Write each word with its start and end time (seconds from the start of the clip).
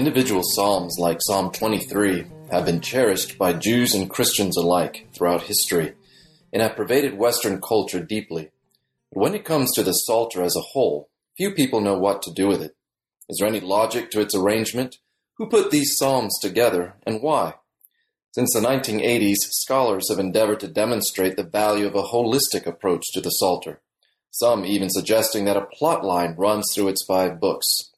Individual 0.00 0.40
psalms 0.42 0.96
like 0.98 1.18
Psalm 1.20 1.52
23 1.52 2.24
have 2.50 2.64
been 2.64 2.80
cherished 2.80 3.36
by 3.36 3.52
Jews 3.52 3.94
and 3.94 4.08
Christians 4.08 4.56
alike 4.56 5.06
throughout 5.12 5.42
history 5.42 5.92
and 6.54 6.62
have 6.62 6.74
pervaded 6.74 7.18
Western 7.18 7.60
culture 7.60 8.02
deeply. 8.02 8.50
But 9.12 9.20
when 9.20 9.34
it 9.34 9.44
comes 9.44 9.70
to 9.74 9.82
the 9.82 9.92
Psalter 9.92 10.42
as 10.42 10.56
a 10.56 10.62
whole, 10.72 11.10
few 11.36 11.52
people 11.52 11.82
know 11.82 11.98
what 11.98 12.22
to 12.22 12.32
do 12.32 12.48
with 12.48 12.62
it. 12.62 12.74
Is 13.28 13.36
there 13.38 13.46
any 13.46 13.60
logic 13.60 14.10
to 14.12 14.22
its 14.22 14.34
arrangement? 14.34 14.96
Who 15.34 15.50
put 15.50 15.70
these 15.70 15.98
psalms 15.98 16.38
together 16.40 16.94
and 17.06 17.20
why? 17.20 17.56
Since 18.30 18.54
the 18.54 18.60
1980s, 18.60 19.36
scholars 19.50 20.08
have 20.08 20.18
endeavored 20.18 20.60
to 20.60 20.68
demonstrate 20.68 21.36
the 21.36 21.44
value 21.44 21.86
of 21.86 21.94
a 21.94 22.04
holistic 22.04 22.64
approach 22.64 23.04
to 23.12 23.20
the 23.20 23.28
Psalter, 23.28 23.82
some 24.30 24.64
even 24.64 24.88
suggesting 24.88 25.44
that 25.44 25.58
a 25.58 25.68
plot 25.78 26.02
line 26.02 26.36
runs 26.38 26.64
through 26.74 26.88
its 26.88 27.04
five 27.06 27.38
books. 27.38 27.89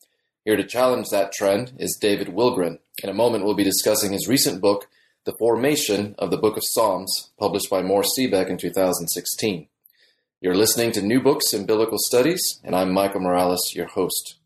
Here 0.45 0.57
to 0.57 0.65
challenge 0.65 1.07
that 1.11 1.31
trend 1.31 1.73
is 1.79 1.97
David 2.01 2.27
Willgren. 2.27 2.81
In 3.01 3.09
a 3.09 3.15
moment, 3.15 3.45
we'll 3.45 3.55
be 3.55 3.63
discussing 3.63 4.13
his 4.13 4.27
recent 4.27 4.61
book, 4.61 4.89
The 5.25 5.37
Formation 5.39 6.17
of 6.19 6.33
the 6.33 6.37
Book 6.37 6.57
of 6.57 6.65
Psalms, 6.67 7.31
published 7.39 7.71
by 7.71 7.81
Mohr 7.81 8.03
Siebeck 8.05 8.49
in 8.49 8.59
2016. 8.59 9.69
You're 10.41 10.57
listening 10.57 10.91
to 10.93 11.01
New 11.01 11.23
Books 11.23 11.55
in 11.55 11.65
Biblical 11.65 11.99
Studies, 11.99 12.61
and 12.65 12.75
I'm 12.75 12.93
Michael 12.93 13.21
Morales, 13.21 13.73
your 13.77 13.87
host. 13.87 14.41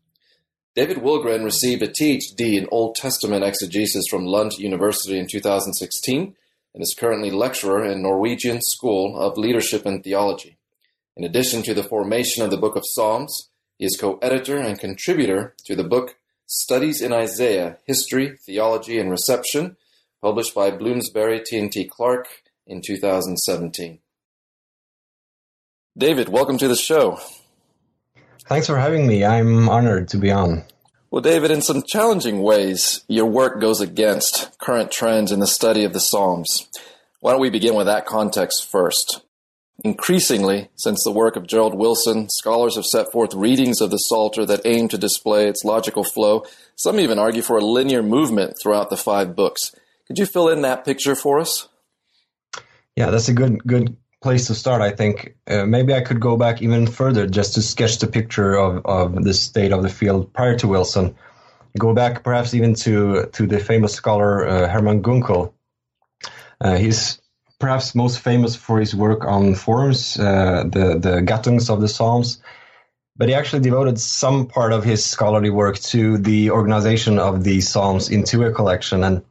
David 0.75 0.97
Willgren 0.97 1.43
received 1.43 1.81
a 1.81 1.87
PhD 1.87 2.59
in 2.59 2.67
Old 2.71 2.93
Testament 2.93 3.43
exegesis 3.43 4.05
from 4.07 4.27
Lund 4.27 4.51
University 4.59 5.17
in 5.17 5.25
2016 5.27 6.35
and 6.75 6.83
is 6.83 6.95
currently 6.95 7.31
lecturer 7.31 7.83
in 7.83 8.03
Norwegian 8.03 8.61
School 8.61 9.19
of 9.19 9.35
Leadership 9.35 9.83
and 9.87 10.03
Theology. 10.03 10.59
In 11.15 11.23
addition 11.23 11.63
to 11.63 11.73
the 11.73 11.81
formation 11.81 12.43
of 12.43 12.51
the 12.51 12.57
Book 12.57 12.75
of 12.75 12.83
Psalms, 12.85 13.49
he 13.77 13.85
is 13.85 13.97
co-editor 13.99 14.57
and 14.57 14.79
contributor 14.79 15.53
to 15.65 15.75
the 15.75 15.83
book 15.83 16.15
Studies 16.47 17.01
in 17.01 17.13
Isaiah, 17.13 17.77
History, 17.85 18.37
Theology, 18.45 18.99
and 18.99 19.11
Reception, 19.11 19.77
published 20.21 20.55
by 20.55 20.71
Bloomsbury 20.71 21.41
T&T 21.45 21.85
Clark 21.85 22.27
in 22.65 22.81
2017. 22.81 23.99
David, 25.97 26.29
welcome 26.29 26.57
to 26.57 26.67
the 26.67 26.75
show. 26.75 27.19
Thanks 28.47 28.67
for 28.67 28.77
having 28.77 29.05
me. 29.05 29.25
I'm 29.25 29.69
honored 29.69 30.07
to 30.09 30.17
be 30.17 30.31
on. 30.31 30.63
Well, 31.11 31.21
David, 31.21 31.51
in 31.51 31.61
some 31.61 31.83
challenging 31.85 32.41
ways, 32.41 33.03
your 33.07 33.25
work 33.25 33.61
goes 33.61 33.79
against 33.79 34.57
current 34.59 34.91
trends 34.91 35.31
in 35.31 35.39
the 35.39 35.47
study 35.47 35.83
of 35.83 35.93
the 35.93 35.99
Psalms. 35.99 36.67
Why 37.19 37.31
don't 37.31 37.41
we 37.41 37.49
begin 37.49 37.75
with 37.75 37.87
that 37.87 38.05
context 38.05 38.67
first? 38.69 39.21
Increasingly, 39.83 40.69
since 40.75 41.03
the 41.03 41.11
work 41.11 41.35
of 41.35 41.45
Gerald 41.45 41.75
Wilson, 41.75 42.29
scholars 42.29 42.75
have 42.75 42.85
set 42.85 43.11
forth 43.11 43.35
readings 43.35 43.79
of 43.79 43.91
the 43.91 43.97
Psalter 43.97 44.43
that 44.45 44.65
aim 44.65 44.87
to 44.87 44.97
display 44.97 45.47
its 45.47 45.63
logical 45.63 46.03
flow. 46.03 46.43
Some 46.75 46.99
even 46.99 47.19
argue 47.19 47.43
for 47.43 47.57
a 47.57 47.63
linear 47.63 48.01
movement 48.01 48.55
throughout 48.61 48.89
the 48.89 48.97
five 48.97 49.35
books. 49.35 49.75
Could 50.07 50.17
you 50.17 50.25
fill 50.25 50.49
in 50.49 50.61
that 50.61 50.83
picture 50.83 51.15
for 51.15 51.39
us? 51.39 51.67
Yeah, 52.95 53.11
that's 53.11 53.29
a 53.29 53.33
good 53.33 53.63
good 53.67 53.95
place 54.23 54.47
to 54.47 54.55
start. 54.55 54.81
I 54.81 54.89
think 54.89 55.35
uh, 55.47 55.65
maybe 55.65 55.93
I 55.93 56.01
could 56.01 56.19
go 56.19 56.37
back 56.37 56.63
even 56.63 56.87
further 56.87 57.27
just 57.27 57.53
to 57.53 57.61
sketch 57.61 57.99
the 57.99 58.07
picture 58.07 58.55
of, 58.55 58.83
of 58.85 59.23
the 59.23 59.33
state 59.33 59.71
of 59.71 59.83
the 59.83 59.89
field 59.89 60.33
prior 60.33 60.57
to 60.57 60.67
Wilson. 60.67 61.15
Go 61.77 61.93
back 61.93 62.23
perhaps 62.23 62.55
even 62.55 62.73
to 62.75 63.27
to 63.33 63.45
the 63.45 63.59
famous 63.59 63.93
scholar 63.93 64.47
uh, 64.47 64.67
Hermann 64.67 65.03
Gunkel. 65.03 65.53
Uh, 66.59 66.77
he's 66.77 67.21
perhaps 67.59 67.95
most 67.95 68.19
famous 68.19 68.55
for 68.55 68.79
his 68.79 68.93
work 68.95 69.25
on 69.25 69.55
forms, 69.55 70.19
uh, 70.19 70.63
the 70.65 70.97
the 70.99 71.21
Gattungs 71.21 71.69
of 71.69 71.81
the 71.81 71.87
Psalms. 71.87 72.41
But 73.15 73.29
he 73.29 73.35
actually 73.35 73.63
devoted 73.63 73.99
some 73.99 74.45
part 74.45 74.73
of 74.73 74.83
his 74.83 75.03
scholarly 75.03 75.49
work 75.49 75.77
to 75.91 76.19
the 76.19 76.51
organization 76.51 77.17
of 77.17 77.43
the 77.43 77.61
Psalms 77.61 78.09
into 78.09 78.43
a 78.43 78.51
collection, 78.51 79.03
and 79.03 79.23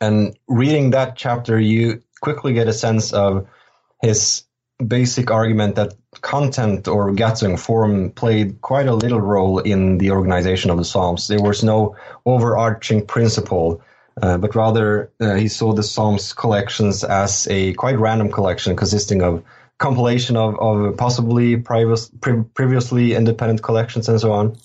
and 0.00 0.36
reading 0.48 0.90
that 0.90 1.16
chapter, 1.16 1.58
you 1.58 2.02
quickly 2.20 2.52
get 2.52 2.68
a 2.68 2.72
sense 2.72 3.12
of 3.12 3.46
his 4.02 4.44
basic 4.86 5.30
argument 5.30 5.74
that 5.74 5.94
content 6.20 6.86
or 6.86 7.10
Gattung 7.12 7.58
form 7.58 8.10
played 8.10 8.60
quite 8.60 8.86
a 8.86 8.94
little 8.94 9.20
role 9.20 9.58
in 9.58 9.98
the 9.98 10.10
organization 10.10 10.70
of 10.70 10.76
the 10.76 10.84
Psalms. 10.84 11.28
There 11.28 11.42
was 11.42 11.64
no 11.64 11.96
overarching 12.26 13.06
principle 13.06 13.82
uh, 14.22 14.38
but 14.38 14.54
rather 14.54 15.10
uh, 15.20 15.34
he 15.34 15.48
saw 15.48 15.72
the 15.72 15.82
Psalms 15.82 16.32
collections 16.32 17.04
as 17.04 17.46
a 17.48 17.72
quite 17.74 17.98
random 17.98 18.30
collection 18.30 18.76
consisting 18.76 19.22
of 19.22 19.42
compilation 19.78 20.36
of, 20.36 20.58
of 20.58 20.96
possibly 20.96 21.56
previous, 21.56 22.10
pre- 22.20 22.42
previously 22.42 23.14
independent 23.14 23.62
collections 23.62 24.08
and 24.08 24.20
so 24.20 24.32
on. 24.32 24.56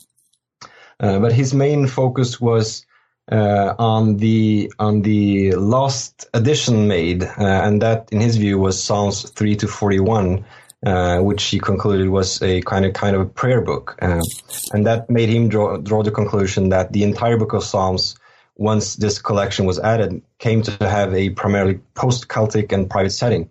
Uh, 0.99 1.19
but 1.19 1.31
his 1.31 1.53
main 1.53 1.87
focus 1.87 2.39
was 2.39 2.85
uh, 3.31 3.73
on 3.79 4.17
the 4.17 4.71
on 4.79 5.01
the 5.01 5.51
last 5.55 6.27
edition 6.33 6.87
made, 6.87 7.23
uh, 7.23 7.27
and 7.37 7.81
that, 7.81 8.09
in 8.11 8.19
his 8.19 8.37
view, 8.37 8.57
was 8.57 8.81
Psalms 8.81 9.29
three 9.29 9.55
to 9.55 9.67
forty 9.67 9.99
one, 9.99 10.45
uh, 10.85 11.19
which 11.19 11.43
he 11.45 11.59
concluded 11.59 12.09
was 12.09 12.41
a 12.41 12.61
kind 12.61 12.85
of 12.85 12.93
kind 12.93 13.15
of 13.15 13.21
a 13.21 13.25
prayer 13.25 13.61
book, 13.61 13.97
and 14.01 14.85
that 14.85 15.09
made 15.09 15.29
him 15.29 15.49
draw 15.49 15.77
draw 15.77 16.03
the 16.03 16.11
conclusion 16.11 16.69
that 16.69 16.91
the 16.91 17.03
entire 17.03 17.37
book 17.37 17.53
of 17.53 17.63
Psalms 17.63 18.15
once 18.55 18.95
this 18.95 19.19
collection 19.19 19.65
was 19.65 19.79
added, 19.79 20.21
came 20.37 20.61
to 20.61 20.87
have 20.87 21.13
a 21.13 21.29
primarily 21.31 21.79
post-cultic 21.95 22.71
and 22.71 22.89
private 22.89 23.11
setting. 23.11 23.49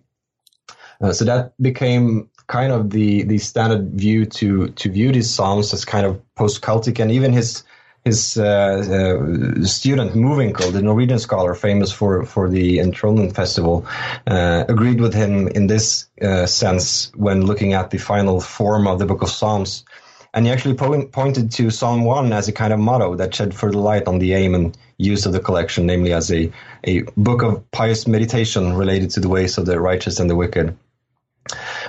Uh, 1.01 1.11
so 1.11 1.25
that 1.25 1.53
became 1.61 2.29
kind 2.47 2.71
of 2.71 2.89
the 2.89 3.23
the 3.23 3.37
standard 3.37 3.91
view 3.91 4.25
to 4.25 4.69
to 4.69 4.89
view 4.89 5.11
these 5.11 5.29
psalms 5.29 5.73
as 5.73 5.85
kind 5.85 6.05
of 6.05 6.21
post-cultic, 6.35 6.99
and 6.99 7.11
even 7.11 7.33
his 7.33 7.63
his 8.05 8.37
uh, 8.37 8.43
uh, 8.43 9.65
student 9.65 10.11
Mowinckel, 10.13 10.71
the 10.71 10.81
Norwegian 10.81 11.19
scholar 11.19 11.55
famous 11.55 11.91
for 11.91 12.25
for 12.25 12.49
the 12.49 12.79
enthronement 12.79 13.35
festival, 13.35 13.85
uh, 14.27 14.65
agreed 14.67 14.99
with 14.99 15.13
him 15.13 15.47
in 15.47 15.67
this 15.67 16.07
uh, 16.21 16.45
sense 16.45 17.11
when 17.15 17.45
looking 17.45 17.73
at 17.73 17.91
the 17.91 17.97
final 17.97 18.41
form 18.41 18.87
of 18.87 18.99
the 18.99 19.05
Book 19.05 19.21
of 19.21 19.29
Psalms. 19.29 19.85
And 20.33 20.45
he 20.45 20.51
actually 20.51 20.75
po- 20.75 21.05
pointed 21.05 21.51
to 21.53 21.69
Psalm 21.69 22.05
1 22.05 22.33
as 22.33 22.47
a 22.47 22.51
kind 22.51 22.73
of 22.73 22.79
motto 22.79 23.15
that 23.15 23.35
shed 23.35 23.53
further 23.53 23.77
light 23.77 24.07
on 24.07 24.19
the 24.19 24.33
aim 24.33 24.55
and 24.55 24.77
use 24.97 25.25
of 25.25 25.33
the 25.33 25.39
collection, 25.39 25.85
namely 25.85 26.13
as 26.13 26.31
a, 26.31 26.51
a 26.83 27.01
book 27.17 27.43
of 27.43 27.69
pious 27.71 28.07
meditation 28.07 28.73
related 28.73 29.11
to 29.11 29.19
the 29.19 29.29
ways 29.29 29.57
of 29.57 29.65
the 29.65 29.79
righteous 29.79 30.19
and 30.19 30.29
the 30.29 30.35
wicked. 30.35 30.75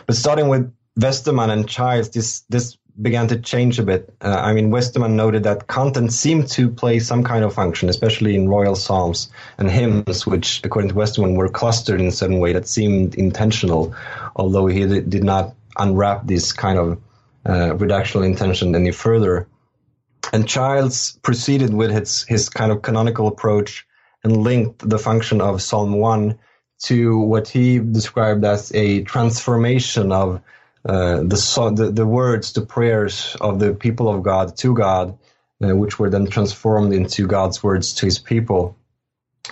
But 0.07 0.17
starting 0.17 0.49
with 0.49 0.73
Westermann 0.99 1.51
and 1.51 1.69
Childs, 1.69 2.11
this, 2.11 2.41
this 2.51 2.77
began 3.01 3.29
to 3.29 3.39
change 3.39 3.79
a 3.79 3.83
bit. 3.83 4.15
Uh, 4.21 4.29
I 4.29 4.53
mean, 4.53 4.71
Westermann 4.71 5.13
noted 5.13 5.45
that 5.45 5.67
content 5.67 6.13
seemed 6.13 6.49
to 6.51 6.69
play 6.69 7.01
some 7.01 7.25
kind 7.25 7.45
of 7.45 7.55
function, 7.55 7.89
especially 7.89 8.37
in 8.37 8.49
royal 8.49 8.77
psalms 8.77 9.31
and 9.59 9.71
hymns, 9.71 10.27
which, 10.27 10.61
according 10.65 10.91
to 10.91 10.95
Westermann, 10.95 11.37
were 11.37 11.49
clustered 11.49 12.01
in 12.01 12.07
a 12.07 12.13
certain 12.13 12.39
way 12.39 12.53
that 12.53 12.69
seemed 12.69 13.15
intentional, 13.15 13.95
although 14.37 14.67
he 14.67 14.87
did 14.87 15.25
not 15.25 15.55
unwrap 15.77 16.27
this 16.27 16.53
kind 16.53 16.79
of 16.79 17.01
uh, 17.47 17.75
redactional 17.75 18.25
intention 18.25 18.75
any 18.75 18.93
further. 18.93 19.49
And 20.33 20.49
Childs 20.49 21.19
proceeded 21.23 21.73
with 21.75 21.91
his, 21.91 22.23
his 22.23 22.49
kind 22.49 22.73
of 22.73 22.83
canonical 22.83 23.29
approach 23.29 23.87
and 24.23 24.39
linked 24.39 24.89
the 24.89 24.99
function 24.99 25.41
of 25.41 25.63
Psalm 25.63 25.93
1 25.93 26.39
to 26.85 27.19
what 27.19 27.49
he 27.49 27.79
described 27.79 28.45
as 28.45 28.73
a 28.75 29.03
transformation 29.03 30.13
of 30.13 30.41
uh, 30.87 31.19
the, 31.19 31.73
the, 31.77 31.91
the 31.91 32.07
words, 32.07 32.53
the 32.53 32.61
prayers 32.61 33.37
of 33.41 33.59
the 33.59 33.73
people 33.73 34.09
of 34.09 34.23
God 34.23 34.57
to 34.59 34.75
God, 34.75 35.17
uh, 35.63 35.75
which 35.75 35.99
were 35.99 36.11
then 36.11 36.27
transformed 36.27 36.93
into 36.93 37.27
God's 37.27 37.63
words 37.63 37.95
to 37.95 38.07
His 38.07 38.19
people. 38.19 38.77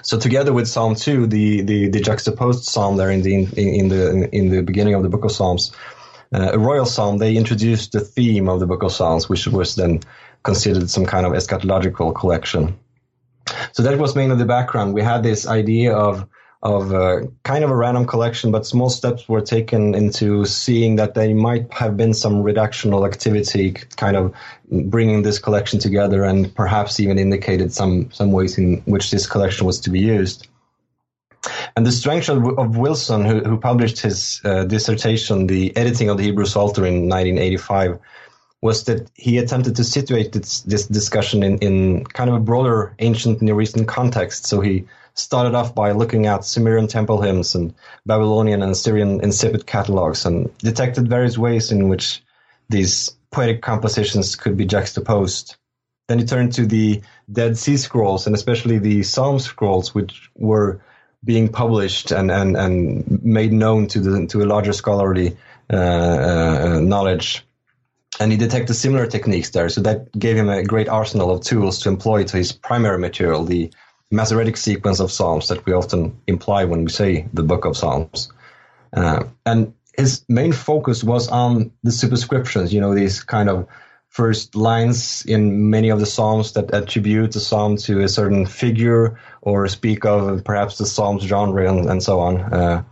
So 0.03 0.19
together 0.19 0.53
with 0.53 0.69
Psalm 0.69 0.95
two, 0.95 1.27
the, 1.27 1.63
the, 1.63 1.89
the 1.89 2.01
juxtaposed 2.01 2.65
psalm 2.65 2.97
there 2.97 3.11
in 3.11 3.23
the 3.23 3.35
in, 3.35 3.49
in 3.57 3.89
the 3.89 4.35
in 4.35 4.51
the 4.51 4.63
beginning 4.63 4.95
of 4.95 5.03
the 5.03 5.09
book 5.09 5.25
of 5.25 5.33
Psalms, 5.33 5.73
a 6.33 6.59
royal 6.59 6.87
psalm, 6.87 7.19
they 7.19 7.37
introduced 7.37 7.93
the 7.93 8.01
theme 8.01 8.49
of 8.49 8.61
the 8.61 8.67
book 8.67 8.83
of 8.83 8.93
Psalms, 8.93 9.29
which 9.29 9.47
was 9.47 9.75
then 9.75 10.01
considered 10.43 10.91
some 10.91 11.07
kind 11.07 11.27
of 11.27 11.33
eschatological 11.33 12.15
collection. 12.15 12.79
So 13.73 13.83
that 13.83 13.99
was 13.99 14.17
mainly 14.17 14.37
the 14.37 14.45
background. 14.45 14.95
We 14.95 15.03
had 15.03 15.23
this 15.23 15.47
idea 15.47 15.95
of 15.95 16.27
of 16.63 16.95
uh, 16.95 17.23
kind 17.43 17.65
of 17.65 17.71
a 17.71 17.77
random 17.77 18.07
collection, 18.07 18.53
but 18.53 18.65
small 18.65 18.89
steps 18.89 19.29
were 19.29 19.41
taken 19.41 19.97
into 19.97 20.45
seeing 20.45 20.95
that 20.95 21.15
there 21.15 21.35
might 21.35 21.73
have 21.73 21.97
been 21.97 22.15
some 22.15 22.45
redactional 22.45 23.05
activity, 23.05 23.73
kind 23.97 24.17
of 24.17 24.33
bringing 24.71 25.23
this 25.23 25.41
collection 25.41 25.81
together, 25.81 26.23
and 26.23 26.55
perhaps 26.55 27.01
even 27.01 27.19
indicated 27.19 27.73
some 27.73 28.11
some 28.13 28.31
ways 28.31 28.59
in 28.59 28.81
which 28.85 29.11
this 29.11 29.27
collection 29.27 29.67
was 29.67 29.81
to 29.81 29.91
be 29.91 29.99
used. 29.99 30.47
And 31.77 31.87
the 31.87 31.93
strength 31.93 32.29
of, 32.29 32.77
Wilson, 32.77 33.25
who, 33.25 33.41
who, 33.41 33.59
published 33.59 34.01
his 34.01 34.41
uh, 34.45 34.65
dissertation, 34.65 35.47
The 35.47 35.75
Editing 35.77 36.11
of 36.11 36.19
the 36.19 36.25
Hebrew 36.25 36.45
Psalter 36.45 36.85
in 36.85 37.09
1985, 37.09 37.99
was 38.61 38.85
that 38.85 39.11
he 39.15 39.39
attempted 39.39 39.77
to 39.77 39.85
situate 39.85 40.33
this, 40.33 40.61
this 40.61 40.87
discussion 40.87 41.43
in, 41.43 41.59
in 41.59 42.05
kind 42.05 42.31
of 42.31 42.37
a 42.37 42.41
broader 42.41 42.95
ancient 42.99 43.43
Near 43.43 43.61
Eastern 43.61 43.87
context. 43.87 44.47
So 44.47 44.61
he 44.61 44.87
started 45.15 45.55
off 45.55 45.75
by 45.75 45.93
looking 45.93 46.27
at 46.27 46.45
Sumerian 46.45 46.87
temple 46.87 47.21
hymns 47.21 47.55
and 47.55 47.75
Babylonian 48.07 48.63
and 48.63 48.73
Assyrian 48.73 49.21
incipit 49.21 49.67
catalogs 49.67 50.25
and 50.27 50.57
detected 50.59 51.09
various 51.09 51.37
ways 51.37 51.73
in 51.73 51.89
which 51.89 52.23
these 52.69 53.11
poetic 53.31 53.63
compositions 53.63 54.37
could 54.37 54.57
be 54.57 54.65
juxtaposed. 54.65 55.57
Then 56.09 56.19
he 56.19 56.25
turned 56.25 56.53
to 56.55 56.67
the 56.67 57.03
Dead 57.31 57.59
Sea 57.59 57.77
Scrolls 57.77 58.27
and 58.27 58.35
especially 58.35 58.79
the 58.79 59.03
Psalm 59.03 59.39
scrolls, 59.39 59.95
which 59.95 60.31
were 60.37 60.81
being 61.25 61.49
published 61.49 62.11
and, 62.11 62.31
and, 62.31 62.57
and 62.57 63.23
made 63.23 63.53
known 63.53 63.87
to 63.89 64.01
the 64.01 64.27
to 64.27 64.43
a 64.43 64.47
larger 64.47 64.73
scholarly 64.73 65.37
uh, 65.73 65.77
uh, 65.77 66.81
knowledge. 66.81 67.45
And 68.21 68.31
he 68.31 68.37
detected 68.37 68.75
similar 68.75 69.07
techniques 69.07 69.51
there, 69.51 69.69
so 69.69 69.81
that 69.83 70.13
gave 70.13 70.37
him 70.37 70.51
a 70.51 70.63
great 70.63 70.89
arsenal 70.89 71.31
of 71.31 71.43
tools 71.43 71.79
to 71.81 71.89
employ 71.89 72.25
to 72.25 72.37
his 72.37 72.53
primary 72.53 72.99
material, 72.99 73.45
the 73.45 73.71
Masoretic 74.11 74.59
sequence 74.59 75.01
of 75.01 75.11
Psalms 75.11 75.49
that 75.49 75.65
we 75.65 75.73
often 75.73 76.21
imply 76.27 76.67
when 76.67 76.85
we 76.85 76.91
say 76.91 77.27
the 77.33 77.43
Book 77.43 77.65
of 77.65 77.77
Psalms. 77.77 78.31
Uh, 78.93 79.25
and 79.47 79.73
his 79.97 80.23
main 80.29 80.53
focus 80.53 81.03
was 81.03 81.29
on 81.29 81.73
the 81.83 81.91
superscriptions, 81.91 82.75
you 82.75 82.81
know, 82.81 82.95
these 82.95 83.23
kind 83.23 83.49
of 83.49 83.67
first 84.13 84.55
lines 84.55 85.25
in 85.25 85.71
many 85.71 85.89
of 85.89 85.99
the 85.99 86.05
Psalms 86.05 86.53
that 86.53 86.73
attribute 86.75 87.33
the 87.33 87.41
Psalm 87.41 87.79
to 87.79 88.03
a 88.03 88.09
certain 88.09 88.45
figure 88.45 89.19
or 89.41 89.67
speak 89.69 90.05
of 90.05 90.45
perhaps 90.45 90.77
the 90.77 90.85
Psalm's 90.85 91.23
genre 91.25 91.67
and, 91.67 91.89
and 91.89 92.03
so 92.03 92.21
on. 92.21 92.37
Uh, 92.53 92.85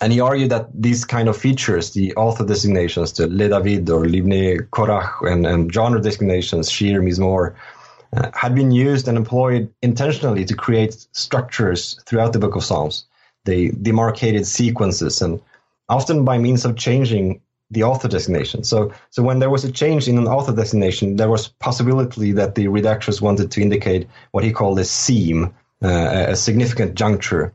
and 0.00 0.10
he 0.10 0.20
argued 0.20 0.50
that 0.50 0.70
these 0.74 1.04
kind 1.04 1.28
of 1.28 1.36
features, 1.36 1.90
the 1.90 2.14
author 2.16 2.46
designations, 2.46 3.12
the 3.12 3.28
Le 3.28 3.50
David 3.50 3.90
or 3.90 4.04
Libne 4.04 4.66
Korach, 4.70 5.20
and, 5.30 5.46
and 5.46 5.72
genre 5.72 6.00
designations, 6.00 6.70
Shir, 6.70 7.02
Mizmor, 7.02 7.54
uh, 8.16 8.30
had 8.32 8.54
been 8.54 8.72
used 8.72 9.08
and 9.08 9.18
employed 9.18 9.72
intentionally 9.82 10.46
to 10.46 10.56
create 10.56 11.06
structures 11.12 12.00
throughout 12.06 12.32
the 12.32 12.38
book 12.38 12.56
of 12.56 12.64
Psalms. 12.64 13.04
They 13.44 13.68
demarcated 13.68 14.46
sequences 14.46 15.20
and 15.20 15.42
often 15.90 16.24
by 16.24 16.38
means 16.38 16.64
of 16.64 16.76
changing 16.76 17.42
the 17.72 17.82
author 17.82 18.08
designation. 18.08 18.62
So, 18.64 18.92
so 19.10 19.22
when 19.22 19.38
there 19.38 19.50
was 19.50 19.64
a 19.64 19.72
change 19.72 20.06
in 20.06 20.18
an 20.18 20.28
author 20.28 20.54
designation, 20.54 21.16
there 21.16 21.30
was 21.30 21.48
possibility 21.48 22.32
that 22.32 22.54
the 22.54 22.66
redactors 22.66 23.20
wanted 23.20 23.50
to 23.50 23.62
indicate 23.62 24.06
what 24.30 24.44
he 24.44 24.52
called 24.52 24.78
a 24.78 24.84
seam, 24.84 25.54
uh, 25.82 26.26
a 26.28 26.36
significant 26.36 26.94
juncture. 26.94 27.54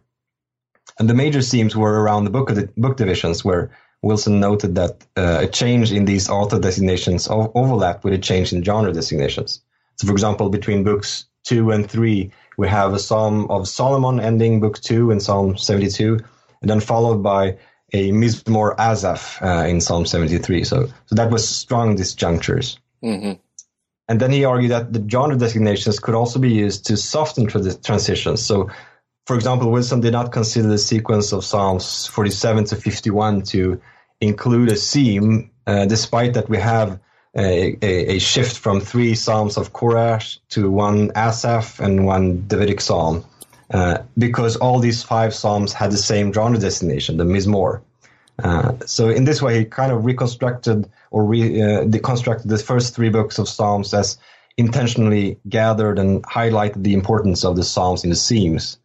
And 1.00 1.10
the 1.10 1.14
major 1.14 1.42
seams 1.42 1.76
were 1.76 2.02
around 2.02 2.24
the 2.24 2.32
book, 2.32 2.50
the 2.50 2.70
book 2.76 2.98
divisions, 2.98 3.46
where 3.46 3.70
Wilson 4.02 4.40
noted 4.40 4.76
that 4.76 5.06
uh, 5.16 5.40
a 5.42 5.48
change 5.48 5.92
in 5.92 6.06
these 6.06 6.30
author 6.30 6.60
designations 6.60 7.28
overlapped 7.30 8.04
with 8.04 8.14
a 8.14 8.18
change 8.18 8.54
in 8.54 8.64
genre 8.64 8.92
designations. 8.92 9.62
So, 9.98 10.08
for 10.08 10.14
example, 10.14 10.50
between 10.50 10.84
books 10.84 11.26
two 11.44 11.72
and 11.72 11.90
three, 11.90 12.32
we 12.58 12.68
have 12.68 12.94
a 12.94 13.00
Psalm 13.00 13.46
of 13.52 13.68
Solomon 13.68 14.20
ending 14.20 14.60
book 14.60 14.80
two 14.80 15.12
in 15.12 15.20
Psalm 15.20 15.58
72, 15.58 16.20
and 16.62 16.70
then 16.70 16.80
followed 16.80 17.22
by 17.22 17.58
a 17.94 18.12
Mizmor 18.12 18.76
Asaph 18.78 19.42
uh, 19.42 19.66
in 19.68 19.82
Psalm 19.82 20.06
73. 20.06 20.64
So, 20.64 20.88
so 21.06 21.16
that 21.16 21.32
was 21.32 21.48
strong 21.48 21.96
disjunctures. 21.96 22.78
Mm-hmm. 23.04 23.34
And 24.10 24.20
then 24.20 24.32
he 24.32 24.46
argued 24.46 24.72
that 24.72 24.94
the 24.94 25.06
genre 25.10 25.38
designations 25.38 26.00
could 26.00 26.16
also 26.16 26.40
be 26.40 26.52
used 26.52 26.86
to 26.88 26.98
soften 26.98 27.48
tra- 27.48 27.74
transitions. 27.76 28.46
So, 28.46 28.70
for 29.26 29.36
example, 29.36 29.70
Wilson 29.72 30.00
did 30.00 30.14
not 30.14 30.32
consider 30.32 30.68
the 30.68 30.78
sequence 30.78 31.34
of 31.34 31.44
Psalms 31.44 32.08
47 32.08 32.66
to 32.66 32.76
51 32.78 33.42
to 33.44 33.82
include 34.22 34.72
a 34.72 34.78
seam, 34.78 35.52
uh, 35.66 35.86
despite 35.86 36.34
that 36.34 36.50
we 36.50 36.58
have 36.58 37.00
a, 37.36 37.78
a, 37.82 38.16
a, 38.16 38.20
shift 38.20 38.58
from 38.58 38.80
three 38.80 39.14
psalms 39.14 39.58
of 39.58 39.74
Korah 39.74 40.22
to 40.50 40.72
one 40.72 41.12
Asaph 41.14 41.80
and 41.80 42.06
one 42.06 42.48
Davidic 42.48 42.82
psalm, 42.82 43.26
uh, 43.74 44.00
because 44.18 44.56
all 44.56 44.80
these 44.80 45.04
five 45.04 45.34
psalms 45.34 45.74
had 45.74 45.92
the 45.92 45.98
same 45.98 46.32
genre 46.32 46.58
destination, 46.58 47.18
the 47.18 47.26
Mizmor. 47.26 47.82
Uh, 48.42 48.74
so 48.86 49.10
in 49.10 49.24
this 49.24 49.42
way, 49.42 49.60
he 49.60 49.66
kind 49.66 49.92
of 49.92 50.06
reconstructed 50.06 50.90
or 51.12 51.26
re, 51.26 51.62
uh, 51.62 51.84
deconstructed 51.86 52.48
the 52.48 52.58
first 52.58 52.96
three 52.96 53.10
books 53.10 53.40
of 53.40 53.50
psalms 53.50 53.94
as 53.94 54.18
intentionally 54.58 55.40
gathered 55.48 56.00
and 56.00 56.24
highlighted 56.24 56.84
the 56.84 56.94
importance 56.94 57.44
of 57.44 57.56
the 57.56 57.64
psalms 57.64 58.04
in 58.04 58.10
the 58.10 58.16
seams. 58.16 58.80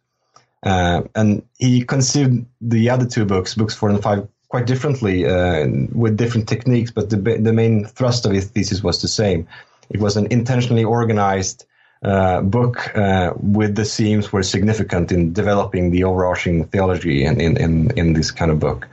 Uh, 0.63 1.03
and 1.15 1.43
he 1.57 1.83
conceived 1.83 2.45
the 2.61 2.89
other 2.89 3.05
two 3.05 3.25
books, 3.25 3.55
books 3.55 3.73
four 3.73 3.89
and 3.89 4.01
five, 4.01 4.27
quite 4.47 4.65
differently 4.65 5.25
uh, 5.25 5.67
with 5.93 6.15
different 6.15 6.47
techniques, 6.47 6.91
but 6.91 7.09
the, 7.09 7.17
the 7.17 7.53
main 7.53 7.85
thrust 7.85 8.25
of 8.25 8.31
his 8.31 8.45
thesis 8.45 8.83
was 8.83 9.01
the 9.01 9.07
same. 9.07 9.47
It 9.89 9.99
was 9.99 10.15
an 10.15 10.27
intentionally 10.31 10.83
organized 10.83 11.65
uh, 12.03 12.41
book 12.41 12.95
uh, 12.95 13.33
with 13.37 13.75
the 13.75 13.85
seams 13.85 14.31
were 14.31 14.43
significant 14.43 15.11
in 15.11 15.33
developing 15.33 15.91
the 15.91 16.03
overarching 16.03 16.65
theology 16.67 17.23
in, 17.23 17.39
in, 17.39 17.57
in, 17.57 17.91
in 17.97 18.13
this 18.13 18.31
kind 18.31 18.51
of 18.51 18.59
book. 18.59 18.87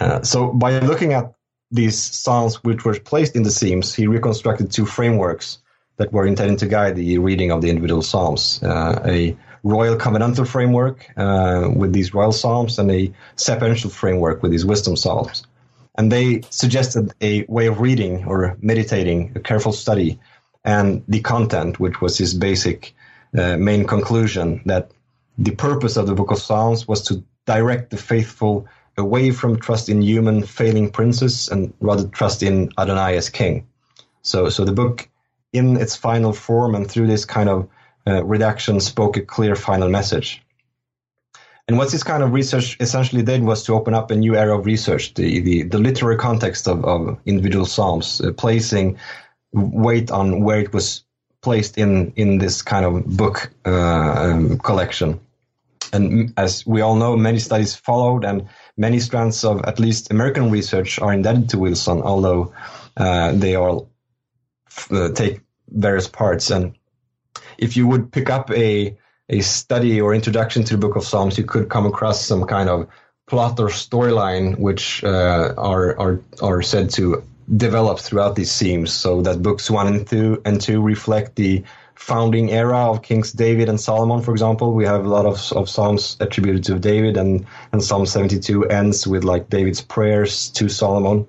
Uh, 0.00 0.22
so 0.22 0.52
by 0.52 0.78
looking 0.78 1.12
at 1.12 1.34
these 1.70 1.98
psalms 1.98 2.62
which 2.64 2.84
were 2.84 2.98
placed 2.98 3.36
in 3.36 3.42
the 3.42 3.50
seams, 3.50 3.94
he 3.94 4.06
reconstructed 4.06 4.70
two 4.70 4.86
frameworks 4.86 5.58
that 5.96 6.12
were 6.12 6.26
intended 6.26 6.58
to 6.58 6.66
guide 6.66 6.96
the 6.96 7.18
reading 7.18 7.50
of 7.50 7.60
the 7.62 7.68
individual 7.68 8.02
psalms. 8.02 8.62
Uh, 8.62 9.02
a 9.04 9.36
royal 9.62 9.96
covenantal 9.96 10.46
framework 10.46 11.06
uh, 11.16 11.70
with 11.74 11.92
these 11.92 12.14
royal 12.14 12.32
psalms 12.32 12.78
and 12.78 12.90
a 12.90 13.12
sapiential 13.36 13.90
framework 13.90 14.42
with 14.42 14.50
these 14.50 14.64
wisdom 14.64 14.96
psalms. 14.96 15.46
And 15.96 16.10
they 16.10 16.42
suggested 16.50 17.12
a 17.20 17.44
way 17.44 17.66
of 17.66 17.80
reading 17.80 18.24
or 18.24 18.56
meditating, 18.60 19.32
a 19.34 19.40
careful 19.40 19.72
study, 19.72 20.18
and 20.64 21.02
the 21.08 21.20
content, 21.20 21.80
which 21.80 22.00
was 22.00 22.18
his 22.18 22.34
basic 22.34 22.94
uh, 23.36 23.56
main 23.56 23.86
conclusion 23.86 24.62
that 24.66 24.90
the 25.38 25.52
purpose 25.52 25.96
of 25.96 26.06
the 26.06 26.14
book 26.14 26.30
of 26.30 26.38
Psalms 26.38 26.86
was 26.86 27.02
to 27.02 27.24
direct 27.46 27.90
the 27.90 27.96
faithful 27.96 28.66
away 28.96 29.30
from 29.30 29.58
trust 29.58 29.88
in 29.88 30.02
human 30.02 30.42
failing 30.42 30.90
princes 30.90 31.48
and 31.48 31.72
rather 31.80 32.06
trust 32.08 32.42
in 32.42 32.70
Adonai 32.78 33.16
as 33.16 33.30
king. 33.30 33.66
So, 34.22 34.50
so 34.50 34.64
the 34.64 34.72
book 34.72 35.08
in 35.52 35.76
its 35.76 35.96
final 35.96 36.32
form 36.32 36.74
and 36.74 36.88
through 36.90 37.06
this 37.06 37.24
kind 37.24 37.48
of 37.48 37.68
uh, 38.06 38.24
redaction 38.24 38.80
spoke 38.80 39.16
a 39.16 39.22
clear 39.22 39.56
final 39.56 39.88
message. 39.88 40.42
And 41.68 41.78
what 41.78 41.90
this 41.90 42.02
kind 42.02 42.22
of 42.22 42.32
research 42.32 42.76
essentially 42.80 43.22
did 43.22 43.42
was 43.44 43.62
to 43.64 43.74
open 43.74 43.94
up 43.94 44.10
a 44.10 44.16
new 44.16 44.36
era 44.36 44.58
of 44.58 44.66
research, 44.66 45.14
the, 45.14 45.40
the, 45.40 45.62
the 45.62 45.78
literary 45.78 46.16
context 46.16 46.66
of, 46.66 46.84
of 46.84 47.18
individual 47.24 47.66
psalms, 47.66 48.20
uh, 48.20 48.32
placing 48.32 48.98
weight 49.52 50.10
on 50.10 50.42
where 50.42 50.60
it 50.60 50.72
was 50.72 51.04
placed 51.42 51.76
in, 51.76 52.12
in 52.16 52.38
this 52.38 52.62
kind 52.62 52.84
of 52.86 53.04
book 53.04 53.50
uh, 53.66 53.70
um, 53.70 54.58
collection. 54.58 55.20
And 55.92 56.32
as 56.36 56.66
we 56.66 56.80
all 56.80 56.96
know, 56.96 57.16
many 57.16 57.38
studies 57.38 57.74
followed, 57.74 58.24
and 58.24 58.48
many 58.76 58.98
strands 58.98 59.44
of 59.44 59.62
at 59.64 59.78
least 59.78 60.10
American 60.10 60.50
research 60.50 60.98
are 60.98 61.12
indebted 61.12 61.50
to 61.50 61.58
Wilson, 61.58 62.00
although 62.00 62.54
uh, 62.96 63.32
they 63.32 63.56
all 63.56 63.90
uh, 64.90 65.10
take 65.10 65.40
various 65.68 66.08
parts. 66.08 66.50
And 66.50 66.74
if 67.58 67.76
you 67.76 67.86
would 67.86 68.10
pick 68.10 68.30
up 68.30 68.50
a 68.50 68.96
a 69.28 69.40
study 69.40 70.00
or 70.00 70.14
introduction 70.14 70.62
to 70.64 70.74
the 70.74 70.78
Book 70.78 70.96
of 70.96 71.04
Psalms, 71.04 71.38
you 71.38 71.44
could 71.44 71.68
come 71.68 71.86
across 71.86 72.24
some 72.24 72.44
kind 72.44 72.68
of 72.68 72.88
plot 73.26 73.58
or 73.60 73.68
storyline 73.68 74.58
which 74.58 75.04
uh, 75.04 75.54
are 75.56 75.98
are 75.98 76.20
are 76.42 76.62
said 76.62 76.90
to 76.90 77.22
develop 77.56 77.98
throughout 77.98 78.36
these 78.36 78.56
themes. 78.58 78.92
So 78.92 79.22
that 79.22 79.42
books 79.42 79.70
one 79.70 79.86
and 79.86 80.06
two 80.06 80.40
and 80.44 80.60
two 80.60 80.80
reflect 80.80 81.36
the 81.36 81.64
founding 81.94 82.50
era 82.50 82.90
of 82.90 83.02
Kings 83.02 83.32
David 83.32 83.68
and 83.68 83.80
Solomon. 83.80 84.22
For 84.22 84.32
example, 84.32 84.72
we 84.72 84.84
have 84.84 85.04
a 85.04 85.08
lot 85.08 85.26
of, 85.26 85.52
of 85.52 85.68
psalms 85.68 86.16
attributed 86.20 86.64
to 86.64 86.78
David, 86.78 87.16
and 87.16 87.46
and 87.72 87.82
Psalm 87.82 88.06
seventy 88.06 88.38
two 88.38 88.64
ends 88.66 89.06
with 89.06 89.24
like 89.24 89.48
David's 89.50 89.80
prayers 89.80 90.50
to 90.50 90.68
Solomon, 90.68 91.26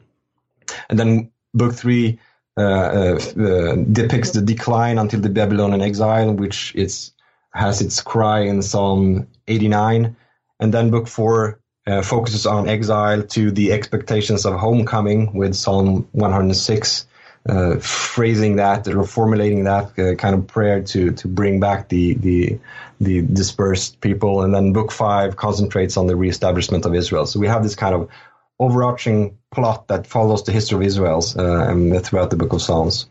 and 0.89 0.99
then 0.99 1.31
book 1.53 1.73
three 1.73 2.19
uh, 2.57 2.61
uh, 2.61 3.19
uh, 3.41 3.75
depicts 3.91 4.31
the 4.31 4.41
decline 4.41 4.97
until 4.97 5.19
the 5.19 5.29
Babylonian 5.29 5.81
exile, 5.81 6.33
which 6.33 6.73
is 6.75 7.11
has 7.53 7.81
its 7.81 8.01
cry 8.01 8.41
in 8.41 8.61
Psalm 8.61 9.27
89, 9.47 10.15
and 10.59 10.73
then 10.73 10.89
Book 10.89 11.07
Four 11.07 11.59
uh, 11.85 12.01
focuses 12.01 12.45
on 12.45 12.69
exile 12.69 13.23
to 13.23 13.51
the 13.51 13.71
expectations 13.71 14.45
of 14.45 14.55
homecoming 14.55 15.33
with 15.33 15.55
Psalm 15.55 16.07
106, 16.11 17.07
uh, 17.49 17.75
phrasing 17.77 18.55
that 18.55 18.87
or 18.87 19.03
formulating 19.03 19.65
that 19.65 19.99
uh, 19.99 20.15
kind 20.15 20.35
of 20.35 20.47
prayer 20.47 20.81
to 20.81 21.11
to 21.11 21.27
bring 21.27 21.59
back 21.59 21.89
the 21.89 22.13
the 22.13 22.59
the 23.01 23.21
dispersed 23.21 23.99
people, 23.99 24.43
and 24.43 24.55
then 24.55 24.71
book 24.71 24.91
five 24.91 25.35
concentrates 25.35 25.97
on 25.97 26.07
the 26.07 26.15
reestablishment 26.15 26.85
of 26.85 26.95
Israel. 26.95 27.25
So 27.25 27.39
we 27.39 27.47
have 27.47 27.63
this 27.63 27.75
kind 27.75 27.93
of 27.93 28.09
overarching 28.59 29.37
plot 29.51 29.87
that 29.89 30.07
follows 30.07 30.43
the 30.43 30.53
history 30.53 30.77
of 30.77 30.83
Israel 30.83 31.17
uh, 31.35 31.99
throughout 31.99 32.29
the 32.29 32.37
Book 32.37 32.53
of 32.53 32.61
Psalms. 32.61 33.07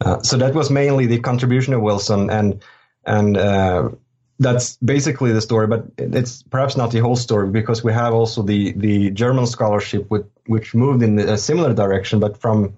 Uh, 0.00 0.20
so 0.22 0.36
that 0.38 0.54
was 0.54 0.70
mainly 0.70 1.06
the 1.06 1.20
contribution 1.20 1.72
of 1.72 1.82
Wilson, 1.82 2.30
and 2.30 2.62
and 3.06 3.36
uh, 3.36 3.90
that's 4.38 4.76
basically 4.76 5.32
the 5.32 5.40
story. 5.40 5.66
But 5.66 5.84
it's 5.98 6.42
perhaps 6.42 6.76
not 6.76 6.90
the 6.90 7.00
whole 7.00 7.16
story 7.16 7.50
because 7.50 7.84
we 7.84 7.92
have 7.92 8.14
also 8.14 8.42
the 8.42 8.72
the 8.72 9.10
German 9.10 9.46
scholarship, 9.46 10.10
with, 10.10 10.26
which 10.46 10.74
moved 10.74 11.02
in 11.02 11.18
a 11.18 11.38
similar 11.38 11.74
direction, 11.74 12.20
but 12.20 12.40
from 12.40 12.76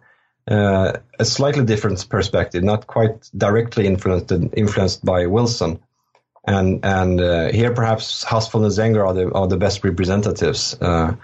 uh, 0.49 0.93
a 1.19 1.25
slightly 1.25 1.65
different 1.65 2.09
perspective, 2.09 2.63
not 2.63 2.87
quite 2.87 3.31
directly 3.37 3.87
influenced 3.87 4.33
influenced 4.33 5.05
by 5.05 5.27
Wilson. 5.27 5.81
And 6.45 6.85
and 6.85 7.21
uh, 7.21 7.49
here 7.51 7.73
perhaps 7.73 8.25
Hossfeld 8.25 8.63
and 8.63 8.73
Zenger 8.73 9.07
are 9.07 9.15
the 9.15 9.33
are 9.33 9.49
the 9.49 9.57
best 9.57 9.83
representatives. 9.83 10.77
Uh, 10.81 11.15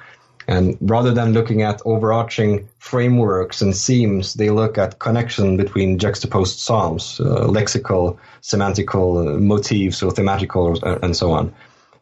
and 0.49 0.77
rather 0.81 1.13
than 1.13 1.33
looking 1.33 1.63
at 1.63 1.81
overarching 1.85 2.69
frameworks 2.79 3.61
and 3.63 3.75
themes, 3.75 4.35
they 4.35 4.51
look 4.51 4.79
at 4.79 4.99
connection 4.99 5.57
between 5.57 5.99
juxtaposed 5.99 6.59
psalms, 6.59 7.21
uh, 7.21 7.47
lexical, 7.47 8.19
semantical 8.43 9.37
uh, 9.37 9.39
motifs 9.39 10.03
or 10.03 10.11
thematical, 10.11 10.83
uh, 10.83 10.99
and 11.03 11.17
so 11.17 11.33
on, 11.33 11.55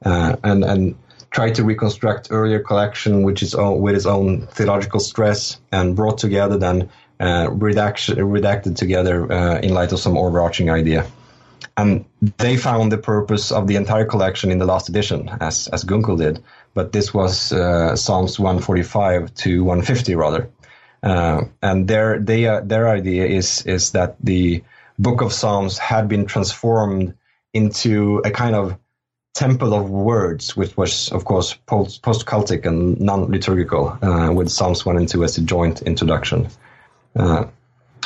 uh, 0.05 0.37
and 0.43 0.65
and 0.65 0.95
try 1.31 1.51
to 1.51 1.63
reconstruct 1.63 2.29
earlier 2.31 2.59
collection, 2.59 3.23
which 3.23 3.43
is 3.43 3.55
with 3.55 3.95
its 3.95 4.07
own 4.07 4.47
theological 4.49 4.99
stress, 4.99 5.61
and 5.71 5.95
brought 5.95 6.19
together 6.19 6.59
then 6.59 6.89
uh, 7.21 7.49
redaction, 7.53 8.17
redacted 8.17 8.75
together 8.77 9.31
in 9.61 9.73
light 9.73 9.93
of 9.93 10.01
some 10.01 10.19
overarching 10.19 10.71
idea. 10.71 11.07
And 11.77 12.05
they 12.39 12.57
found 12.57 12.91
the 12.91 12.99
purpose 12.99 13.53
of 13.53 13.67
the 13.67 13.77
entire 13.77 14.05
collection 14.05 14.51
in 14.51 14.59
the 14.59 14.67
last 14.67 14.89
edition, 14.89 15.31
as 15.41 15.69
as 15.69 15.85
Gunkel 15.85 16.19
did. 16.19 16.43
But 16.75 16.93
this 16.93 17.13
was 17.13 17.53
uh, 17.53 17.97
Psalms 17.97 18.39
145 18.39 19.35
to 19.35 19.65
150 19.65 20.15
rather. 20.15 20.51
Uh, 21.03 21.45
and 21.63 21.89
their 21.89 22.19
they, 22.19 22.47
uh, 22.47 22.61
their 22.61 22.89
idea 22.89 23.27
is 23.27 23.65
is 23.67 23.93
that 23.93 24.17
the 24.23 24.63
Book 24.99 25.23
of 25.23 25.33
Psalms 25.33 25.79
had 25.79 26.09
been 26.09 26.27
transformed 26.27 27.15
into 27.55 28.21
a 28.25 28.31
kind 28.31 28.55
of 28.55 28.77
temple 29.35 29.73
of 29.73 29.89
words, 29.89 30.57
which 30.57 30.77
was 30.77 31.11
of 31.13 31.25
course 31.25 31.55
post 31.67 32.03
cultic 32.03 32.67
and 32.67 33.01
non 33.01 33.31
liturgical, 33.31 33.97
uh, 34.03 34.31
with 34.33 34.51
Psalms 34.51 34.85
1 34.85 34.97
and 34.97 35.09
2 35.09 35.25
as 35.25 35.39
a 35.39 35.43
joint 35.43 35.83
introduction. 35.83 36.49
Uh, 37.17 37.47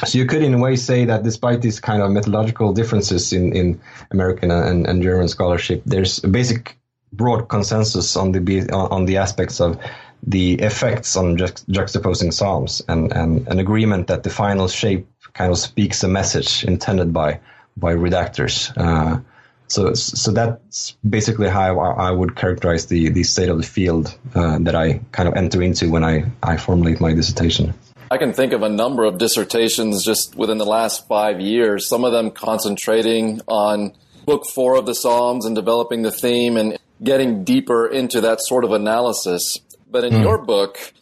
so 0.05 0.19
you 0.19 0.27
could, 0.27 0.43
in 0.43 0.55
a 0.55 0.59
way, 0.59 0.77
say 0.77 1.05
that 1.05 1.23
despite 1.23 1.63
these 1.63 1.81
kind 1.81 2.03
of 2.03 2.11
methodological 2.11 2.73
differences 2.73 3.33
in, 3.33 3.55
in 3.55 3.81
American 4.11 4.51
and, 4.51 4.87
and 4.87 5.03
German 5.03 5.29
scholarship, 5.29 5.83
there's 5.87 6.23
a 6.25 6.29
basic 6.29 6.77
broad 7.17 7.49
consensus 7.49 8.17
on 8.17 8.33
the 8.33 8.71
on 8.73 9.05
the 9.07 9.17
aspects 9.19 9.61
of 9.61 9.79
the 10.27 10.55
effects 10.55 11.17
on 11.17 11.37
juxtaposing 11.37 12.33
psalms 12.33 12.83
and, 12.89 13.13
and 13.13 13.47
an 13.49 13.59
agreement 13.59 14.07
that 14.07 14.23
the 14.23 14.31
final 14.31 14.69
shape 14.69 15.07
kind 15.35 15.51
of 15.53 15.59
speaks 15.59 16.03
a 16.03 16.09
message 16.09 16.65
intended 16.65 17.13
by 17.13 17.41
by 17.77 17.95
redactors. 17.95 18.73
Uh, 18.77 19.21
so 19.69 19.95
so 19.95 20.31
that's 20.31 20.93
basically 21.09 21.49
how 21.49 21.79
I, 21.79 22.11
would 22.11 22.37
characterize 22.37 22.87
the, 22.87 23.09
the 23.09 23.25
state 23.25 23.49
of 23.49 23.57
the 23.57 23.65
field 23.65 24.17
uh, 24.35 24.59
that 24.61 24.75
I 24.75 25.01
kind 25.13 25.29
of 25.29 25.35
enter 25.35 25.63
into 25.63 25.91
when 25.91 26.05
I, 26.05 26.31
I 26.43 26.59
formulate 26.59 27.01
my 27.01 27.15
dissertation. 27.15 27.75
I 28.11 28.19
can 28.19 28.33
think 28.33 28.53
of 28.53 28.63
a 28.63 28.69
number 28.69 29.05
of 29.05 29.19
dissertations 29.19 30.05
just 30.05 30.37
within 30.37 30.59
the 30.59 30.67
last 30.67 31.09
five 31.09 31.41
years, 31.41 31.89
some 31.89 32.05
of 32.05 32.13
them 32.13 32.31
concentrating 32.31 33.41
on 33.49 33.95
book 34.27 34.45
four 34.55 34.77
of 34.77 34.87
the 34.87 34.95
Psalms 34.95 35.47
and 35.47 35.57
developing 35.57 36.03
the 36.03 36.13
theme 36.13 36.57
and 36.57 36.79
getting 37.03 37.45
deeper 37.45 37.87
into 37.87 38.21
that 38.21 38.41
sort 38.41 38.65
of 38.65 38.73
analysis. 38.73 39.59
But 39.91 40.05
in 40.05 40.15
mm. 40.15 40.23
your 40.23 40.39
book, 40.45 40.93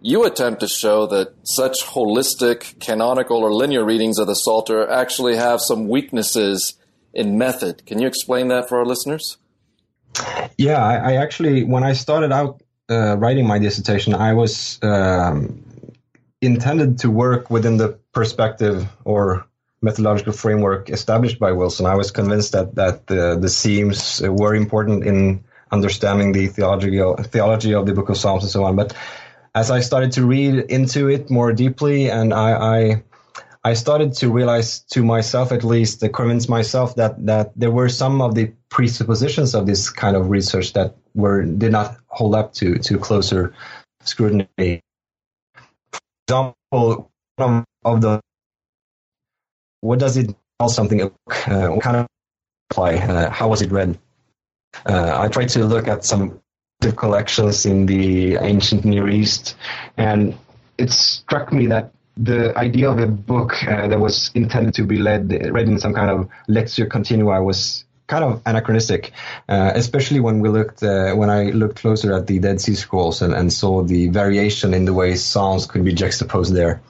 you 0.00 0.24
attempt 0.24 0.60
to 0.60 0.68
show 0.68 1.06
that 1.06 1.34
such 1.44 1.82
holistic, 1.84 2.80
canonical, 2.80 3.38
or 3.38 3.52
linear 3.52 3.84
readings 3.84 4.18
of 4.18 4.26
the 4.26 4.34
Psalter 4.34 4.88
actually 4.88 5.36
have 5.36 5.60
some 5.60 5.88
weaknesses 5.88 6.74
in 7.12 7.36
method. 7.36 7.84
Can 7.86 8.00
you 8.00 8.06
explain 8.06 8.48
that 8.48 8.68
for 8.68 8.78
our 8.78 8.86
listeners? 8.86 9.36
Yeah, 10.56 10.84
I, 10.84 11.12
I 11.12 11.12
actually, 11.16 11.64
when 11.64 11.84
I 11.84 11.92
started 11.92 12.32
out 12.32 12.62
uh, 12.88 13.16
writing 13.18 13.46
my 13.46 13.58
dissertation, 13.58 14.14
I 14.14 14.32
was 14.32 14.78
um, 14.82 15.62
intended 16.40 16.98
to 17.00 17.10
work 17.10 17.50
within 17.50 17.76
the 17.76 17.98
perspective 18.12 18.88
or 19.04 19.46
methodological 19.82 20.32
framework 20.32 20.90
established 20.90 21.38
by 21.38 21.52
Wilson. 21.52 21.86
I 21.86 21.94
was 21.94 22.10
convinced 22.10 22.52
that 22.52 22.74
that 22.74 23.06
the, 23.06 23.38
the 23.38 23.48
themes 23.48 24.20
were 24.22 24.54
important 24.54 25.04
in 25.04 25.44
understanding 25.70 26.32
the 26.32 26.48
theology 26.48 27.00
theology 27.24 27.74
of 27.74 27.86
the 27.86 27.94
Book 27.94 28.08
of 28.08 28.16
Psalms 28.16 28.42
and 28.42 28.50
so 28.50 28.64
on. 28.64 28.76
But 28.76 28.94
as 29.54 29.70
I 29.70 29.80
started 29.80 30.12
to 30.12 30.26
read 30.26 30.54
into 30.70 31.08
it 31.08 31.30
more 31.30 31.52
deeply, 31.52 32.10
and 32.10 32.32
I, 32.32 32.52
I 32.52 33.02
I 33.62 33.74
started 33.74 34.14
to 34.14 34.30
realize 34.30 34.80
to 34.92 35.04
myself, 35.04 35.52
at 35.52 35.64
least, 35.64 36.00
to 36.00 36.08
convince 36.08 36.48
myself 36.48 36.96
that 36.96 37.26
that 37.26 37.52
there 37.56 37.70
were 37.70 37.88
some 37.88 38.22
of 38.22 38.34
the 38.34 38.52
presuppositions 38.68 39.54
of 39.54 39.66
this 39.66 39.90
kind 39.90 40.16
of 40.16 40.30
research 40.30 40.72
that 40.74 40.96
were 41.14 41.44
did 41.44 41.72
not 41.72 41.96
hold 42.06 42.34
up 42.34 42.52
to 42.54 42.78
to 42.78 42.98
closer 42.98 43.52
scrutiny 44.02 44.80
For 45.92 46.00
example 46.26 47.10
of 47.84 48.00
the 48.00 48.20
what 49.80 49.98
does 49.98 50.16
it 50.16 50.34
tell 50.58 50.68
something? 50.68 51.02
Uh, 51.02 51.08
what 51.68 51.82
kind 51.82 51.96
of 51.96 52.06
apply? 52.70 52.94
Uh, 52.94 53.30
how 53.30 53.48
was 53.48 53.62
it 53.62 53.70
read? 53.70 53.98
Uh, 54.86 55.18
I 55.20 55.28
tried 55.28 55.48
to 55.50 55.64
look 55.64 55.88
at 55.88 56.04
some 56.04 56.40
collections 56.96 57.66
in 57.66 57.86
the 57.86 58.36
ancient 58.36 58.84
Near 58.84 59.08
East, 59.08 59.56
and 59.96 60.36
it 60.78 60.90
struck 60.90 61.52
me 61.52 61.66
that 61.66 61.92
the 62.16 62.56
idea 62.58 62.90
of 62.90 62.98
a 62.98 63.06
book 63.06 63.62
uh, 63.64 63.88
that 63.88 63.98
was 63.98 64.30
intended 64.34 64.74
to 64.74 64.84
be 64.84 64.98
led, 64.98 65.30
read 65.52 65.68
in 65.68 65.78
some 65.78 65.94
kind 65.94 66.10
of 66.10 66.28
lectio 66.48 66.88
continua 66.88 67.42
was 67.42 67.84
kind 68.10 68.24
of 68.24 68.42
anachronistic, 68.44 69.12
uh, 69.48 69.72
especially 69.74 70.20
when 70.20 70.40
we 70.40 70.48
looked 70.48 70.82
uh, 70.82 71.14
when 71.14 71.30
I 71.30 71.44
looked 71.44 71.76
closer 71.76 72.12
at 72.12 72.26
the 72.26 72.38
Dead 72.38 72.60
Sea 72.60 72.74
Scrolls 72.74 73.22
and, 73.22 73.32
and 73.32 73.52
saw 73.52 73.82
the 73.82 74.08
variation 74.08 74.74
in 74.74 74.84
the 74.84 74.92
way 74.92 75.14
psalms 75.14 75.66
could 75.66 75.84
be 75.84 75.94
juxtaposed 75.94 76.52
there. 76.54 76.82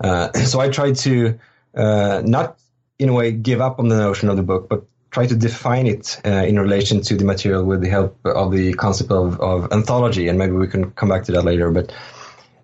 Uh, 0.00 0.32
so 0.44 0.60
I 0.60 0.68
tried 0.68 0.96
to 0.96 1.38
uh, 1.78 2.22
not 2.24 2.58
in 2.98 3.08
a 3.08 3.12
way 3.12 3.32
give 3.32 3.60
up 3.60 3.78
on 3.78 3.88
the 3.88 3.96
notion 3.96 4.28
of 4.28 4.36
the 4.36 4.42
book, 4.42 4.68
but 4.68 4.84
try 5.10 5.26
to 5.26 5.36
define 5.36 5.86
it 5.86 6.20
uh, 6.24 6.44
in 6.46 6.58
relation 6.58 7.00
to 7.00 7.16
the 7.16 7.24
material 7.24 7.64
with 7.64 7.80
the 7.80 7.88
help 7.88 8.18
of 8.24 8.52
the 8.52 8.74
concept 8.74 9.10
of, 9.10 9.40
of 9.40 9.72
anthology, 9.72 10.28
and 10.28 10.38
maybe 10.38 10.52
we 10.52 10.66
can 10.66 10.90
come 10.92 11.08
back 11.08 11.24
to 11.24 11.32
that 11.32 11.44
later. 11.44 11.70
But 11.70 11.92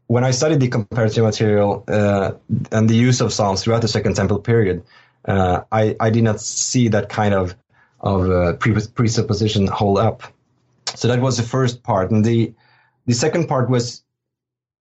when 0.09 0.25
I 0.25 0.33
studied 0.33 0.61
the 0.61 0.68
comparative 0.68 1.25
material 1.25 1.85
uh, 1.88 2.33
and 2.71 2.88
the 2.88 2.94
use 2.94 3.21
of 3.21 3.33
psalms 3.33 3.62
throughout 3.62 3.80
the 3.80 3.88
Second 3.88 4.16
Temple 4.16 4.40
period, 4.40 4.85
uh, 5.25 5.62
I, 5.73 5.97
I 5.99 6.11
did 6.11 6.25
not 6.25 6.40
see 6.40 6.88
that 6.88 7.09
kind 7.09 7.35
of 7.35 7.54
of 8.00 8.28
uh, 8.28 8.52
presupposition 8.56 9.66
hold 9.66 9.99
up. 9.99 10.25
So 10.94 11.09
that 11.09 11.21
was 11.21 11.38
the 11.38 11.42
first 11.42 11.83
part, 11.83 12.11
and 12.11 12.25
the 12.25 12.52
the 13.06 13.14
second 13.14 13.49
part 13.49 13.71
was 13.71 14.02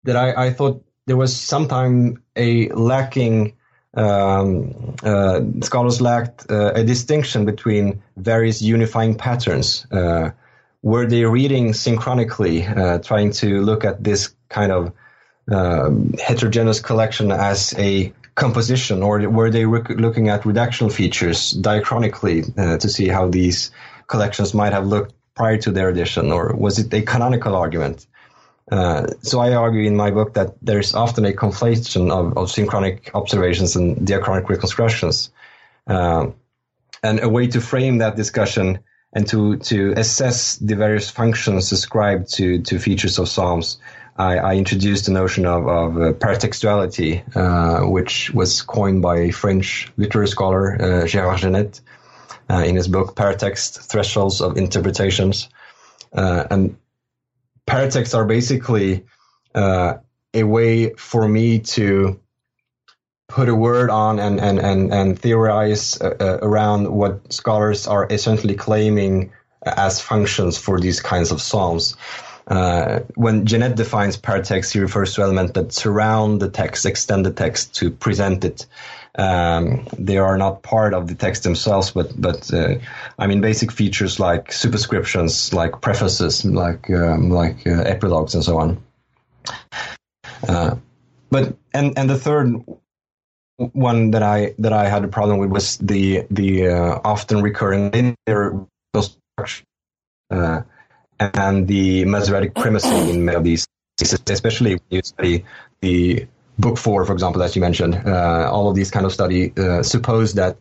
that 0.04 0.16
I, 0.16 0.48
I 0.48 0.52
thought 0.52 0.84
there 1.06 1.16
was 1.16 1.34
sometimes 1.34 2.18
a 2.36 2.68
lacking. 2.68 3.54
Um, 3.98 4.94
uh, 5.02 5.40
scholars 5.62 6.00
lacked 6.00 6.50
uh, 6.50 6.72
a 6.74 6.84
distinction 6.84 7.44
between 7.44 8.02
various 8.16 8.62
unifying 8.62 9.16
patterns. 9.16 9.86
Uh, 9.90 10.30
were 10.82 11.06
they 11.06 11.24
reading 11.24 11.72
synchronically, 11.72 12.64
uh, 12.64 12.98
trying 12.98 13.32
to 13.32 13.60
look 13.60 13.84
at 13.84 14.02
this 14.04 14.34
kind 14.48 14.70
of 14.70 14.92
um, 15.50 16.14
heterogeneous 16.24 16.80
collection 16.80 17.32
as 17.32 17.74
a 17.76 18.12
composition, 18.36 19.02
or 19.02 19.28
were 19.28 19.50
they 19.50 19.64
rec- 19.64 19.88
looking 19.88 20.28
at 20.28 20.42
redactional 20.42 20.92
features 20.92 21.52
diachronically 21.54 22.56
uh, 22.56 22.78
to 22.78 22.88
see 22.88 23.08
how 23.08 23.28
these 23.28 23.72
collections 24.06 24.54
might 24.54 24.72
have 24.72 24.86
looked 24.86 25.12
prior 25.34 25.58
to 25.58 25.72
their 25.72 25.88
edition, 25.88 26.30
or 26.30 26.54
was 26.54 26.78
it 26.78 26.94
a 26.94 27.02
canonical 27.02 27.56
argument? 27.56 28.06
Uh, 28.70 29.06
so 29.22 29.40
I 29.40 29.54
argue 29.54 29.82
in 29.82 29.96
my 29.96 30.10
book 30.10 30.34
that 30.34 30.56
there's 30.60 30.94
often 30.94 31.24
a 31.24 31.32
conflation 31.32 32.10
of, 32.10 32.36
of 32.36 32.50
synchronic 32.50 33.10
observations 33.14 33.76
and 33.76 33.96
diachronic 33.96 34.48
reconstructions. 34.48 35.30
Uh, 35.86 36.28
and 37.02 37.20
a 37.22 37.28
way 37.28 37.46
to 37.46 37.60
frame 37.60 37.98
that 37.98 38.16
discussion 38.16 38.80
and 39.12 39.26
to, 39.28 39.56
to 39.56 39.94
assess 39.96 40.56
the 40.56 40.76
various 40.76 41.08
functions 41.08 41.72
ascribed 41.72 42.34
to, 42.34 42.60
to 42.62 42.78
features 42.78 43.18
of 43.18 43.28
Psalms 43.28 43.78
I, 44.18 44.38
I 44.38 44.54
introduced 44.56 45.06
the 45.06 45.12
notion 45.12 45.46
of, 45.46 45.68
of 45.68 45.96
uh, 45.96 46.12
paratextuality, 46.12 47.22
uh, 47.36 47.88
which 47.88 48.34
was 48.34 48.62
coined 48.62 49.00
by 49.00 49.18
a 49.18 49.30
French 49.30 49.92
literary 49.96 50.26
scholar, 50.26 50.74
uh, 50.74 51.04
Gérard 51.04 51.38
Genette, 51.38 51.80
uh, 52.50 52.64
in 52.66 52.74
his 52.74 52.88
book 52.88 53.14
Paratext 53.14 53.80
Thresholds 53.88 54.40
of 54.40 54.56
Interpretations. 54.56 55.48
And 56.12 56.76
paratexts 57.68 58.14
are 58.14 58.24
basically 58.24 59.04
uh, 59.54 59.94
a 60.34 60.42
way 60.44 60.94
for 60.94 61.28
me 61.28 61.60
to 61.60 62.20
put 63.28 63.48
a 63.48 63.54
word 63.54 63.90
on 63.90 64.18
and 64.18 64.40
and 64.40 64.58
and, 64.58 64.92
and 64.92 65.18
theorize 65.18 66.00
uh, 66.00 66.16
uh, 66.18 66.38
around 66.42 66.90
what 66.90 67.32
scholars 67.32 67.86
are 67.86 68.06
essentially 68.10 68.54
claiming 68.54 69.32
as 69.64 70.00
functions 70.00 70.56
for 70.56 70.80
these 70.80 71.00
kinds 71.00 71.30
of 71.30 71.40
psalms. 71.40 71.96
Uh, 72.46 73.00
when 73.14 73.44
Genette 73.44 73.76
defines 73.76 74.16
paratext, 74.16 74.72
he 74.72 74.78
refers 74.78 75.14
to 75.14 75.22
elements 75.22 75.52
that 75.52 75.72
surround 75.72 76.40
the 76.40 76.48
text, 76.48 76.86
extend 76.86 77.26
the 77.26 77.32
text 77.32 77.74
to 77.76 77.90
present 77.90 78.44
it. 78.44 78.66
Um, 79.18 79.88
they 79.98 80.16
are 80.18 80.38
not 80.38 80.62
part 80.62 80.94
of 80.94 81.08
the 81.08 81.14
text 81.14 81.42
themselves, 81.42 81.90
but 81.90 82.18
but 82.20 82.52
uh, 82.54 82.76
I 83.18 83.26
mean 83.26 83.40
basic 83.40 83.72
features 83.72 84.20
like 84.20 84.52
superscriptions, 84.52 85.52
like 85.52 85.80
prefaces, 85.80 86.44
like 86.44 86.88
um, 86.90 87.30
like 87.30 87.66
uh, 87.66 87.82
epilogues, 87.82 88.34
and 88.34 88.44
so 88.44 88.58
on. 88.58 88.82
Uh, 90.46 90.76
but 91.30 91.56
and 91.74 91.98
and 91.98 92.08
the 92.08 92.16
third 92.16 92.64
one 93.56 94.12
that 94.12 94.22
I 94.22 94.54
that 94.58 94.72
I 94.72 94.88
had 94.88 95.04
a 95.04 95.08
problem 95.08 95.38
with 95.38 95.50
was 95.50 95.76
the 95.78 96.24
the 96.30 96.68
uh, 96.68 97.00
often 97.04 97.42
recurring 97.42 97.90
linear 97.90 98.66
structure 99.00 99.64
uh, 100.30 100.62
and 101.18 101.66
the 101.66 102.04
Masoretic 102.04 102.54
primacy 102.54 103.10
in 103.10 103.24
many 103.24 103.36
of 103.36 103.44
these, 103.44 103.66
especially 104.00 104.74
when 104.74 104.82
you 104.90 105.02
study 105.02 105.44
the 105.80 106.26
book 106.58 106.78
four, 106.78 107.04
for 107.04 107.12
example, 107.12 107.42
as 107.42 107.54
you 107.54 107.62
mentioned. 107.62 107.94
Uh, 107.94 108.50
all 108.50 108.68
of 108.68 108.74
these 108.74 108.90
kind 108.90 109.06
of 109.06 109.12
study 109.12 109.52
uh, 109.56 109.82
suppose 109.82 110.34
that 110.34 110.56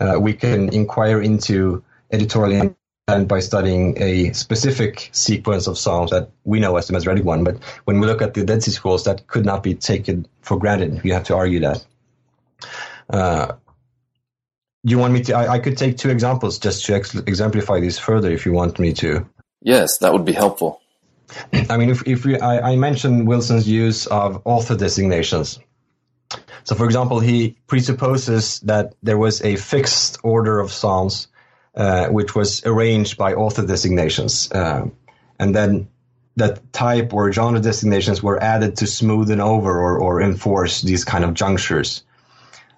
uh, 0.00 0.18
we 0.18 0.32
can 0.32 0.72
inquire 0.72 1.20
into 1.20 1.82
editorial 2.10 2.74
intent 3.08 3.28
by 3.28 3.40
studying 3.40 4.00
a 4.00 4.32
specific 4.32 5.10
sequence 5.12 5.66
of 5.66 5.78
psalms 5.78 6.10
that 6.10 6.30
we 6.44 6.60
know 6.60 6.76
as 6.76 6.86
the 6.86 6.92
Masoretic 6.92 7.24
one. 7.24 7.44
But 7.44 7.62
when 7.84 8.00
we 8.00 8.06
look 8.06 8.22
at 8.22 8.34
the 8.34 8.44
Dead 8.44 8.62
Sea 8.62 8.70
Scrolls, 8.70 9.04
that 9.04 9.26
could 9.26 9.44
not 9.44 9.62
be 9.62 9.74
taken 9.74 10.26
for 10.40 10.58
granted. 10.58 11.00
You 11.04 11.12
have 11.12 11.24
to 11.24 11.36
argue 11.36 11.60
that. 11.60 11.84
Uh, 13.10 13.52
you 14.84 14.98
want 14.98 15.12
me 15.12 15.22
to? 15.24 15.34
I, 15.34 15.54
I, 15.54 15.58
could 15.58 15.76
take 15.76 15.96
two 15.96 16.10
examples 16.10 16.58
just 16.58 16.84
to 16.86 16.94
ex- 16.94 17.14
exemplify 17.14 17.78
this 17.80 17.98
further, 17.98 18.30
if 18.30 18.46
you 18.46 18.52
want 18.52 18.78
me 18.78 18.92
to. 18.94 19.28
Yes, 19.60 19.98
that 19.98 20.12
would 20.12 20.24
be 20.24 20.32
helpful. 20.32 20.81
I 21.70 21.76
mean, 21.76 21.90
if, 21.90 22.06
if 22.06 22.24
we, 22.24 22.38
I, 22.38 22.72
I 22.72 22.76
mentioned 22.76 23.26
Wilson's 23.26 23.68
use 23.68 24.06
of 24.06 24.42
author 24.44 24.76
designations. 24.76 25.58
So, 26.64 26.74
for 26.74 26.84
example, 26.84 27.20
he 27.20 27.56
presupposes 27.66 28.60
that 28.60 28.94
there 29.02 29.18
was 29.18 29.42
a 29.42 29.56
fixed 29.56 30.18
order 30.22 30.60
of 30.60 30.72
psalms, 30.72 31.28
uh, 31.74 32.08
which 32.08 32.34
was 32.34 32.64
arranged 32.64 33.16
by 33.16 33.34
author 33.34 33.66
designations, 33.66 34.50
uh, 34.52 34.86
and 35.38 35.54
then 35.54 35.88
that 36.36 36.72
type 36.72 37.12
or 37.12 37.30
genre 37.32 37.60
designations 37.60 38.22
were 38.22 38.42
added 38.42 38.76
to 38.76 38.86
smoothen 38.86 39.40
over 39.40 39.78
or, 39.80 39.98
or 39.98 40.22
enforce 40.22 40.80
these 40.80 41.04
kind 41.04 41.24
of 41.24 41.34
junctures. 41.34 42.04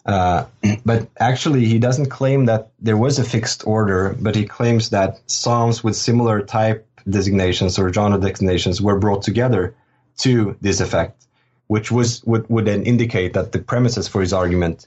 Uh, 0.06 0.46
but 0.84 1.08
actually, 1.18 1.64
he 1.66 1.78
doesn't 1.78 2.06
claim 2.06 2.46
that 2.46 2.70
there 2.80 2.96
was 2.96 3.18
a 3.18 3.25
fixed 3.25 3.66
order, 3.66 4.16
but 4.18 4.34
he 4.34 4.44
claims 4.46 4.90
that 4.90 5.20
psalms 5.26 5.84
with 5.84 5.96
similar 5.96 6.42
type 6.42 6.87
designations 7.08 7.78
or 7.78 7.92
genre 7.92 8.18
designations 8.18 8.80
were 8.80 8.99
brought 8.99 9.23
together 9.23 9.75
to 10.18 10.56
this 10.61 10.80
effect, 10.80 11.26
which 11.66 11.90
was 11.90 12.23
would, 12.25 12.49
would 12.49 12.64
then 12.64 12.84
indicate 12.84 13.34
that 13.34 13.52
the 13.52 13.58
premises 13.58 14.08
for 14.08 14.20
his 14.20 14.32
argument 14.32 14.87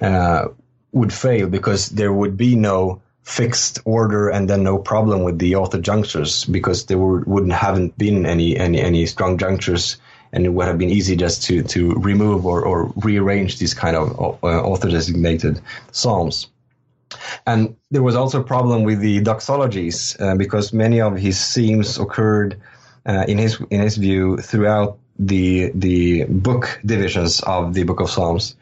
uh, 0.00 0.48
would 0.92 1.12
fail 1.12 1.48
because 1.48 1.88
there 1.90 2.12
would 2.12 2.36
be 2.36 2.56
no 2.56 3.02
fixed 3.22 3.80
order 3.84 4.30
and 4.30 4.48
then 4.48 4.62
no 4.62 4.78
problem 4.78 5.22
with 5.22 5.38
the 5.38 5.56
author 5.56 5.78
junctures 5.78 6.44
because 6.46 6.86
there 6.86 6.96
were, 6.96 7.20
wouldn't 7.20 7.52
haven't 7.52 7.96
been 7.98 8.24
any 8.24 8.56
any 8.56 8.80
any 8.80 9.04
strong 9.04 9.36
junctures 9.36 9.98
and 10.32 10.46
it 10.46 10.48
would 10.48 10.66
have 10.66 10.78
been 10.78 10.88
easy 10.88 11.14
just 11.14 11.42
to 11.42 11.62
to 11.62 11.90
remove 11.92 12.46
or, 12.46 12.64
or 12.64 12.92
rearrange 12.96 13.58
these 13.58 13.74
kind 13.74 13.96
of 13.96 14.38
uh, 14.42 14.46
author 14.46 14.88
designated 14.88 15.60
psalms. 15.92 16.48
And 17.46 17.76
there 17.90 18.02
was 18.02 18.14
also 18.14 18.40
a 18.40 18.44
problem 18.44 18.84
with 18.84 19.00
the 19.00 19.20
doxologies 19.22 20.20
uh, 20.20 20.36
because 20.36 20.72
many 20.72 21.00
of 21.00 21.16
his 21.16 21.54
themes 21.54 21.98
occurred 21.98 22.60
uh, 23.06 23.24
in 23.26 23.38
his 23.38 23.60
in 23.70 23.80
his 23.80 23.96
view 23.96 24.36
throughout 24.36 24.98
the 25.18 25.72
the 25.74 26.24
book 26.24 26.80
divisions 26.84 27.40
of 27.40 27.74
the 27.74 27.84
Book 27.84 28.00
of 28.00 28.10
Psalms. 28.10 28.56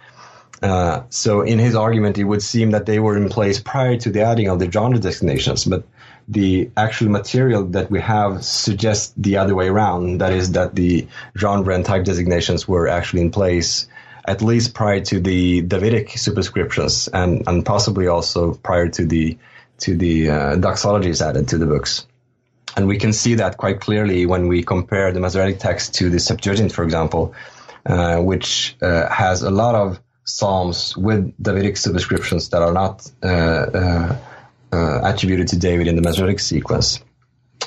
Uh, 0.63 1.03
so 1.11 1.43
in 1.43 1.59
his 1.59 1.75
argument, 1.75 2.17
it 2.17 2.25
would 2.25 2.43
seem 2.43 2.71
that 2.71 2.87
they 2.87 2.99
were 2.99 3.17
in 3.17 3.29
place 3.29 3.61
prior 3.61 3.97
to 3.99 4.11
the 4.11 4.23
adding 4.23 4.49
of 4.49 4.59
the 4.59 4.71
genre 4.71 4.99
designations, 4.99 5.65
but 5.65 5.85
the 6.29 6.71
actual 6.77 7.11
material 7.11 7.65
that 7.65 7.91
we 7.91 8.01
have 8.01 8.43
suggests 8.45 9.13
the 9.17 9.37
other 9.37 9.55
way 9.55 9.69
around. 9.69 10.19
That 10.19 10.33
is, 10.33 10.53
that 10.53 10.75
the 10.75 11.07
genre 11.37 11.75
and 11.75 11.85
type 11.85 12.05
designations 12.05 12.67
were 12.67 12.89
actually 12.89 13.21
in 13.21 13.31
place 13.31 13.87
at 14.27 14.43
least 14.43 14.75
prior 14.75 15.01
to 15.01 15.21
the 15.21 15.63
Davidic 15.63 16.11
superscriptions, 16.19 17.09
and 17.09 17.47
and 17.47 17.65
possibly 17.65 18.07
also 18.09 18.55
prior 18.55 18.89
to 18.89 19.07
the 19.07 19.39
to 19.79 19.97
the 19.97 20.31
uh, 20.31 20.57
doxologies 20.57 21.25
added 21.27 21.49
to 21.49 21.59
the 21.59 21.67
books. 21.67 22.07
And 22.77 22.87
we 22.87 22.99
can 22.99 23.13
see 23.13 23.37
that 23.37 23.57
quite 23.57 23.81
clearly 23.81 24.27
when 24.27 24.49
we 24.49 24.63
compare 24.63 25.13
the 25.13 25.21
Masoretic 25.21 25.59
text 25.59 25.95
to 25.95 26.11
the 26.11 26.19
Septuagint, 26.19 26.73
for 26.73 26.85
example, 26.85 27.35
uh, 27.87 28.19
which 28.19 28.77
uh, 28.83 29.09
has 29.09 29.43
a 29.43 29.51
lot 29.51 29.75
of 29.75 30.01
psalms 30.25 30.97
with 30.97 31.33
Davidic 31.41 31.77
superscriptions 31.77 32.51
that 32.51 32.61
are 32.61 32.73
not 32.73 33.11
uh, 33.23 33.27
uh, 33.27 34.19
uh, 34.73 35.01
attributed 35.05 35.49
to 35.49 35.59
David 35.59 35.87
in 35.87 35.97
the 35.97 36.03
Masoretic 36.03 36.41
sequence. 36.41 37.01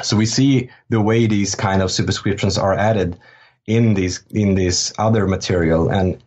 So 0.03 0.15
we 0.15 0.25
see 0.25 0.69
the 0.89 1.01
way 1.01 1.25
these 1.25 1.55
kind 1.55 1.81
of 1.81 1.91
superscriptions 1.91 2.57
are 2.57 2.73
added 2.73 3.17
in 3.65 3.93
these 3.93 4.23
in 4.29 4.55
this 4.55 4.93
other 4.97 5.27
material. 5.27 5.89
And 5.89 6.21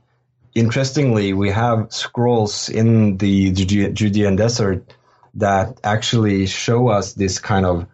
interestingly, 0.55 1.33
we 1.33 1.51
have 1.51 1.93
scrolls 1.93 2.69
in 2.69 3.17
the 3.17 3.53
Judean 3.53 4.37
desert 4.37 4.95
that 5.35 5.81
actually 5.83 6.47
show 6.47 6.88
us 6.88 7.15
this 7.15 7.38
kind 7.38 7.67
of 7.67 7.87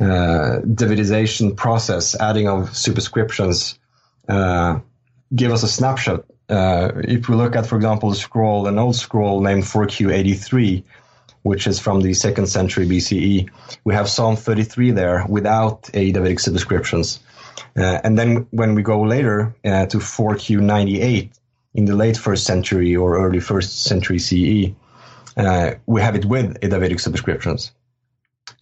uh, 0.00 0.60
Davidization 0.64 1.56
process, 1.56 2.18
adding 2.18 2.48
of 2.48 2.76
superscriptions, 2.76 3.78
uh, 4.28 4.80
give 5.34 5.52
us 5.52 5.62
a 5.62 5.68
snapshot. 5.68 6.24
Uh, 6.48 6.92
if 7.04 7.28
we 7.28 7.36
look 7.36 7.54
at, 7.54 7.66
for 7.66 7.76
example, 7.76 8.10
a 8.10 8.14
scroll, 8.14 8.66
an 8.66 8.78
old 8.78 8.96
scroll 8.96 9.40
named 9.40 9.62
4Q83, 9.62 10.82
which 11.42 11.66
is 11.66 11.78
from 11.78 12.00
the 12.00 12.12
second 12.14 12.46
century 12.46 12.86
BCE. 12.86 13.48
We 13.84 13.94
have 13.94 14.08
Psalm 14.08 14.36
33 14.36 14.90
there 14.90 15.24
without 15.28 15.88
a 15.94 16.12
Davidic 16.12 16.40
superscriptions. 16.40 17.20
Uh, 17.76 18.00
and 18.02 18.18
then 18.18 18.46
when 18.50 18.74
we 18.74 18.82
go 18.82 19.02
later 19.02 19.54
uh, 19.64 19.86
to 19.86 19.98
4Q98 19.98 21.30
in 21.74 21.84
the 21.84 21.94
late 21.94 22.16
first 22.16 22.44
century 22.44 22.96
or 22.96 23.18
early 23.18 23.40
first 23.40 23.84
century 23.84 24.18
CE, 24.18 24.74
uh, 25.36 25.74
we 25.86 26.00
have 26.00 26.16
it 26.16 26.24
with 26.24 26.60
Davidic 26.60 27.00
superscriptions. 27.00 27.72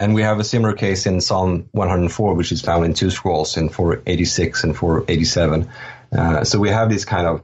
And 0.00 0.14
we 0.14 0.22
have 0.22 0.38
a 0.38 0.44
similar 0.44 0.74
case 0.74 1.06
in 1.06 1.20
Psalm 1.20 1.68
104, 1.72 2.34
which 2.34 2.52
is 2.52 2.60
found 2.60 2.84
in 2.84 2.94
two 2.94 3.10
scrolls 3.10 3.56
in 3.56 3.68
486 3.68 4.64
and 4.64 4.76
487. 4.76 5.68
Uh, 6.16 6.44
so 6.44 6.58
we 6.58 6.68
have 6.68 6.88
this 6.88 7.04
kind 7.04 7.26
of 7.26 7.42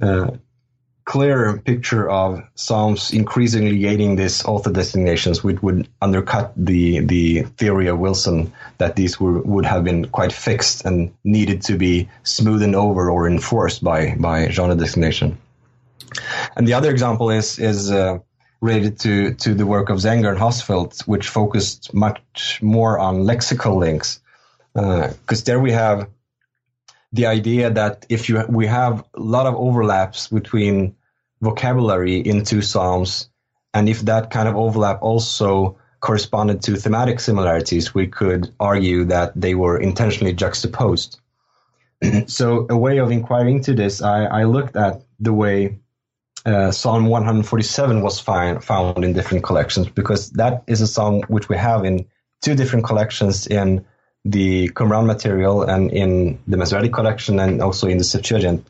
uh, 0.00 0.36
clearer 1.08 1.56
picture 1.56 2.10
of 2.10 2.42
Psalms 2.54 3.12
increasingly 3.12 3.78
gaining 3.78 4.16
these 4.16 4.44
author 4.44 4.70
designations, 4.70 5.42
which 5.42 5.62
would 5.62 5.88
undercut 6.02 6.52
the 6.54 7.00
the 7.00 7.44
theory 7.56 7.86
of 7.88 7.98
Wilson 7.98 8.52
that 8.76 8.94
these 8.94 9.18
were, 9.18 9.40
would 9.40 9.64
have 9.64 9.84
been 9.84 10.04
quite 10.08 10.34
fixed 10.34 10.84
and 10.84 11.10
needed 11.24 11.62
to 11.62 11.78
be 11.78 12.10
smoothed 12.24 12.74
over 12.74 13.10
or 13.10 13.26
enforced 13.26 13.82
by 13.82 14.16
by 14.18 14.50
genre 14.50 14.76
designation. 14.76 15.38
And 16.56 16.68
the 16.68 16.74
other 16.74 16.90
example 16.90 17.30
is 17.30 17.58
is 17.58 17.90
uh, 17.90 18.18
related 18.60 18.98
to 19.00 19.32
to 19.44 19.54
the 19.54 19.64
work 19.64 19.88
of 19.88 19.96
Zenger 20.00 20.28
and 20.28 20.38
Hossfeld, 20.38 21.00
which 21.06 21.28
focused 21.28 21.94
much 21.94 22.60
more 22.60 22.98
on 22.98 23.24
lexical 23.24 23.78
links, 23.78 24.20
because 24.74 25.40
uh, 25.40 25.46
there 25.46 25.58
we 25.58 25.72
have 25.72 26.06
the 27.12 27.24
idea 27.24 27.70
that 27.70 28.04
if 28.10 28.28
you 28.28 28.44
we 28.50 28.66
have 28.66 29.04
a 29.14 29.20
lot 29.20 29.46
of 29.46 29.54
overlaps 29.54 30.28
between 30.28 30.94
vocabulary 31.40 32.18
into 32.18 32.62
Psalms, 32.62 33.28
and 33.74 33.88
if 33.88 34.00
that 34.02 34.30
kind 34.30 34.48
of 34.48 34.56
overlap 34.56 35.02
also 35.02 35.78
corresponded 36.00 36.62
to 36.62 36.76
thematic 36.76 37.20
similarities, 37.20 37.94
we 37.94 38.06
could 38.06 38.52
argue 38.60 39.04
that 39.04 39.32
they 39.34 39.54
were 39.54 39.78
intentionally 39.78 40.32
juxtaposed. 40.32 41.20
so, 42.26 42.66
a 42.70 42.76
way 42.76 42.98
of 42.98 43.10
inquiring 43.10 43.56
into 43.56 43.74
this, 43.74 44.00
I, 44.00 44.24
I 44.24 44.44
looked 44.44 44.76
at 44.76 45.02
the 45.18 45.32
way 45.32 45.78
uh, 46.46 46.70
Psalm 46.70 47.06
147 47.06 48.02
was 48.02 48.20
find, 48.20 48.62
found 48.62 49.04
in 49.04 49.12
different 49.12 49.44
collections, 49.44 49.88
because 49.88 50.30
that 50.30 50.62
is 50.66 50.80
a 50.80 50.86
psalm 50.86 51.22
which 51.28 51.48
we 51.48 51.56
have 51.56 51.84
in 51.84 52.06
two 52.42 52.54
different 52.54 52.84
collections 52.84 53.46
in 53.46 53.84
the 54.24 54.68
Qumran 54.70 55.06
material 55.06 55.62
and 55.62 55.90
in 55.90 56.38
the 56.46 56.56
Masoretic 56.56 56.92
collection 56.92 57.40
and 57.40 57.60
also 57.60 57.88
in 57.88 57.98
the 57.98 58.04
Septuagint. 58.04 58.66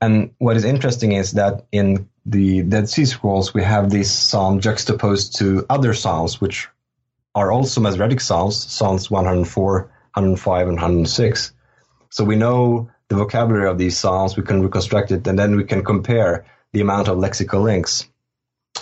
And 0.00 0.30
what 0.38 0.56
is 0.56 0.64
interesting 0.64 1.12
is 1.12 1.32
that 1.32 1.66
in 1.72 2.08
the 2.24 2.62
Dead 2.62 2.88
Sea 2.88 3.04
Scrolls, 3.04 3.52
we 3.52 3.62
have 3.62 3.90
this 3.90 4.10
psalm 4.10 4.60
juxtaposed 4.60 5.36
to 5.38 5.66
other 5.68 5.94
psalms, 5.94 6.40
which 6.40 6.68
are 7.34 7.50
also 7.50 7.80
Masoretic 7.80 8.20
psalms, 8.20 8.56
Psalms 8.56 9.10
104, 9.10 9.80
105, 10.14 10.68
and 10.68 10.76
106. 10.76 11.52
So 12.10 12.24
we 12.24 12.36
know 12.36 12.90
the 13.08 13.16
vocabulary 13.16 13.68
of 13.68 13.78
these 13.78 13.96
psalms, 13.96 14.36
we 14.36 14.42
can 14.42 14.62
reconstruct 14.62 15.10
it, 15.10 15.26
and 15.26 15.38
then 15.38 15.56
we 15.56 15.64
can 15.64 15.84
compare 15.84 16.46
the 16.72 16.80
amount 16.80 17.08
of 17.08 17.18
lexical 17.18 17.62
links. 17.62 18.08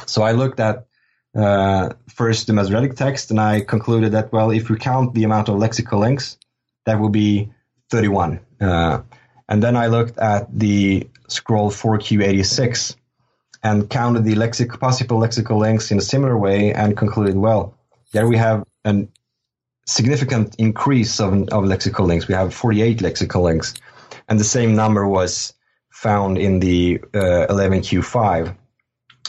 So 0.07 0.23
I 0.23 0.33
looked 0.33 0.61
at 0.61 0.87
uh, 1.35 1.91
first 2.09 2.47
the 2.47 2.53
Masoretic 2.53 2.97
text, 2.97 3.31
and 3.31 3.41
I 3.41 3.61
concluded 3.61 4.13
that 4.13 4.33
well, 4.33 4.51
if 4.51 4.69
we 4.69 4.77
count 4.79 5.15
the 5.15 5.25
amount 5.25 5.49
of 5.49 5.57
lexical 5.57 6.01
links, 6.01 6.39
that 6.85 6.99
will 6.99 7.11
be 7.11 7.53
31. 7.91 8.41
Uh, 8.61 9.03
and 9.49 9.63
then 9.63 9.77
I 9.77 9.87
looked 9.87 10.19
at 10.19 10.47
the 10.57 11.09
scroll 11.29 11.71
4Q86 11.71 12.97
and 13.63 13.89
counted 13.89 14.25
the 14.25 14.35
lexic, 14.35 14.79
possible 14.79 15.19
lexical 15.19 15.59
links 15.59 15.91
in 15.91 15.99
a 15.99 16.03
similar 16.03 16.37
way 16.37 16.73
and 16.73 16.97
concluded, 16.97 17.37
well, 17.37 17.75
there 18.13 18.27
we 18.27 18.37
have 18.37 18.65
a 18.85 19.07
significant 19.87 20.57
increase 20.59 21.21
of, 21.21 21.33
of 21.33 21.65
lexical 21.65 22.07
links. 22.07 22.29
We 22.29 22.35
have 22.35 22.55
48 22.55 22.99
lexical 22.99 23.43
links. 23.43 23.75
And 24.29 24.39
the 24.39 24.45
same 24.45 24.75
number 24.75 25.07
was 25.07 25.53
found 25.91 26.39
in 26.39 26.61
the 26.61 27.01
uh, 27.15 27.47
11Q5. 27.49 28.57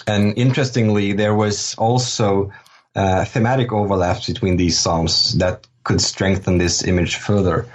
And 0.06 0.38
interestingly, 0.38 1.13
there 1.13 1.36
was 1.36 1.75
also 1.75 2.51
uh, 2.95 3.25
thematic 3.25 3.71
overlaps 3.71 4.27
between 4.27 4.58
these 4.58 4.77
psalms 4.80 5.38
that 5.38 5.67
could 5.84 6.01
strengthen 6.01 6.58
this 6.58 6.84
image 6.84 7.15
further. 7.15 7.67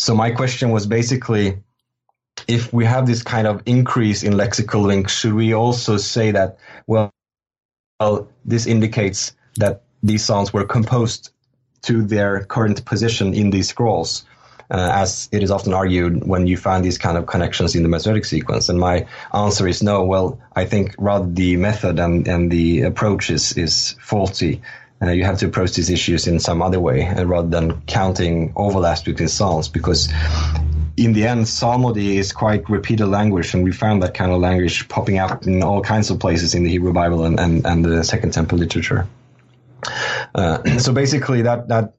So 0.00 0.14
my 0.14 0.30
question 0.30 0.70
was 0.70 0.86
basically, 0.86 1.58
if 2.48 2.72
we 2.72 2.86
have 2.86 3.06
this 3.06 3.22
kind 3.22 3.46
of 3.46 3.62
increase 3.66 4.22
in 4.22 4.32
lexical 4.32 4.82
links, 4.82 5.14
should 5.14 5.34
we 5.34 5.52
also 5.52 5.98
say 5.98 6.30
that, 6.30 6.56
well, 6.86 7.10
well 8.00 8.26
this 8.46 8.66
indicates 8.66 9.36
that 9.56 9.82
these 10.02 10.24
songs 10.24 10.54
were 10.54 10.64
composed 10.64 11.32
to 11.82 12.02
their 12.02 12.44
current 12.44 12.82
position 12.86 13.34
in 13.34 13.50
these 13.50 13.68
scrolls? 13.68 14.24
uh, 14.70 14.90
as 14.92 15.28
it 15.32 15.42
is 15.42 15.50
often 15.50 15.74
argued 15.74 16.24
when 16.26 16.46
you 16.46 16.56
find 16.56 16.84
these 16.84 16.98
kind 16.98 17.18
of 17.18 17.26
connections 17.26 17.74
in 17.74 17.82
the 17.82 17.88
Masoretic 17.88 18.24
sequence. 18.24 18.68
And 18.68 18.78
my 18.78 19.06
answer 19.34 19.66
is 19.66 19.82
no. 19.82 20.04
Well, 20.04 20.40
I 20.54 20.64
think 20.64 20.94
rather 20.98 21.28
the 21.28 21.56
method 21.56 21.98
and, 21.98 22.26
and 22.28 22.50
the 22.50 22.82
approach 22.82 23.30
is, 23.30 23.56
is 23.56 23.96
faulty. 24.00 24.62
Uh, 25.02 25.10
you 25.10 25.24
have 25.24 25.38
to 25.38 25.46
approach 25.46 25.72
these 25.72 25.90
issues 25.90 26.26
in 26.26 26.38
some 26.38 26.60
other 26.60 26.78
way 26.78 27.06
uh, 27.06 27.24
rather 27.24 27.48
than 27.48 27.80
counting 27.82 28.52
overlaps 28.54 29.02
between 29.02 29.28
psalms 29.28 29.68
because 29.68 30.12
in 30.96 31.14
the 31.14 31.26
end, 31.26 31.48
psalmody 31.48 32.18
is 32.18 32.32
quite 32.32 32.68
repeated 32.68 33.06
language, 33.06 33.54
and 33.54 33.64
we 33.64 33.72
found 33.72 34.02
that 34.02 34.12
kind 34.12 34.30
of 34.32 34.40
language 34.40 34.86
popping 34.88 35.18
up 35.18 35.46
in 35.46 35.62
all 35.62 35.80
kinds 35.80 36.10
of 36.10 36.18
places 36.18 36.54
in 36.54 36.64
the 36.64 36.70
Hebrew 36.70 36.92
Bible 36.92 37.24
and, 37.24 37.40
and, 37.40 37.64
and 37.64 37.84
the 37.84 38.04
Second 38.04 38.32
Temple 38.32 38.58
literature. 38.58 39.06
Uh, 40.34 40.62
so 40.78 40.92
basically, 40.92 41.42
that 41.42 41.68
that 41.68 41.94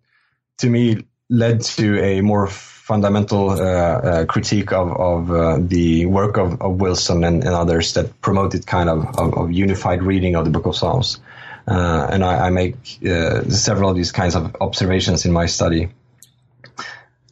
to 0.60 0.70
me 0.70 1.08
led 1.30 1.62
to 1.62 2.00
a 2.04 2.22
more 2.22 2.48
fundamental 2.48 3.52
uh, 3.52 3.56
uh, 3.56 4.26
critique 4.26 4.72
of, 4.74 4.92
of 4.92 5.32
uh, 5.32 5.58
the 5.62 6.06
work 6.06 6.38
of, 6.38 6.62
of 6.62 6.82
Wilson 6.82 7.24
and, 7.24 7.44
and, 7.44 7.54
others 7.54 7.94
that 7.94 8.20
promoted 8.22 8.68
kind 8.68 8.90
of, 8.90 9.18
of, 9.18 9.34
of, 9.36 9.52
unified 9.52 10.04
reading 10.04 10.36
of 10.36 10.44
the 10.44 10.52
Book 10.52 10.66
of 10.66 10.76
Psalms. 10.76 11.20
Uh, 11.68 12.08
and 12.12 12.24
I, 12.24 12.48
I 12.48 12.50
make 12.50 12.76
uh, 13.06 13.44
several 13.50 13.90
of 13.90 13.96
these 13.96 14.12
kinds 14.12 14.36
of 14.36 14.56
observations 14.62 15.26
in 15.26 15.32
my 15.32 15.46
study. 15.46 15.90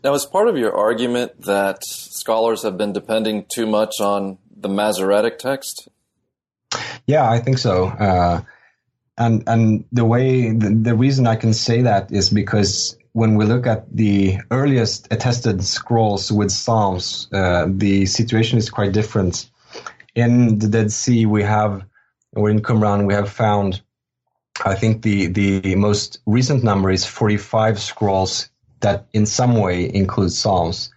Now, 0.04 0.14
as 0.14 0.26
part 0.26 0.48
of 0.48 0.58
your 0.58 0.76
argument 0.76 1.42
that 1.42 1.84
scholars 1.84 2.64
have 2.64 2.78
been 2.78 2.94
depending 2.94 3.46
too 3.54 3.66
much 3.66 4.00
on 4.00 4.38
the 4.56 4.70
Masoretic 4.70 5.40
text? 5.40 5.90
Yeah, 7.06 7.30
I 7.30 7.40
think 7.40 7.58
so. 7.58 7.88
Uh, 7.88 8.42
and 9.18 9.44
and 9.48 9.84
the 9.92 10.06
way 10.06 10.52
the, 10.52 10.70
the 10.70 10.96
reason 10.96 11.28
I 11.28 11.36
can 11.36 11.54
say 11.54 11.82
that 11.82 12.12
is 12.12 12.30
because 12.30 12.98
when 13.14 13.36
we 13.36 13.46
look 13.46 13.68
at 13.68 13.94
the 13.94 14.38
earliest 14.52 15.08
attested 15.12 15.64
scrolls 15.64 16.32
with 16.32 16.52
Psalms, 16.52 17.28
uh, 17.34 17.66
the 17.68 18.06
situation 18.06 18.58
is 18.58 18.70
quite 18.70 18.92
different. 18.92 19.50
In 20.16 20.60
the 20.60 20.68
Dead 20.68 20.92
Sea, 20.92 21.26
we 21.26 21.44
have, 21.44 21.84
or 22.36 22.50
in 22.50 22.62
Qumran, 22.62 23.08
we 23.08 23.14
have 23.14 23.30
found, 23.30 23.82
I 24.66 24.76
think 24.76 25.02
the, 25.02 25.28
the 25.28 25.76
most 25.76 26.20
recent 26.26 26.64
number 26.64 26.90
is 26.92 27.06
45 27.06 27.80
scrolls 27.80 28.50
that 28.82 29.06
in 29.14 29.26
some 29.26 29.56
way 29.56 29.94
include 29.94 30.32
Psalms. 30.32 30.92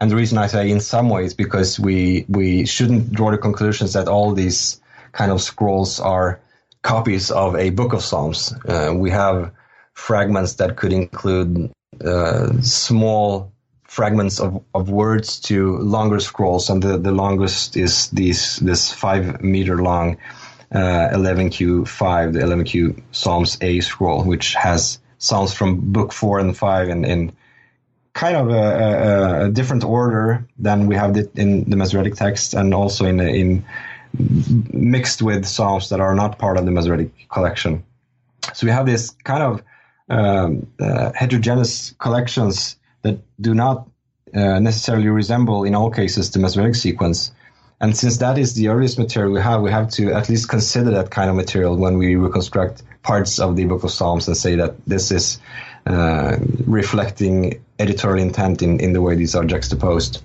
And 0.00 0.10
the 0.10 0.16
reason 0.16 0.38
I 0.38 0.46
say 0.46 0.70
in 0.70 0.80
some 0.80 1.08
ways 1.08 1.34
because 1.34 1.80
we, 1.80 2.26
we 2.28 2.66
shouldn't 2.66 3.12
draw 3.12 3.30
the 3.30 3.38
conclusions 3.38 3.94
that 3.94 4.08
all 4.08 4.32
these 4.32 4.80
kind 5.12 5.32
of 5.32 5.40
scrolls 5.40 6.00
are 6.00 6.40
copies 6.82 7.30
of 7.30 7.56
a 7.56 7.70
book 7.70 7.92
of 7.92 8.02
Psalms. 8.02 8.52
Uh, 8.68 8.92
we 8.94 9.10
have 9.10 9.52
fragments 9.94 10.54
that 10.54 10.76
could 10.76 10.92
include 10.92 11.72
uh, 12.04 12.60
small 12.60 13.52
fragments 13.84 14.38
of, 14.40 14.62
of 14.74 14.90
words 14.90 15.40
to 15.40 15.78
longer 15.78 16.20
scrolls, 16.20 16.68
and 16.68 16.82
the, 16.82 16.98
the 16.98 17.12
longest 17.12 17.76
is 17.76 18.10
these 18.10 18.56
this 18.56 18.92
five 18.92 19.40
meter 19.40 19.82
long 19.82 20.18
uh, 20.72 21.08
11Q5, 21.12 22.32
the 22.32 22.40
11Q 22.40 23.02
Psalms 23.12 23.58
A 23.60 23.80
scroll, 23.80 24.24
which 24.24 24.54
has 24.54 24.98
psalms 25.18 25.54
from 25.54 25.92
book 25.92 26.12
four 26.12 26.38
and 26.38 26.56
five 26.56 26.88
in, 26.88 27.04
in 27.04 27.32
kind 28.12 28.36
of 28.36 28.50
a, 28.50 28.54
a, 28.54 29.44
a, 29.46 29.50
different 29.50 29.84
order 29.84 30.46
than 30.58 30.86
we 30.86 30.96
have 30.96 31.16
it 31.16 31.36
in 31.36 31.68
the 31.68 31.76
Masoretic 31.76 32.14
text, 32.14 32.54
and 32.54 32.74
also 32.74 33.04
in 33.06 33.20
in 33.20 33.64
mixed 34.72 35.20
with 35.22 35.44
psalms 35.44 35.90
that 35.90 36.00
are 36.00 36.14
not 36.14 36.38
part 36.38 36.56
of 36.56 36.64
the 36.64 36.70
Masoretic 36.70 37.28
collection. 37.28 37.84
So 38.54 38.66
we 38.66 38.72
have 38.72 38.86
this 38.86 39.10
kind 39.10 39.42
of 39.42 39.62
um, 40.08 40.66
uh, 40.80 41.12
heterogeneous 41.14 41.94
collections 41.98 42.76
that 43.02 43.18
do 43.40 43.54
not 43.54 43.88
uh, 44.34 44.58
necessarily 44.60 45.08
resemble, 45.08 45.64
in 45.64 45.74
all 45.74 45.90
cases, 45.90 46.30
the 46.30 46.38
Masoretic 46.38 46.74
sequence. 46.74 47.32
And 47.80 47.96
since 47.96 48.18
that 48.18 48.38
is 48.38 48.54
the 48.54 48.68
earliest 48.68 48.98
material 48.98 49.32
we 49.32 49.40
have, 49.40 49.60
we 49.60 49.70
have 49.70 49.90
to 49.92 50.12
at 50.12 50.28
least 50.28 50.48
consider 50.48 50.92
that 50.92 51.10
kind 51.10 51.28
of 51.28 51.36
material 51.36 51.76
when 51.76 51.98
we 51.98 52.16
reconstruct 52.16 52.82
parts 53.02 53.38
of 53.38 53.54
the 53.56 53.66
Book 53.66 53.84
of 53.84 53.90
Psalms 53.90 54.26
and 54.28 54.36
say 54.36 54.56
that 54.56 54.84
this 54.86 55.10
is 55.10 55.38
uh, 55.86 56.36
reflecting 56.66 57.62
editorial 57.78 58.26
intent 58.26 58.62
in, 58.62 58.80
in 58.80 58.92
the 58.92 59.02
way 59.02 59.14
these 59.14 59.34
are 59.34 59.44
juxtaposed. 59.44 60.22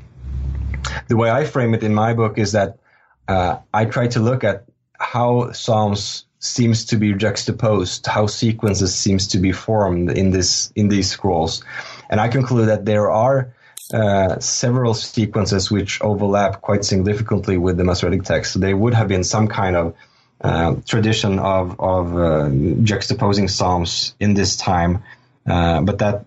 The 1.10 1.18
way 1.18 1.30
I 1.30 1.44
frame 1.44 1.74
it 1.74 1.84
in 1.84 1.94
my 1.94 2.14
book 2.14 2.38
is 2.38 2.54
that 2.54 2.80
uh, 3.28 3.58
I 3.74 3.86
try 3.86 4.08
to 4.08 4.20
look 4.20 4.44
at 4.44 4.66
how 4.98 5.52
Psalms 5.52 6.26
seems 6.40 6.86
to 6.86 6.98
be 6.98 7.14
juxtaposed, 7.14 8.08
how 8.08 8.28
sequences 8.28 8.96
seems 8.96 9.28
to 9.28 9.38
be 9.38 9.52
formed 9.52 10.10
in 10.12 10.32
this 10.32 10.72
in 10.76 10.88
these 10.88 11.10
scrolls, 11.10 11.64
and 12.10 12.20
I 12.20 12.30
conclude 12.30 12.70
that 12.70 12.86
there 12.86 13.12
are 13.12 13.54
uh, 13.94 14.40
several 14.40 14.94
sequences 14.94 15.70
which 15.70 16.02
overlap 16.02 16.62
quite 16.62 16.86
significantly 16.86 17.58
with 17.58 17.78
the 17.78 17.84
Masoretic 17.84 18.24
text. 18.24 18.54
So 18.54 18.60
there 18.60 18.76
would 18.76 18.94
have 18.94 19.08
been 19.08 19.24
some 19.24 19.48
kind 19.48 19.76
of 19.76 19.96
uh, 20.42 20.76
tradition 20.88 21.40
of 21.40 21.80
of 21.80 22.16
uh, 22.16 22.50
juxtaposing 22.84 23.50
psalms 23.50 24.16
in 24.20 24.34
this 24.34 24.56
time, 24.56 25.04
uh, 25.46 25.82
but 25.82 26.00
that 26.00 26.26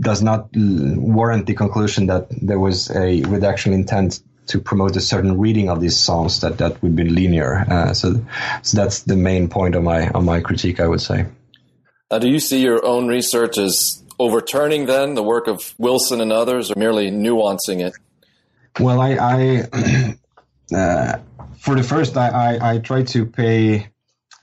does 0.00 0.22
not 0.22 0.48
warrant 0.54 1.46
the 1.46 1.54
conclusion 1.54 2.06
that 2.06 2.28
there 2.30 2.58
was 2.58 2.90
a 2.90 3.22
redaction 3.22 3.72
intent 3.72 4.20
to 4.46 4.60
promote 4.60 4.96
a 4.96 5.00
certain 5.00 5.38
reading 5.38 5.68
of 5.68 5.80
these 5.80 5.98
psalms 5.98 6.40
that 6.40 6.58
that 6.58 6.80
would 6.82 6.94
be 6.94 7.04
linear. 7.04 7.64
Uh, 7.68 7.92
so, 7.92 8.24
so 8.62 8.76
that's 8.76 9.02
the 9.02 9.16
main 9.16 9.48
point 9.48 9.74
of 9.74 9.82
my 9.82 10.08
of 10.08 10.24
my 10.24 10.40
critique, 10.40 10.80
I 10.80 10.86
would 10.86 11.00
say. 11.00 11.26
Do 12.20 12.28
you 12.28 12.38
see 12.38 12.62
your 12.62 12.84
own 12.86 13.08
research 13.08 13.58
as 13.58 14.02
overturning 14.18 14.86
then 14.86 15.14
the 15.14 15.22
work 15.22 15.46
of 15.46 15.74
Wilson 15.78 16.20
and 16.20 16.32
others, 16.32 16.70
or 16.70 16.74
merely 16.76 17.10
nuancing 17.10 17.84
it? 17.84 17.94
Well, 18.78 19.00
I, 19.00 19.16
I 19.20 20.16
uh, 20.74 21.18
for 21.58 21.74
the 21.74 21.82
first, 21.82 22.16
I, 22.16 22.28
I, 22.28 22.72
I 22.74 22.78
try 22.78 23.02
to 23.04 23.26
pay 23.26 23.88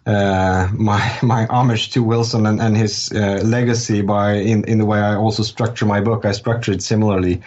uh, 0.05 0.67
my 0.73 1.17
my 1.21 1.45
homage 1.47 1.91
to 1.91 2.03
Wilson 2.03 2.45
and, 2.45 2.59
and 2.59 2.75
his 2.75 3.11
uh, 3.13 3.41
legacy 3.43 4.01
by 4.01 4.33
in 4.33 4.65
in 4.65 4.77
the 4.77 4.85
way 4.85 4.99
I 4.99 5.15
also 5.15 5.43
structure 5.43 5.85
my 5.85 6.01
book. 6.01 6.25
I 6.25 6.33
structure 6.33 6.73
it 6.73 6.81
similarly 6.81 7.41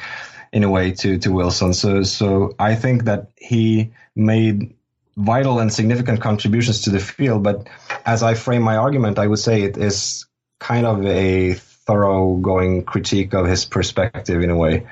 in 0.52 0.64
a 0.64 0.70
way 0.70 0.92
to 0.92 1.18
to 1.18 1.32
Wilson. 1.32 1.74
So 1.74 2.02
so 2.02 2.54
I 2.58 2.74
think 2.74 3.04
that 3.04 3.30
he 3.36 3.92
made 4.14 4.74
vital 5.16 5.58
and 5.58 5.72
significant 5.72 6.20
contributions 6.20 6.82
to 6.82 6.90
the 6.90 6.98
field. 7.00 7.42
But 7.42 7.68
as 8.04 8.22
I 8.22 8.34
frame 8.34 8.62
my 8.62 8.76
argument, 8.76 9.18
I 9.18 9.26
would 9.26 9.38
say 9.38 9.62
it 9.62 9.76
is 9.76 10.26
kind 10.58 10.86
of 10.86 11.04
a 11.04 11.54
thoroughgoing 11.86 12.84
critique 12.84 13.34
of 13.34 13.46
his 13.46 13.64
perspective 13.64 14.42
in 14.42 14.50
a 14.50 14.56
way, 14.56 14.86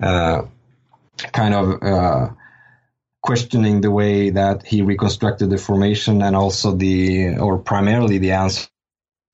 uh, 0.00 0.42
kind 1.32 1.54
of. 1.54 1.82
Uh, 1.82 2.28
questioning 3.22 3.80
the 3.80 3.90
way 3.90 4.30
that 4.30 4.64
he 4.64 4.82
reconstructed 4.82 5.50
the 5.50 5.58
formation 5.58 6.22
and 6.22 6.36
also 6.36 6.70
the 6.70 7.36
or 7.38 7.58
primarily 7.58 8.18
the 8.18 8.30
answer 8.30 8.68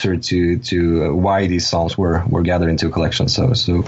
to 0.00 0.58
to 0.58 1.14
why 1.14 1.46
these 1.46 1.68
songs 1.68 1.98
were 1.98 2.24
were 2.26 2.40
gathered 2.40 2.70
into 2.70 2.86
a 2.86 2.90
collection 2.90 3.28
so 3.28 3.52
so 3.52 3.84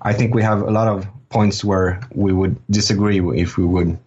I 0.00 0.14
think 0.14 0.34
we 0.34 0.42
have 0.42 0.62
a 0.62 0.70
lot 0.70 0.88
of 0.88 1.06
points 1.28 1.62
where 1.62 2.00
we 2.12 2.32
would 2.32 2.56
disagree 2.68 3.20
if 3.38 3.56
we 3.56 3.64
would 3.64 3.98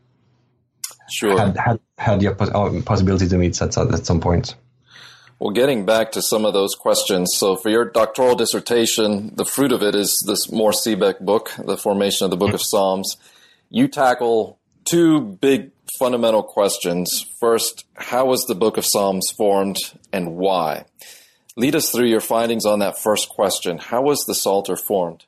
sure 1.09 1.37
had 1.37 1.57
had, 1.57 1.79
had 1.97 2.19
the 2.19 2.83
possibility 2.85 3.27
to 3.27 3.37
meet 3.37 3.61
at, 3.61 3.77
at 3.77 4.05
some 4.05 4.19
point. 4.19 4.55
Well, 5.39 5.51
getting 5.51 5.85
back 5.85 6.13
to 6.13 6.21
some 6.21 6.45
of 6.45 6.53
those 6.53 6.75
questions. 6.75 7.31
So, 7.35 7.57
for 7.57 7.69
your 7.69 7.83
doctoral 7.83 8.35
dissertation, 8.35 9.35
the 9.35 9.43
fruit 9.43 9.73
of 9.73 9.83
it 9.83 9.93
is 9.93 10.23
this 10.25 10.47
Mohr 10.47 10.73
Siebeck 10.73 11.19
book, 11.19 11.51
The 11.57 11.77
Formation 11.77 12.23
of 12.23 12.31
the 12.31 12.37
Book 12.37 12.53
of 12.53 12.61
Psalms. 12.61 13.17
You 13.69 13.89
tackle 13.89 14.59
two 14.85 15.19
big 15.19 15.71
fundamental 15.99 16.41
questions. 16.41 17.25
First, 17.39 17.85
how 17.95 18.27
was 18.27 18.45
the 18.45 18.55
Book 18.55 18.77
of 18.77 18.85
Psalms 18.85 19.29
formed 19.37 19.77
and 20.13 20.37
why? 20.37 20.85
Lead 21.57 21.75
us 21.75 21.89
through 21.89 22.07
your 22.07 22.21
findings 22.21 22.65
on 22.65 22.79
that 22.79 22.97
first 22.97 23.27
question. 23.27 23.77
How 23.77 24.01
was 24.01 24.23
the 24.25 24.35
Psalter 24.35 24.77
formed? 24.77 25.25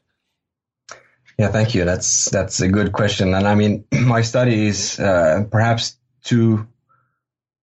Yeah, 1.37 1.49
thank 1.49 1.75
you. 1.75 1.83
That's 1.83 2.29
that's 2.29 2.61
a 2.61 2.67
good 2.67 2.93
question, 2.93 3.33
and 3.33 3.45
I 3.45 3.55
mean, 3.55 3.83
my 3.91 4.21
study 4.21 4.67
is 4.67 4.99
uh, 4.99 5.43
perhaps 5.51 5.97
too 6.23 6.65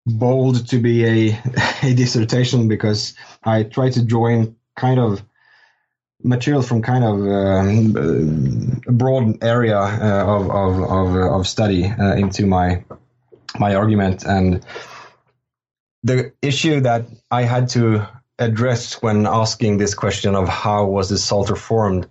bold 0.06 0.68
to 0.68 0.78
be 0.78 1.04
a, 1.04 1.38
a 1.82 1.94
dissertation 1.94 2.68
because 2.68 3.14
I 3.42 3.64
try 3.64 3.90
to 3.90 4.04
join 4.04 4.56
kind 4.76 4.98
of 4.98 5.22
material 6.24 6.62
from 6.62 6.82
kind 6.82 7.04
of 7.04 7.20
um, 7.20 8.82
a 8.86 8.92
broad 8.92 9.42
area 9.42 9.78
uh, 9.78 10.24
of 10.26 10.50
of 10.50 10.82
of, 10.82 11.16
of 11.16 11.48
study 11.48 11.86
uh, 11.86 12.14
into 12.14 12.46
my 12.46 12.84
my 13.58 13.74
argument. 13.74 14.24
And 14.24 14.64
the 16.02 16.32
issue 16.42 16.80
that 16.80 17.06
I 17.30 17.42
had 17.42 17.68
to 17.70 18.06
address 18.38 19.02
when 19.02 19.26
asking 19.26 19.78
this 19.78 19.94
question 19.94 20.34
of 20.34 20.48
how 20.48 20.86
was 20.86 21.10
this 21.10 21.24
Psalter 21.24 21.56
formed 21.56 22.08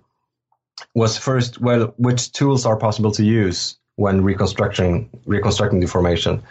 was 0.95 1.17
first 1.17 1.60
well 1.60 1.93
which 1.97 2.32
tools 2.32 2.65
are 2.65 2.77
possible 2.77 3.12
to 3.12 3.23
use 3.23 3.77
when 3.95 4.23
reconstructing 4.23 5.10
reconstructing 5.25 5.80
the 5.80 5.88
formation 5.88 6.41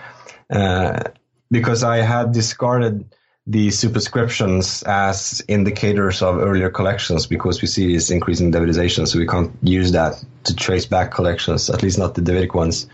uh, 0.51 1.03
because 1.51 1.83
I 1.83 1.99
had 1.99 2.33
discarded 2.33 3.15
the 3.47 3.71
superscriptions 3.71 4.83
as 4.85 5.43
indicators 5.49 6.23
of 6.23 6.39
earlier 6.39 6.71
collections 6.71 7.27
because 7.27 7.61
we 7.61 7.67
see 7.67 7.93
this 7.93 8.11
increasing 8.11 8.53
Davidization, 8.53 9.09
so 9.09 9.19
we 9.19 9.27
can't 9.27 9.53
use 9.63 9.93
that 9.93 10.23
to 10.45 10.55
trace 10.55 10.87
back 10.87 11.11
collections, 11.11 11.69
at 11.71 11.83
least 11.83 11.99
not 11.99 12.15
the 12.15 12.21
Davidic 12.21 12.55
ones. 12.55 12.87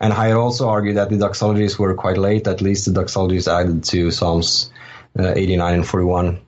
And 0.00 0.12
I 0.12 0.32
also 0.32 0.68
argued 0.68 0.96
that 0.96 1.10
the 1.10 1.16
doxologies 1.16 1.78
were 1.78 1.94
quite 1.94 2.18
late, 2.18 2.46
at 2.46 2.60
least 2.60 2.86
the 2.86 3.00
doxologies 3.00 3.48
added 3.48 3.84
to 3.84 4.10
Psalms 4.10 4.70
uh, 5.18 5.32
89 5.34 5.74
and 5.74 5.86
41. 5.86 6.40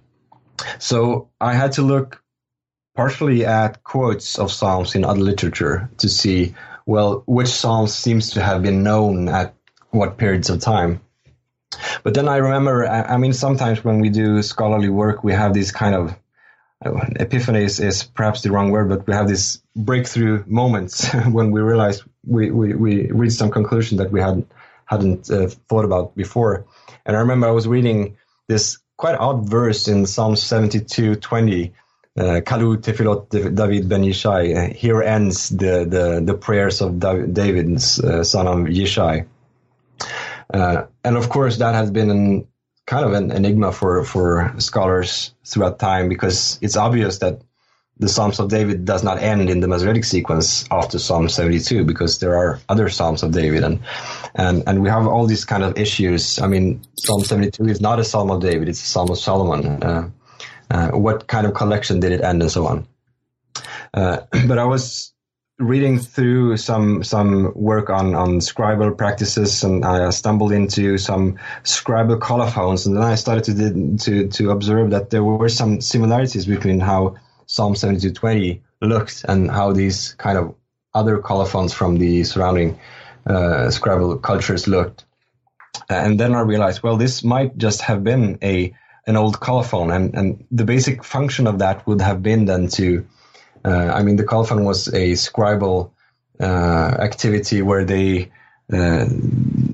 So 0.78 1.30
I 1.40 1.54
had 1.54 1.72
to 1.72 1.82
look 1.82 2.22
partially 2.94 3.44
at 3.44 3.82
quotes 3.82 4.38
of 4.38 4.52
Psalms 4.52 4.94
in 4.94 5.04
other 5.04 5.20
literature 5.20 5.90
to 5.98 6.08
see, 6.08 6.54
well, 6.86 7.24
which 7.26 7.48
Psalms 7.48 7.94
seems 7.94 8.30
to 8.30 8.42
have 8.42 8.62
been 8.62 8.82
known 8.82 9.28
at 9.28 9.54
what 9.90 10.16
periods 10.16 10.48
of 10.48 10.60
time. 10.60 11.00
But 12.02 12.14
then 12.14 12.28
I 12.28 12.36
remember, 12.36 12.86
I, 12.86 13.16
mean, 13.16 13.32
sometimes 13.32 13.84
when 13.84 14.00
we 14.00 14.10
do 14.10 14.42
scholarly 14.42 14.88
work, 14.88 15.24
we 15.24 15.32
have 15.32 15.54
these 15.54 15.72
kind 15.72 15.94
of 15.94 16.16
epiphany 16.84 17.64
is, 17.64 17.80
is, 17.80 18.02
perhaps 18.02 18.42
the 18.42 18.50
wrong 18.50 18.70
word, 18.70 18.88
but 18.88 19.06
we 19.06 19.14
have 19.14 19.28
these 19.28 19.62
breakthrough 19.76 20.44
moments 20.46 21.12
when 21.30 21.50
we 21.50 21.60
realize 21.60 22.02
we, 22.26 22.50
we, 22.50 22.74
we 22.74 23.10
reach 23.10 23.32
some 23.32 23.50
conclusion 23.50 23.98
that 23.98 24.10
we 24.10 24.20
hadn't 24.20 24.50
hadn't 24.86 25.30
uh, 25.30 25.48
thought 25.68 25.84
about 25.84 26.14
before. 26.14 26.66
And 27.06 27.16
I 27.16 27.20
remember 27.20 27.46
I 27.46 27.52
was 27.52 27.66
reading 27.66 28.16
this 28.46 28.78
quite 28.96 29.16
odd 29.16 29.48
verse 29.48 29.88
in 29.88 30.06
Psalm 30.06 30.36
72, 30.36 31.16
20. 31.16 31.72
Uh, 32.14 32.42
Kalu 32.44 32.76
Tefilot 32.76 33.30
David 33.30 33.88
ben 33.88 34.02
Yishai. 34.02 34.42
Uh, 34.54 34.74
here 34.74 35.02
ends 35.02 35.48
the, 35.48 35.86
the, 35.88 36.20
the 36.22 36.34
prayers 36.34 36.82
of 36.82 37.00
David, 37.00 37.74
uh, 37.76 38.22
son 38.22 38.46
of 38.46 38.58
Yishai. 38.66 39.26
Uh, 40.52 40.84
and 41.04 41.16
of 41.16 41.28
course, 41.28 41.58
that 41.58 41.74
has 41.74 41.90
been 41.90 42.10
an, 42.10 42.48
kind 42.86 43.04
of 43.04 43.12
an 43.12 43.30
enigma 43.30 43.72
for, 43.72 44.04
for 44.04 44.54
scholars 44.58 45.34
throughout 45.44 45.78
time 45.78 46.08
because 46.08 46.58
it's 46.62 46.76
obvious 46.76 47.18
that 47.18 47.40
the 47.98 48.08
Psalms 48.08 48.40
of 48.40 48.48
David 48.48 48.84
does 48.84 49.04
not 49.04 49.18
end 49.18 49.48
in 49.50 49.60
the 49.60 49.68
Masoretic 49.68 50.04
sequence 50.04 50.64
after 50.70 50.98
Psalm 50.98 51.28
72 51.28 51.84
because 51.84 52.18
there 52.18 52.36
are 52.36 52.58
other 52.68 52.88
Psalms 52.88 53.22
of 53.22 53.32
David 53.32 53.62
and 53.62 53.80
and 54.34 54.64
and 54.66 54.82
we 54.82 54.88
have 54.88 55.06
all 55.06 55.26
these 55.26 55.44
kind 55.44 55.62
of 55.62 55.78
issues. 55.78 56.40
I 56.40 56.46
mean, 56.46 56.82
Psalm 56.98 57.22
72 57.22 57.64
is 57.66 57.80
not 57.80 58.00
a 58.00 58.04
Psalm 58.04 58.30
of 58.30 58.40
David; 58.40 58.68
it's 58.68 58.82
a 58.82 58.86
Psalm 58.86 59.10
of 59.10 59.18
Solomon. 59.18 59.82
Uh, 59.82 60.10
uh, 60.70 60.90
what 60.90 61.26
kind 61.28 61.46
of 61.46 61.54
collection 61.54 62.00
did 62.00 62.12
it 62.12 62.22
end, 62.22 62.42
and 62.42 62.50
so 62.50 62.66
on. 62.66 62.86
Uh, 63.94 64.20
but 64.46 64.58
I 64.58 64.64
was 64.64 65.11
reading 65.62 65.98
through 65.98 66.56
some 66.56 67.04
some 67.04 67.52
work 67.54 67.90
on 67.90 68.14
on 68.14 68.40
scribal 68.40 68.96
practices, 68.96 69.64
and 69.64 69.84
I 69.84 70.10
stumbled 70.10 70.52
into 70.52 70.98
some 70.98 71.38
scribal 71.62 72.20
colophons, 72.20 72.86
and 72.86 72.96
then 72.96 73.02
I 73.02 73.14
started 73.14 73.44
to 73.44 73.96
to 74.04 74.28
to 74.28 74.50
observe 74.50 74.90
that 74.90 75.10
there 75.10 75.24
were 75.24 75.48
some 75.48 75.80
similarities 75.80 76.46
between 76.46 76.80
how 76.80 77.16
Psalm 77.46 77.76
seventy 77.76 78.00
two 78.00 78.12
twenty 78.12 78.62
looked 78.80 79.24
and 79.28 79.50
how 79.50 79.72
these 79.72 80.14
kind 80.14 80.36
of 80.36 80.54
other 80.94 81.18
colophons 81.18 81.72
from 81.72 81.98
the 81.98 82.24
surrounding 82.24 82.78
uh, 83.26 83.70
scribal 83.70 84.20
cultures 84.20 84.66
looked. 84.66 85.04
And 85.88 86.18
then 86.20 86.34
I 86.34 86.40
realized, 86.40 86.82
well, 86.82 86.96
this 86.96 87.24
might 87.24 87.56
just 87.56 87.82
have 87.82 88.04
been 88.04 88.38
a 88.42 88.74
an 89.06 89.16
old 89.16 89.40
colophon, 89.40 89.90
and 89.90 90.14
and 90.14 90.44
the 90.50 90.64
basic 90.64 91.04
function 91.04 91.46
of 91.46 91.58
that 91.58 91.86
would 91.86 92.00
have 92.00 92.22
been 92.22 92.44
then 92.44 92.68
to 92.68 93.06
I 93.64 94.02
mean, 94.02 94.16
the 94.16 94.24
colophon 94.24 94.64
was 94.64 94.88
a 94.88 95.12
scribal 95.12 95.92
uh, 96.40 96.96
activity 96.98 97.62
where 97.62 97.84
they 97.84 98.30
uh, 98.72 99.06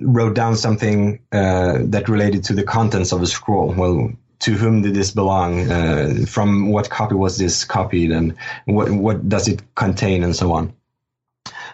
wrote 0.00 0.34
down 0.34 0.56
something 0.56 1.20
that 1.30 2.08
related 2.08 2.44
to 2.44 2.54
the 2.54 2.64
contents 2.64 3.12
of 3.12 3.22
a 3.22 3.26
scroll. 3.26 3.72
Well, 3.72 4.12
to 4.40 4.52
whom 4.52 4.82
did 4.82 4.94
this 4.94 5.10
belong? 5.10 5.70
Uh, 5.70 6.24
from 6.26 6.70
what 6.70 6.90
copy 6.90 7.14
was 7.14 7.38
this 7.38 7.64
copied, 7.64 8.12
and 8.12 8.36
what 8.66 8.90
what 8.90 9.28
does 9.28 9.48
it 9.48 9.62
contain, 9.74 10.22
and 10.22 10.34
so 10.34 10.52
on. 10.52 10.72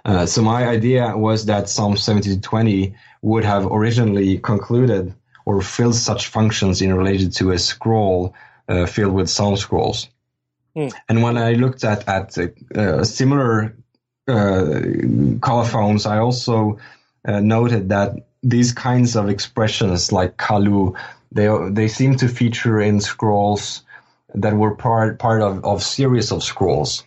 Uh, 0.05 0.27
so 0.27 0.43
my 0.43 0.67
idea 0.67 1.17
was 1.17 1.47
that 1.47 1.69
Psalm 1.69 1.95
70-20 1.95 2.95
would 3.23 3.45
have 3.45 3.67
originally 3.67 4.39
concluded 4.39 5.15
or 5.47 5.63
filled 5.63 5.95
such 5.95 6.29
functions 6.29 6.83
in 6.83 6.93
relation 6.95 7.31
to 7.31 7.53
a 7.53 7.59
scroll 7.59 8.35
uh, 8.69 8.85
filled 8.87 9.15
with 9.15 9.31
psalm 9.31 9.57
scrolls. 9.57 10.09
Mm. 10.77 10.93
And 11.09 11.23
when 11.23 11.39
I 11.39 11.53
looked 11.53 11.85
at 11.85 12.09
at 12.09 12.37
uh, 12.39 13.05
similar 13.05 13.77
uh, 14.27 14.81
colophons, 15.41 16.07
I 16.07 16.19
also 16.19 16.79
uh, 17.25 17.41
noted 17.41 17.91
that 17.91 18.27
these 18.43 18.73
kinds 18.73 19.17
of 19.17 19.29
expressions, 19.29 20.13
like 20.13 20.37
kalu, 20.37 20.97
they 21.33 21.49
they 21.71 21.89
seem 21.89 22.17
to 22.17 22.29
feature 22.29 22.81
in 22.81 23.01
scrolls 23.01 23.83
that 24.35 24.55
were 24.55 24.75
part 24.75 25.19
part 25.19 25.43
of 25.43 25.65
of 25.65 25.83
series 25.83 26.33
of 26.33 26.43
scrolls. 26.43 27.05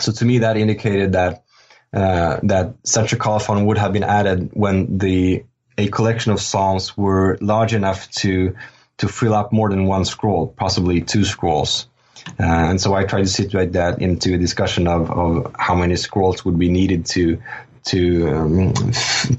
So 0.00 0.12
to 0.12 0.24
me, 0.24 0.38
that 0.38 0.56
indicated 0.56 1.12
that 1.12 1.44
uh, 1.92 2.40
that 2.44 2.74
such 2.84 3.12
a 3.12 3.16
colophon 3.16 3.66
would 3.66 3.78
have 3.78 3.92
been 3.92 4.04
added 4.04 4.50
when 4.52 4.98
the 4.98 5.44
a 5.78 5.88
collection 5.88 6.32
of 6.32 6.40
psalms 6.40 6.96
were 6.96 7.38
large 7.40 7.74
enough 7.74 8.10
to 8.10 8.54
to 8.98 9.08
fill 9.08 9.34
up 9.34 9.52
more 9.52 9.70
than 9.70 9.86
one 9.86 10.04
scroll, 10.04 10.46
possibly 10.46 11.00
two 11.00 11.24
scrolls. 11.24 11.86
Uh, 12.28 12.70
and 12.70 12.80
so 12.80 12.94
I 12.94 13.04
tried 13.04 13.22
to 13.22 13.28
situate 13.28 13.72
that 13.72 14.00
into 14.00 14.34
a 14.34 14.38
discussion 14.38 14.86
of, 14.86 15.10
of 15.10 15.54
how 15.58 15.74
many 15.74 15.96
scrolls 15.96 16.44
would 16.44 16.58
be 16.58 16.68
needed 16.68 17.06
to 17.06 17.42
to 17.84 18.28
um, 18.28 18.72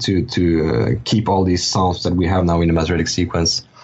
to 0.00 0.26
to 0.26 0.68
uh, 0.68 1.00
keep 1.04 1.28
all 1.28 1.44
these 1.44 1.64
psalms 1.64 2.02
that 2.02 2.14
we 2.14 2.26
have 2.26 2.44
now 2.44 2.60
in 2.60 2.68
the 2.68 2.74
Masoretic 2.74 3.08
sequence. 3.08 3.66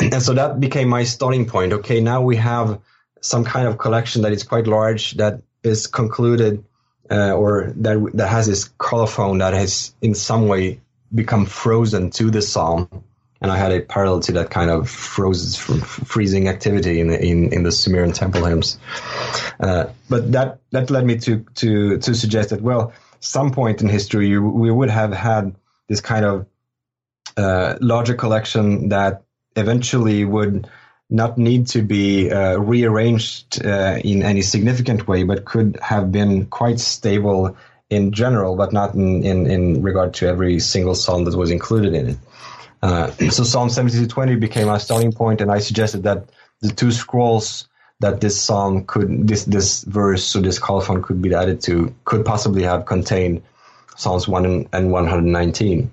And 0.00 0.22
so 0.22 0.32
that 0.32 0.60
became 0.60 0.88
my 0.88 1.04
starting 1.04 1.44
point. 1.44 1.74
Okay, 1.74 2.00
now 2.00 2.22
we 2.22 2.36
have 2.36 2.80
some 3.20 3.44
kind 3.44 3.68
of 3.68 3.76
collection 3.76 4.22
that 4.22 4.32
is 4.32 4.42
quite 4.44 4.66
large 4.66 5.12
that 5.12 5.42
is 5.62 5.86
concluded 5.86 6.64
uh, 7.10 7.32
or 7.32 7.72
that 7.76 8.10
that 8.14 8.28
has 8.28 8.46
this 8.46 8.70
colophon 8.78 9.38
that 9.38 9.52
has 9.52 9.94
in 10.00 10.14
some 10.14 10.48
way 10.48 10.80
become 11.14 11.44
frozen 11.44 12.10
to 12.10 12.30
the 12.30 12.40
psalm 12.40 12.88
and 13.40 13.50
I 13.50 13.56
had 13.56 13.72
a 13.72 13.80
parallel 13.80 14.20
to 14.20 14.32
that 14.32 14.50
kind 14.50 14.70
of 14.70 14.88
frozen, 14.90 15.80
freezing 15.80 16.48
activity 16.48 17.00
in, 17.00 17.10
in, 17.10 17.52
in 17.52 17.62
the 17.62 17.72
Sumerian 17.72 18.12
temple 18.12 18.44
hymns. 18.44 18.78
Uh, 19.58 19.86
but 20.08 20.32
that 20.32 20.60
that 20.70 20.90
led 20.90 21.04
me 21.06 21.18
to 21.18 21.44
to 21.56 21.98
to 21.98 22.14
suggest 22.14 22.50
that 22.50 22.60
well, 22.60 22.92
some 23.20 23.52
point 23.52 23.82
in 23.82 23.88
history 23.88 24.38
we 24.38 24.70
would 24.70 24.90
have 24.90 25.12
had 25.12 25.54
this 25.88 26.00
kind 26.00 26.24
of 26.24 26.46
uh, 27.36 27.76
larger 27.80 28.14
collection 28.14 28.90
that 28.90 29.22
eventually 29.56 30.24
would 30.24 30.68
not 31.08 31.36
need 31.36 31.66
to 31.66 31.82
be 31.82 32.30
uh, 32.30 32.56
rearranged 32.56 33.64
uh, 33.64 33.98
in 34.04 34.22
any 34.22 34.42
significant 34.42 35.08
way, 35.08 35.24
but 35.24 35.44
could 35.44 35.78
have 35.82 36.12
been 36.12 36.46
quite 36.46 36.78
stable 36.78 37.56
in 37.88 38.12
general, 38.12 38.54
but 38.54 38.72
not 38.72 38.94
in, 38.94 39.24
in, 39.24 39.50
in 39.50 39.82
regard 39.82 40.14
to 40.14 40.28
every 40.28 40.60
single 40.60 40.94
song 40.94 41.24
that 41.24 41.36
was 41.36 41.50
included 41.50 41.94
in 41.94 42.10
it. 42.10 42.16
Uh, 42.82 43.10
so 43.30 43.44
Psalm 43.44 43.68
72:20 43.68 44.40
became 44.40 44.68
our 44.68 44.80
starting 44.80 45.12
point, 45.12 45.40
and 45.40 45.50
I 45.50 45.58
suggested 45.58 46.02
that 46.04 46.24
the 46.60 46.70
two 46.70 46.92
scrolls 46.92 47.68
that 48.00 48.20
this 48.20 48.40
psalm 48.40 48.84
could, 48.86 49.28
this 49.28 49.44
this 49.44 49.84
verse 49.84 50.34
or 50.34 50.40
this 50.40 50.58
colophon 50.58 51.02
could 51.02 51.20
be 51.20 51.34
added 51.34 51.60
to, 51.62 51.94
could 52.04 52.24
possibly 52.24 52.62
have 52.62 52.86
contained 52.86 53.42
Psalms 53.96 54.26
1 54.26 54.68
and 54.72 54.90
119. 54.90 55.90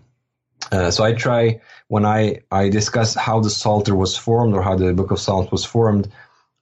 Uh, 0.71 0.91
so 0.91 1.03
I 1.03 1.13
try 1.13 1.59
when 1.89 2.05
I, 2.05 2.41
I 2.51 2.69
discuss 2.69 3.15
how 3.15 3.41
the 3.41 3.49
Psalter 3.49 3.95
was 3.95 4.17
formed 4.17 4.53
or 4.53 4.61
how 4.61 4.75
the 4.75 4.93
Book 4.93 5.11
of 5.11 5.19
Psalms 5.19 5.51
was 5.51 5.65
formed, 5.65 6.09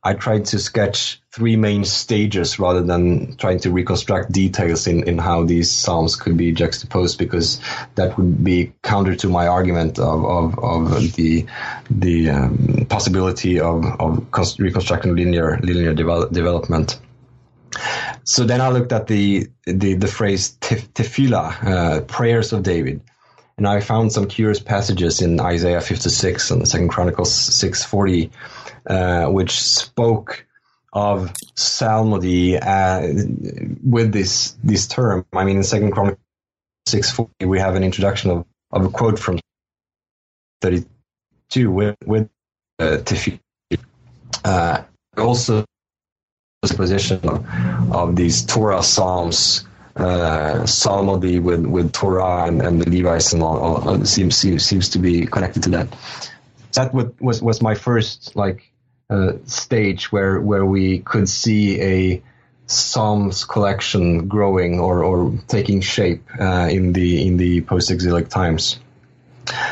I 0.06 0.13
tried 0.13 0.46
to 0.46 0.60
sketch 0.60 1.20
three 1.32 1.56
main 1.56 1.84
stages 1.84 2.60
rather 2.60 2.84
than 2.84 3.36
trying 3.38 3.60
to 3.62 3.72
reconstruct 3.72 4.32
details 4.32 4.86
in, 4.86 5.02
in 5.10 5.18
how 5.18 5.44
these 5.44 5.72
psalms 5.72 6.15
could 6.15 6.38
be 6.38 6.52
juxtaposed 6.52 7.18
because 7.18 7.60
that 7.96 8.15
would 8.15 8.44
be 8.44 8.72
counter 8.84 9.15
to 9.15 9.28
my 9.28 9.48
argument 9.48 9.98
of, 9.98 10.24
of, 10.24 10.60
of 10.60 11.13
the 11.13 11.48
the 11.89 12.30
um, 12.30 12.86
possibility 12.88 13.60
of, 13.60 13.84
of 14.00 14.28
reconstructing 14.60 15.15
linear 15.15 15.60
linear 15.63 15.96
develop, 15.96 16.32
development. 16.32 17.00
So 18.26 18.46
then 18.46 18.62
I 18.62 18.70
looked 18.70 18.91
at 18.91 19.08
the 19.08 19.48
the, 19.65 19.96
the 19.96 20.08
phrase 20.08 20.56
tefillah, 20.62 21.65
uh, 21.65 22.02
prayers 22.02 22.54
of 22.54 22.62
David, 22.62 23.02
and 23.58 23.68
I 23.68 23.80
found 23.80 24.13
some 24.13 24.28
curious 24.28 24.60
passages 24.60 25.22
in 25.22 25.39
Isaiah 25.39 25.82
56 25.82 26.52
and 26.52 26.68
Second 26.68 26.89
Chronicles 26.89 27.34
640 27.34 28.30
uh, 28.88 29.28
which 29.28 29.60
spoke 29.60 30.45
of 30.93 31.34
psalmody 31.56 32.58
uh, 32.58 33.02
with 33.84 34.12
this 34.12 34.56
this 34.63 34.88
term. 34.88 35.26
I 35.34 35.43
mean, 35.43 35.58
in 35.58 35.63
Second 35.63 35.91
Chronicles 35.91 36.19
six 36.86 37.12
forty, 37.12 37.45
we 37.45 37.60
have 37.60 37.76
an 37.76 37.84
introduction 37.84 38.32
of, 38.32 38.45
of 38.71 38.86
a 38.86 38.89
quote 38.89 39.19
from 39.19 39.39
thirty 40.62 40.86
two 41.50 41.71
with 41.71 41.95
with 42.06 42.30
uh, 42.80 42.98
Tifi. 43.04 43.39
Uh, 44.43 44.84
also, 45.17 45.65
position 46.62 47.19
of, 47.28 48.15
these 48.15 48.45
Torah 48.45 48.84
psalms. 48.84 49.67
Uh, 49.98 50.65
psalmody 50.65 51.39
with, 51.39 51.65
with 51.65 51.93
Torah 51.93 52.48
and, 52.48 52.62
and 52.62 52.82
the 52.82 52.89
Levites 52.89 53.32
and 53.32 53.41
all, 53.41 53.58
all 53.58 54.04
seems, 54.04 54.36
seems 54.36 54.65
seems 54.65 54.89
to 54.89 55.00
be 55.00 55.26
connected 55.26 55.63
to 55.63 55.69
that. 55.69 55.88
That 56.74 56.93
was 56.93 57.41
was 57.41 57.62
my 57.62 57.76
first 57.76 58.36
like 58.36 58.69
uh, 59.10 59.34
stage 59.46 60.12
where 60.12 60.39
where 60.39 60.65
we 60.65 61.00
could 61.00 61.30
see 61.30 61.82
a 61.82 62.24
Psalms 62.68 63.46
collection 63.46 64.28
growing 64.28 64.80
or, 64.80 65.04
or 65.04 65.32
taking 65.48 65.82
shape 65.82 66.24
uh, 66.39 66.68
in 66.72 66.94
the 66.94 67.28
in 67.28 67.38
the 67.38 67.62
post-exilic 67.62 68.30
times. 68.30 68.80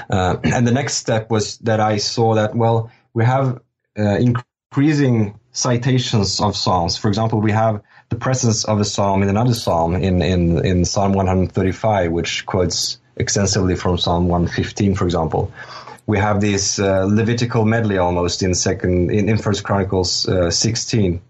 Uh, 0.09 0.37
and 0.43 0.67
the 0.67 0.71
next 0.71 0.95
step 0.95 1.31
was 1.31 1.57
that 1.59 1.79
I 1.79 1.97
saw 1.97 2.35
that 2.35 2.55
well 2.55 2.91
we 3.15 3.25
have 3.25 3.59
uh, 3.97 4.17
increasing 4.19 5.39
citations 5.51 6.39
of 6.39 6.55
psalms. 6.55 6.97
For 6.97 7.07
example, 7.07 7.41
we 7.41 7.51
have 7.51 7.81
the 8.09 8.15
presence 8.15 8.65
of 8.65 8.79
a 8.79 8.85
psalm 8.85 9.23
in 9.23 9.29
another 9.29 9.55
psalm 9.55 9.95
in 9.95 10.21
in 10.21 10.63
in 10.63 10.85
Psalm 10.85 11.13
135, 11.13 12.11
which 12.11 12.45
quotes 12.45 12.99
extensively 13.15 13.75
from 13.75 13.97
Psalm 13.97 14.27
115, 14.27 14.95
for 14.95 15.05
example 15.05 15.51
we 16.05 16.17
have 16.17 16.41
this 16.41 16.79
uh, 16.79 17.05
Levitical 17.05 17.65
medley 17.65 17.97
almost 17.97 18.43
in 18.43 18.53
second 18.53 19.11
in, 19.11 19.29
in 19.29 19.37
First 19.37 19.63
Chronicles 19.63 20.27
uh, 20.27 20.51
16, 20.51 21.21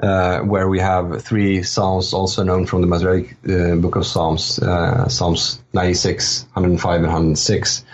uh, 0.00 0.40
where 0.40 0.68
we 0.68 0.80
have 0.80 1.22
three 1.22 1.62
psalms 1.62 2.14
also 2.14 2.42
known 2.42 2.66
from 2.66 2.80
the 2.80 2.86
Masoretic 2.86 3.36
uh, 3.48 3.76
book 3.76 3.96
of 3.96 4.06
Psalms, 4.06 4.58
uh, 4.58 5.08
Psalms 5.08 5.60
96, 5.74 6.44
105, 6.54 6.94
and 6.96 7.06
106, 7.06 7.84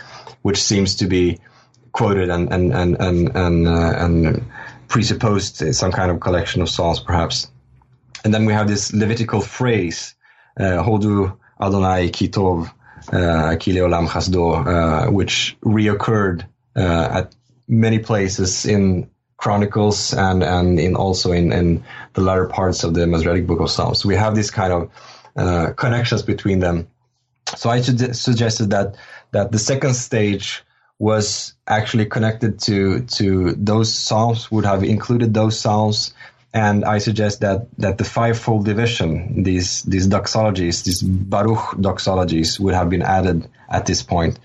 which 0.42 0.62
seems 0.62 0.96
to 0.96 1.06
be 1.06 1.40
quoted 1.92 2.28
and 2.28 2.52
and 2.52 2.72
and 2.72 2.96
and 3.00 3.36
and, 3.36 3.68
uh, 3.68 3.94
and 3.96 4.44
presupposed 4.88 5.74
some 5.74 5.90
kind 5.90 6.10
of 6.10 6.20
collection 6.20 6.62
of 6.62 6.68
psalms, 6.68 7.00
perhaps. 7.00 7.50
And 8.24 8.32
then 8.32 8.44
we 8.44 8.52
have 8.52 8.68
this 8.68 8.92
Levitical 8.92 9.40
phrase, 9.40 10.14
"Hodu 10.58 11.36
Adonai 11.60 12.10
Kitov." 12.10 12.70
Uh, 13.12 13.56
Olam 13.56 14.08
Chasdo, 14.08 14.66
uh, 14.66 15.10
which 15.10 15.56
reoccurred 15.62 16.44
uh, 16.76 17.08
at 17.12 17.34
many 17.68 17.98
places 17.98 18.66
in 18.66 19.08
Chronicles 19.36 20.14
and 20.14 20.42
and 20.42 20.80
in 20.80 20.96
also 20.96 21.32
in, 21.32 21.52
in 21.52 21.84
the 22.14 22.22
latter 22.22 22.46
parts 22.46 22.84
of 22.84 22.94
the 22.94 23.06
Masoretic 23.06 23.46
Book 23.46 23.60
of 23.60 23.70
Psalms. 23.70 24.04
We 24.04 24.14
have 24.16 24.34
these 24.34 24.50
kind 24.50 24.72
of 24.72 24.90
uh, 25.36 25.72
connections 25.72 26.22
between 26.22 26.60
them. 26.60 26.88
So 27.56 27.68
I 27.68 27.80
suggested 27.80 28.70
that 28.70 28.96
that 29.32 29.52
the 29.52 29.58
second 29.58 29.94
stage 29.94 30.62
was 30.98 31.54
actually 31.66 32.06
connected 32.06 32.60
to 32.60 33.00
to 33.18 33.52
those 33.52 33.92
psalms 33.92 34.50
would 34.50 34.64
have 34.64 34.84
included 34.84 35.34
those 35.34 35.58
psalms 35.58 36.14
and 36.54 36.84
I 36.84 36.98
suggest 36.98 37.40
that 37.40 37.66
that 37.78 37.98
the 37.98 38.04
fivefold 38.04 38.64
division, 38.64 39.42
these 39.42 39.82
these 39.82 40.06
doxologies, 40.06 40.84
these 40.84 41.02
Baruch 41.02 41.76
doxologies, 41.76 42.60
would 42.60 42.74
have 42.74 42.88
been 42.88 43.02
added 43.02 43.48
at 43.68 43.86
this 43.86 44.04
point. 44.04 44.38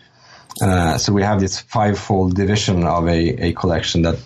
Uh, 0.59 0.97
so 0.97 1.13
we 1.13 1.21
have 1.21 1.39
this 1.39 1.59
fivefold 1.59 2.35
division 2.35 2.83
of 2.83 3.07
a, 3.07 3.49
a 3.49 3.53
collection 3.53 4.01
that 4.01 4.17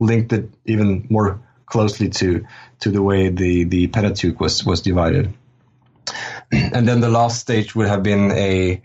linked 0.00 0.32
it 0.32 0.50
even 0.66 1.06
more 1.08 1.40
closely 1.66 2.08
to 2.08 2.44
to 2.80 2.90
the 2.90 3.00
way 3.00 3.28
the 3.28 3.62
the 3.62 3.86
Pentateuch 3.86 4.40
was 4.40 4.66
was 4.66 4.82
divided. 4.82 5.32
And 6.52 6.88
then 6.88 7.00
the 7.00 7.08
last 7.08 7.38
stage 7.38 7.76
would 7.76 7.86
have 7.86 8.02
been 8.02 8.32
a 8.32 8.82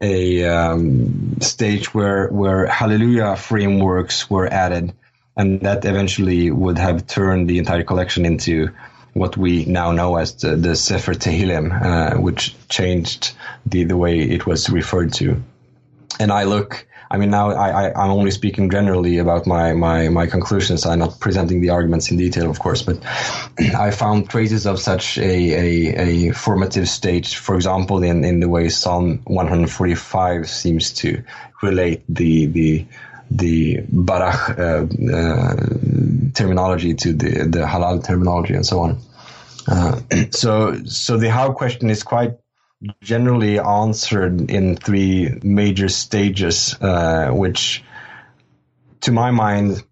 a 0.00 0.44
um, 0.44 1.40
stage 1.40 1.94
where 1.94 2.26
where 2.26 2.66
Hallelujah 2.66 3.36
frameworks 3.36 4.28
were 4.28 4.48
added 4.48 4.94
and 5.36 5.60
that 5.60 5.84
eventually 5.84 6.50
would 6.50 6.78
have 6.78 7.06
turned 7.06 7.48
the 7.48 7.58
entire 7.58 7.82
collection 7.82 8.24
into 8.24 8.70
what 9.14 9.36
we 9.36 9.64
now 9.64 9.92
know 9.92 10.16
as 10.16 10.34
the, 10.34 10.56
the 10.56 10.74
Sefer 10.74 11.14
Tehillim, 11.14 11.72
uh, 11.72 12.20
which 12.20 12.54
changed 12.68 13.32
the, 13.64 13.84
the 13.84 13.96
way 13.96 14.18
it 14.20 14.46
was 14.46 14.68
referred 14.68 15.12
to. 15.14 15.42
And 16.18 16.32
I 16.32 16.44
look, 16.44 16.86
I 17.10 17.16
mean, 17.16 17.30
now 17.30 17.50
I, 17.50 17.86
I, 17.88 18.04
am 18.04 18.10
only 18.10 18.32
speaking 18.32 18.70
generally 18.70 19.18
about 19.18 19.46
my, 19.46 19.72
my, 19.72 20.08
my 20.08 20.26
conclusions. 20.26 20.84
I'm 20.84 20.98
not 20.98 21.20
presenting 21.20 21.60
the 21.60 21.70
arguments 21.70 22.10
in 22.10 22.16
detail, 22.16 22.50
of 22.50 22.58
course, 22.58 22.82
but 22.82 22.98
I 23.58 23.90
found 23.92 24.30
traces 24.30 24.66
of 24.66 24.80
such 24.80 25.18
a, 25.18 25.22
a, 25.22 26.28
a 26.28 26.32
formative 26.32 26.88
stage, 26.88 27.36
for 27.36 27.54
example, 27.54 28.02
in, 28.02 28.24
in 28.24 28.40
the 28.40 28.48
way 28.48 28.68
Psalm 28.68 29.20
145 29.24 30.48
seems 30.48 30.92
to 30.94 31.22
relate 31.62 32.02
the, 32.08 32.46
the, 32.46 32.86
the 33.34 33.78
barach 33.92 34.58
uh, 34.58 34.86
uh, 35.12 36.32
terminology 36.34 36.94
to 36.94 37.12
the, 37.12 37.48
the 37.48 37.66
halal 37.66 38.04
terminology 38.04 38.54
and 38.54 38.64
so 38.64 38.80
on. 38.80 38.98
Uh, 39.66 40.00
so, 40.30 40.84
so 40.84 41.16
the 41.16 41.30
how 41.30 41.52
question 41.52 41.90
is 41.90 42.02
quite 42.02 42.36
generally 43.00 43.58
answered 43.58 44.50
in 44.50 44.76
three 44.76 45.38
major 45.42 45.88
stages, 45.88 46.76
uh, 46.80 47.30
which, 47.30 47.82
to 49.00 49.10
my 49.10 49.30
mind, 49.30 49.82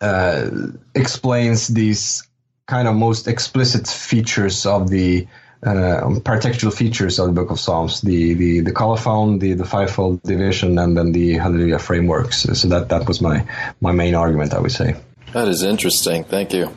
uh, 0.00 0.50
explains 0.94 1.68
these 1.68 2.22
kind 2.66 2.86
of 2.86 2.94
most 2.94 3.28
explicit 3.28 3.86
features 3.88 4.66
of 4.66 4.90
the 4.90 5.26
uh, 5.64 6.02
paratextual 6.20 6.72
features 6.72 7.18
of 7.18 7.26
the 7.26 7.32
Book 7.32 7.50
of 7.50 7.58
Psalms, 7.58 8.00
the 8.00 8.34
the 8.34 8.60
the 8.60 8.72
colophon, 8.72 9.38
the 9.38 9.54
the 9.54 9.64
fivefold 9.64 10.22
division, 10.22 10.78
and 10.78 10.96
then 10.96 11.12
the 11.12 11.34
Hallelujah 11.34 11.78
frameworks. 11.78 12.42
So 12.42 12.68
that 12.68 12.88
that 12.90 13.08
was 13.08 13.20
my 13.20 13.46
my 13.80 13.92
main 13.92 14.14
argument, 14.14 14.54
I 14.54 14.60
would 14.60 14.72
say. 14.72 14.94
That 15.32 15.48
is 15.48 15.62
interesting. 15.62 16.24
Thank 16.24 16.52
you. 16.52 16.74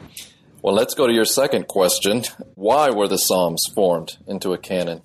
Well, 0.61 0.75
let's 0.75 0.93
go 0.93 1.07
to 1.07 1.13
your 1.13 1.25
second 1.25 1.67
question. 1.67 2.23
Why 2.55 2.89
were 2.91 3.07
the 3.07 3.17
Psalms 3.17 3.63
formed 3.73 4.17
into 4.27 4.53
a 4.53 4.57
canon? 4.57 5.01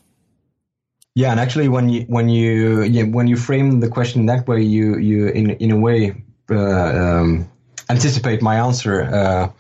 Yeah, 1.15 1.31
and 1.31 1.41
actually, 1.41 1.69
when 1.69 1.89
you 1.89 2.03
when 2.09 2.29
you, 2.29 3.07
when 3.07 3.27
you 3.27 3.37
frame 3.37 3.81
the 3.81 3.89
question 3.89 4.27
that 4.27 4.47
way, 4.47 4.61
you 4.63 4.99
you 4.99 5.29
in 5.29 5.51
in 5.51 5.71
a 5.71 5.79
way 5.79 6.23
uh, 6.51 7.21
um, 7.21 7.51
anticipate 7.89 8.43
my 8.43 8.57
answer 8.57 9.03
uh, 9.03 9.51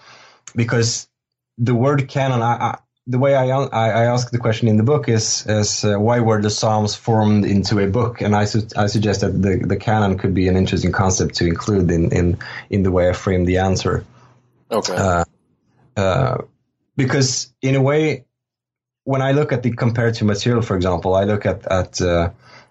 because 0.55 1.09
the 1.57 1.74
word 1.74 2.09
canon, 2.09 2.42
I, 2.42 2.79
the 3.06 3.18
way 3.18 3.36
I, 3.36 3.48
I, 3.48 3.88
I 3.90 4.04
ask 4.06 4.30
the 4.30 4.38
question 4.38 4.66
in 4.68 4.76
the 4.76 4.82
book 4.82 5.08
is 5.08 5.46
is 5.46 5.84
uh, 5.84 5.96
why 5.96 6.20
were 6.20 6.42
the 6.42 6.50
Psalms 6.50 6.96
formed 6.96 7.44
into 7.44 7.78
a 7.78 7.86
book? 7.86 8.20
And 8.20 8.34
I, 8.34 8.46
su- 8.46 8.68
I 8.76 8.86
suggest 8.86 9.20
that 9.20 9.40
the, 9.40 9.62
the 9.64 9.76
canon 9.76 10.18
could 10.18 10.34
be 10.34 10.48
an 10.48 10.56
interesting 10.56 10.92
concept 10.92 11.36
to 11.36 11.46
include 11.46 11.90
in, 11.90 12.12
in, 12.12 12.38
in 12.68 12.82
the 12.82 12.90
way 12.90 13.08
I 13.08 13.12
frame 13.12 13.44
the 13.44 13.58
answer. 13.58 14.04
Okay. 14.70 14.96
Uh, 14.96 15.24
uh, 15.96 16.38
because 16.96 17.52
in 17.62 17.76
a 17.76 17.82
way, 17.82 18.24
when 19.04 19.22
I 19.22 19.32
look 19.32 19.52
at 19.52 19.62
the 19.62 19.70
comparative 19.70 20.26
material, 20.26 20.62
for 20.62 20.74
example, 20.74 21.14
I 21.14 21.24
look 21.24 21.46
at 21.46 21.64
at 21.70 22.00
uh, 22.00 22.30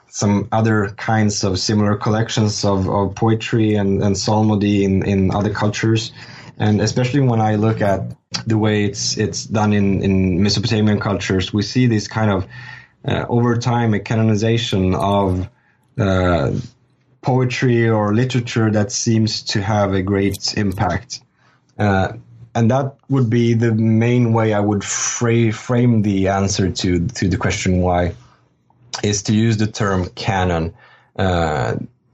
some 0.09 0.49
other 0.51 0.89
kinds 0.97 1.43
of 1.45 1.59
similar 1.59 1.95
collections 1.95 2.65
of, 2.65 2.89
of 2.89 3.15
poetry 3.15 3.75
and, 3.75 4.03
and 4.03 4.17
psalmody 4.17 4.83
in, 4.83 5.05
in 5.05 5.33
other 5.33 5.53
cultures 5.53 6.11
and 6.57 6.81
especially 6.81 7.21
when 7.21 7.41
I 7.41 7.55
look 7.55 7.81
at 7.81 8.15
the 8.45 8.57
way 8.57 8.85
it's 8.85 9.17
it's 9.17 9.45
done 9.45 9.73
in 9.73 10.01
in 10.01 10.41
Mesopotamian 10.41 10.99
cultures, 10.99 11.53
we 11.53 11.61
see 11.61 11.87
this 11.87 12.07
kind 12.07 12.31
of 12.31 12.47
uh, 13.07 13.25
over 13.29 13.57
time 13.57 13.93
a 13.93 13.99
canonization 13.99 14.95
of 14.95 15.47
uh, 15.97 16.51
poetry 17.21 17.89
or 17.89 18.13
literature 18.13 18.71
that 18.71 18.91
seems 18.91 19.41
to 19.43 19.61
have 19.61 19.93
a 19.93 20.01
great 20.01 20.53
impact. 20.57 21.21
Uh, 21.77 22.13
and 22.53 22.71
that 22.71 22.95
would 23.09 23.29
be 23.29 23.53
the 23.53 23.73
main 23.73 24.31
way 24.31 24.53
I 24.53 24.61
would 24.61 24.83
fra- 24.83 25.51
frame 25.51 26.03
the 26.03 26.29
answer 26.29 26.71
to 26.71 27.07
to 27.07 27.27
the 27.27 27.37
question 27.37 27.81
why. 27.81 28.15
is 29.03 29.23
to 29.23 29.33
use 29.33 29.57
the 29.57 29.67
term 29.67 30.07
canon. 30.15 30.73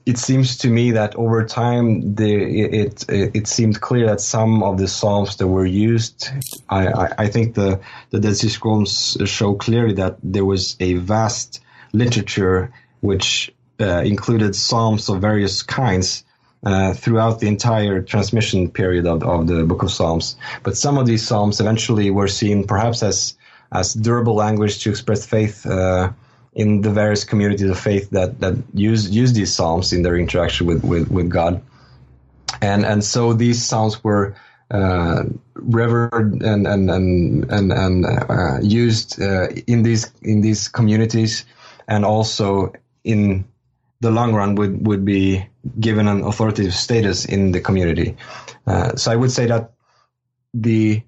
It 0.05 0.17
seems 0.17 0.57
to 0.59 0.67
me 0.67 0.91
that 0.91 1.15
over 1.15 1.45
time 1.45 2.15
the, 2.15 2.33
it, 2.33 3.05
it, 3.07 3.35
it 3.35 3.47
seemed 3.47 3.81
clear 3.81 4.07
that 4.07 4.21
some 4.21 4.63
of 4.63 4.77
the 4.77 4.87
psalms 4.87 5.35
that 5.37 5.47
were 5.47 5.65
used, 5.65 6.29
I, 6.69 6.87
I, 6.87 7.13
I 7.19 7.27
think 7.27 7.55
the 7.55 7.79
the 8.09 8.19
Dead 8.19 8.35
Sea 8.35 8.49
Scrolls 8.49 9.17
show 9.25 9.53
clearly 9.53 9.93
that 9.95 10.17
there 10.23 10.45
was 10.45 10.75
a 10.79 10.95
vast 10.95 11.61
literature 11.93 12.73
which 13.01 13.53
uh, 13.79 14.01
included 14.01 14.55
psalms 14.55 15.09
of 15.09 15.21
various 15.21 15.61
kinds 15.61 16.23
uh, 16.63 16.93
throughout 16.93 17.39
the 17.39 17.47
entire 17.47 18.01
transmission 18.01 18.69
period 18.69 19.07
of, 19.07 19.23
of 19.23 19.47
the 19.47 19.63
Book 19.63 19.83
of 19.83 19.91
Psalms. 19.91 20.35
But 20.63 20.77
some 20.77 20.97
of 20.97 21.05
these 21.05 21.25
psalms 21.25 21.59
eventually 21.59 22.11
were 22.11 22.27
seen 22.27 22.65
perhaps 22.65 23.03
as 23.03 23.35
as 23.71 23.93
durable 23.93 24.35
language 24.35 24.83
to 24.83 24.89
express 24.89 25.25
faith 25.25 25.65
uh, 25.65 26.11
in 26.53 26.81
the 26.81 26.91
various 26.91 27.23
communities 27.23 27.69
of 27.69 27.79
faith 27.79 28.09
that 28.09 28.39
that 28.39 28.55
use 28.73 29.09
use 29.09 29.33
these 29.33 29.53
psalms 29.53 29.93
in 29.93 30.01
their 30.01 30.17
interaction 30.17 30.67
with 30.67 30.83
with, 30.83 31.09
with 31.09 31.29
God. 31.29 31.61
And 32.61 32.85
and 32.85 33.03
so 33.03 33.33
these 33.33 33.63
psalms 33.63 34.03
were 34.03 34.35
uh, 34.69 35.23
revered 35.55 36.41
and 36.43 36.67
and 36.67 36.89
and 36.89 37.51
and, 37.51 37.71
and 37.71 38.05
uh, 38.05 38.59
used 38.61 39.21
uh, 39.21 39.47
in 39.67 39.83
these 39.83 40.11
in 40.21 40.41
these 40.41 40.67
communities, 40.67 41.45
and 41.87 42.05
also 42.05 42.73
in 43.03 43.45
the 44.01 44.11
long 44.11 44.33
run 44.33 44.55
would 44.55 44.85
would 44.85 45.05
be 45.05 45.47
given 45.79 46.07
an 46.07 46.23
authoritative 46.23 46.73
status 46.73 47.25
in 47.25 47.51
the 47.51 47.61
community. 47.61 48.17
Uh, 48.67 48.95
so 48.95 49.11
I 49.11 49.15
would 49.15 49.31
say 49.31 49.47
that 49.47 49.71
the 50.53 51.03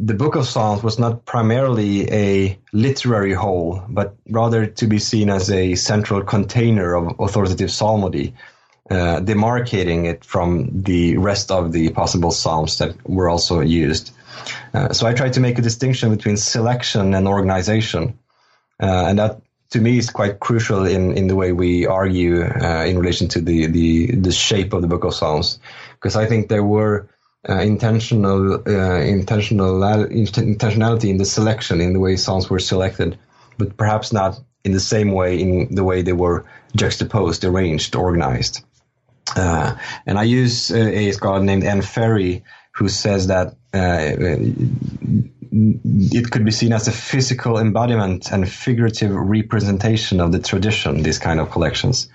the 0.00 0.14
Book 0.14 0.34
of 0.34 0.46
Psalms 0.46 0.82
was 0.82 0.98
not 0.98 1.24
primarily 1.24 2.10
a 2.10 2.58
literary 2.72 3.32
whole, 3.32 3.82
but 3.88 4.16
rather 4.28 4.66
to 4.66 4.86
be 4.86 4.98
seen 4.98 5.30
as 5.30 5.50
a 5.50 5.76
central 5.76 6.22
container 6.22 6.94
of 6.94 7.20
authoritative 7.20 7.70
psalmody, 7.70 8.34
uh, 8.90 9.20
demarcating 9.20 10.06
it 10.06 10.24
from 10.24 10.82
the 10.82 11.16
rest 11.16 11.50
of 11.50 11.72
the 11.72 11.90
possible 11.90 12.32
psalms 12.32 12.78
that 12.78 13.08
were 13.08 13.28
also 13.28 13.60
used. 13.60 14.10
Uh, 14.74 14.92
so 14.92 15.06
I 15.06 15.14
tried 15.14 15.34
to 15.34 15.40
make 15.40 15.58
a 15.58 15.62
distinction 15.62 16.10
between 16.10 16.36
selection 16.36 17.14
and 17.14 17.28
organization, 17.28 18.18
uh, 18.82 19.06
and 19.06 19.18
that 19.20 19.40
to 19.70 19.80
me 19.80 19.98
is 19.98 20.10
quite 20.10 20.40
crucial 20.40 20.86
in, 20.86 21.16
in 21.16 21.28
the 21.28 21.36
way 21.36 21.52
we 21.52 21.86
argue 21.86 22.42
uh, 22.42 22.84
in 22.84 22.98
relation 22.98 23.28
to 23.28 23.40
the, 23.40 23.66
the 23.66 24.16
the 24.16 24.32
shape 24.32 24.72
of 24.72 24.82
the 24.82 24.88
Book 24.88 25.04
of 25.04 25.14
Psalms, 25.14 25.60
because 25.94 26.16
I 26.16 26.26
think 26.26 26.48
there 26.48 26.64
were 26.64 27.08
uh, 27.48 27.60
intentional 27.60 28.54
uh, 28.54 29.00
intentional 29.00 29.80
intentionality 29.80 31.10
in 31.10 31.18
the 31.18 31.24
selection 31.24 31.80
in 31.80 31.92
the 31.92 32.00
way 32.00 32.16
songs 32.16 32.48
were 32.48 32.58
selected, 32.58 33.18
but 33.58 33.76
perhaps 33.76 34.12
not 34.12 34.40
in 34.64 34.72
the 34.72 34.80
same 34.80 35.12
way 35.12 35.38
in 35.38 35.74
the 35.74 35.84
way 35.84 36.02
they 36.02 36.12
were 36.12 36.44
juxtaposed, 36.74 37.44
arranged, 37.44 37.94
organized. 37.94 38.64
Uh, 39.36 39.76
and 40.06 40.18
I 40.18 40.22
use 40.24 40.70
uh, 40.70 40.76
a 40.76 41.12
scholar 41.12 41.42
named 41.42 41.64
Anne 41.64 41.82
Ferry 41.82 42.42
who 42.72 42.88
says 42.88 43.28
that 43.28 43.54
uh, 43.72 44.16
it 46.12 46.30
could 46.30 46.44
be 46.44 46.50
seen 46.50 46.72
as 46.72 46.88
a 46.88 46.92
physical 46.92 47.58
embodiment 47.58 48.32
and 48.32 48.48
figurative 48.48 49.12
representation 49.14 50.20
of 50.20 50.32
the 50.32 50.40
tradition. 50.40 51.02
These 51.02 51.18
kind 51.18 51.40
of 51.40 51.50
collections. 51.50 52.08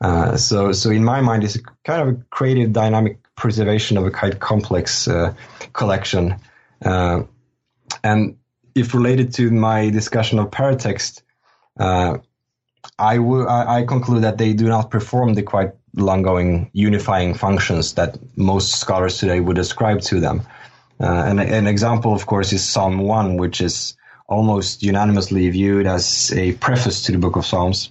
Uh, 0.00 0.36
so, 0.36 0.72
so 0.72 0.90
in 0.90 1.04
my 1.04 1.20
mind, 1.20 1.44
it's 1.44 1.58
kind 1.84 2.02
of 2.02 2.08
a 2.08 2.24
creative, 2.30 2.72
dynamic 2.72 3.18
preservation 3.36 3.96
of 3.96 4.06
a 4.06 4.10
quite 4.10 4.40
complex 4.40 5.08
uh, 5.08 5.34
collection. 5.72 6.36
Uh, 6.84 7.22
and 8.02 8.36
if 8.74 8.94
related 8.94 9.34
to 9.34 9.50
my 9.50 9.90
discussion 9.90 10.38
of 10.38 10.50
paratext, 10.50 11.22
uh, 11.78 12.18
I, 12.98 13.16
w- 13.16 13.48
I 13.48 13.84
conclude 13.84 14.22
that 14.24 14.38
they 14.38 14.52
do 14.52 14.68
not 14.68 14.90
perform 14.90 15.34
the 15.34 15.42
quite 15.42 15.72
long-going 15.94 16.70
unifying 16.72 17.34
functions 17.34 17.94
that 17.94 18.18
most 18.36 18.76
scholars 18.76 19.18
today 19.18 19.40
would 19.40 19.58
ascribe 19.58 20.00
to 20.02 20.20
them. 20.20 20.42
Uh, 21.00 21.24
and 21.26 21.40
an 21.40 21.66
example, 21.66 22.14
of 22.14 22.26
course, 22.26 22.52
is 22.52 22.66
Psalm 22.66 22.98
1, 22.98 23.36
which 23.36 23.60
is 23.60 23.96
almost 24.28 24.82
unanimously 24.82 25.48
viewed 25.50 25.86
as 25.86 26.32
a 26.32 26.52
preface 26.52 27.02
to 27.02 27.12
the 27.12 27.18
Book 27.18 27.36
of 27.36 27.44
Psalms. 27.44 27.90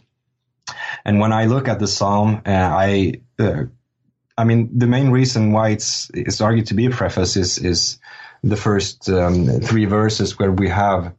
And 1.06 1.20
when 1.20 1.34
I 1.34 1.46
look 1.46 1.68
at 1.68 1.80
the 1.80 1.88
psalm, 1.88 2.42
uh, 2.46 2.50
I, 2.50 3.22
uh, 3.40 3.64
I 4.42 4.44
mean, 4.44 4.70
the 4.76 4.88
main 4.88 5.12
reason 5.12 5.52
why 5.52 5.70
it's 5.70 6.10
it's 6.16 6.42
argued 6.42 6.66
to 6.68 6.74
be 6.74 6.88
a 6.88 6.90
preface 6.90 7.38
is 7.38 7.60
is 7.60 8.00
the 8.44 8.56
first 8.56 9.08
um, 9.08 9.46
three 9.62 9.86
verses 9.86 10.40
where 10.40 10.52
we 10.52 10.68
have 10.70 11.14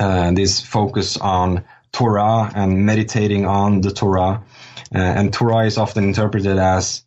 uh, 0.00 0.32
this 0.32 0.60
focus 0.60 1.16
on 1.16 1.64
Torah 1.92 2.50
and 2.52 2.84
meditating 2.84 3.46
on 3.46 3.80
the 3.80 3.92
Torah, 3.92 4.42
uh, 4.92 4.98
and 4.98 5.32
Torah 5.32 5.66
is 5.66 5.78
often 5.78 6.02
interpreted 6.02 6.58
as 6.58 7.04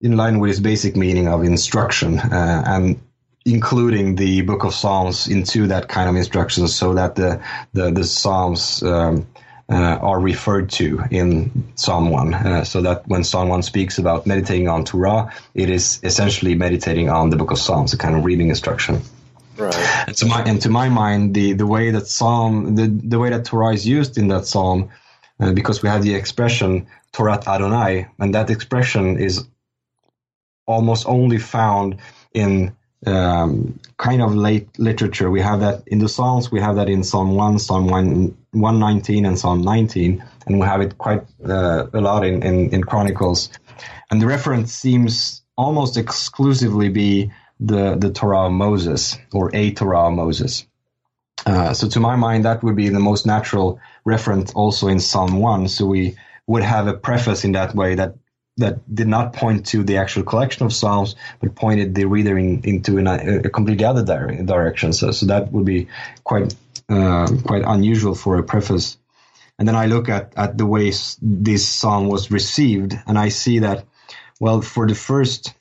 in 0.00 0.16
line 0.16 0.40
with 0.40 0.50
its 0.50 0.60
basic 0.60 0.96
meaning 0.96 1.28
of 1.28 1.44
instruction, 1.44 2.18
uh, 2.18 2.62
and 2.66 3.00
including 3.46 4.16
the 4.16 4.42
Book 4.42 4.64
of 4.64 4.74
Psalms 4.74 5.28
into 5.28 5.68
that 5.68 5.86
kind 5.88 6.08
of 6.10 6.16
instruction, 6.16 6.66
so 6.66 6.94
that 6.94 7.14
the 7.14 7.40
the, 7.72 7.92
the 7.92 8.04
Psalms 8.04 8.82
um, 8.82 9.28
uh, 9.70 9.98
are 10.02 10.18
referred 10.18 10.70
to 10.70 11.02
in 11.10 11.72
Psalm 11.76 12.10
1. 12.10 12.34
Uh, 12.34 12.64
so 12.64 12.82
that 12.82 13.06
when 13.06 13.22
Psalm 13.22 13.48
1 13.48 13.62
speaks 13.62 13.98
about 13.98 14.26
meditating 14.26 14.68
on 14.68 14.84
Torah, 14.84 15.32
it 15.54 15.70
is 15.70 16.00
essentially 16.02 16.54
meditating 16.54 17.08
on 17.08 17.30
the 17.30 17.36
book 17.36 17.52
of 17.52 17.58
Psalms, 17.58 17.92
a 17.92 17.96
kind 17.96 18.16
of 18.16 18.24
reading 18.24 18.48
instruction. 18.48 19.00
Right. 19.56 19.74
And 20.08 20.16
to 20.16 20.26
my, 20.26 20.42
and 20.42 20.60
to 20.62 20.70
my 20.70 20.88
mind, 20.88 21.34
the, 21.34 21.52
the 21.52 21.66
way 21.66 21.90
that 21.90 22.06
Psalm, 22.06 22.74
the, 22.74 22.88
the 22.88 23.18
way 23.18 23.30
that 23.30 23.44
Torah 23.44 23.72
is 23.72 23.86
used 23.86 24.18
in 24.18 24.28
that 24.28 24.46
Psalm, 24.46 24.90
uh, 25.38 25.52
because 25.52 25.82
we 25.82 25.88
have 25.88 26.02
the 26.02 26.14
expression 26.14 26.86
Torah 27.12 27.42
Adonai, 27.46 28.08
and 28.18 28.34
that 28.34 28.50
expression 28.50 29.18
is 29.18 29.46
almost 30.66 31.06
only 31.06 31.38
found 31.38 31.98
in 32.32 32.76
um, 33.06 33.78
kind 33.96 34.22
of 34.22 34.34
late 34.34 34.68
literature. 34.78 35.30
We 35.30 35.40
have 35.40 35.60
that 35.60 35.82
in 35.86 35.98
the 35.98 36.08
Psalms. 36.08 36.50
We 36.50 36.60
have 36.60 36.76
that 36.76 36.88
in 36.88 37.02
Psalm 37.02 37.34
one, 37.34 37.58
Psalm 37.58 37.86
one, 37.86 38.36
one 38.52 38.78
nineteen, 38.78 39.24
and 39.26 39.38
Psalm 39.38 39.62
nineteen, 39.62 40.24
and 40.46 40.60
we 40.60 40.66
have 40.66 40.80
it 40.80 40.98
quite 40.98 41.22
uh, 41.44 41.86
a 41.92 42.00
lot 42.00 42.24
in, 42.24 42.42
in, 42.42 42.74
in 42.74 42.84
Chronicles. 42.84 43.50
And 44.10 44.20
the 44.20 44.26
reference 44.26 44.72
seems 44.72 45.42
almost 45.56 45.96
exclusively 45.96 46.88
be 46.88 47.32
the 47.58 47.96
the 47.96 48.10
Torah 48.10 48.46
of 48.46 48.52
Moses 48.52 49.18
or 49.32 49.50
a 49.54 49.72
Torah 49.72 50.08
of 50.08 50.14
Moses. 50.14 50.66
Uh, 51.46 51.72
so 51.72 51.88
to 51.88 52.00
my 52.00 52.16
mind, 52.16 52.44
that 52.44 52.62
would 52.62 52.76
be 52.76 52.90
the 52.90 53.00
most 53.00 53.26
natural 53.26 53.80
reference 54.04 54.52
also 54.52 54.88
in 54.88 55.00
Psalm 55.00 55.40
one. 55.40 55.68
So 55.68 55.86
we 55.86 56.16
would 56.46 56.62
have 56.62 56.86
a 56.86 56.94
preface 56.94 57.44
in 57.44 57.52
that 57.52 57.74
way 57.74 57.94
that 57.94 58.14
that 58.56 58.94
did 58.94 59.08
not 59.08 59.32
point 59.32 59.66
to 59.66 59.82
the 59.82 59.98
actual 59.98 60.22
collection 60.22 60.66
of 60.66 60.72
psalms, 60.72 61.16
but 61.40 61.54
pointed 61.54 61.94
the 61.94 62.04
reader 62.04 62.38
in, 62.38 62.62
into 62.64 62.98
an, 62.98 63.06
a 63.06 63.48
completely 63.48 63.84
other 63.84 64.04
dire, 64.04 64.42
direction. 64.42 64.92
So, 64.92 65.10
so 65.12 65.26
that 65.26 65.52
would 65.52 65.64
be 65.64 65.88
quite 66.24 66.54
uh, 66.88 67.28
quite 67.46 67.62
unusual 67.64 68.14
for 68.14 68.38
a 68.38 68.42
preface. 68.42 68.98
And 69.58 69.68
then 69.68 69.76
I 69.76 69.86
look 69.86 70.08
at, 70.08 70.32
at 70.36 70.58
the 70.58 70.66
way 70.66 70.92
this 71.20 71.68
psalm 71.68 72.08
was 72.08 72.30
received, 72.30 72.98
and 73.06 73.18
I 73.18 73.28
see 73.28 73.60
that, 73.60 73.84
well, 74.40 74.62
for 74.62 74.88
the 74.88 74.94
first 74.94 75.54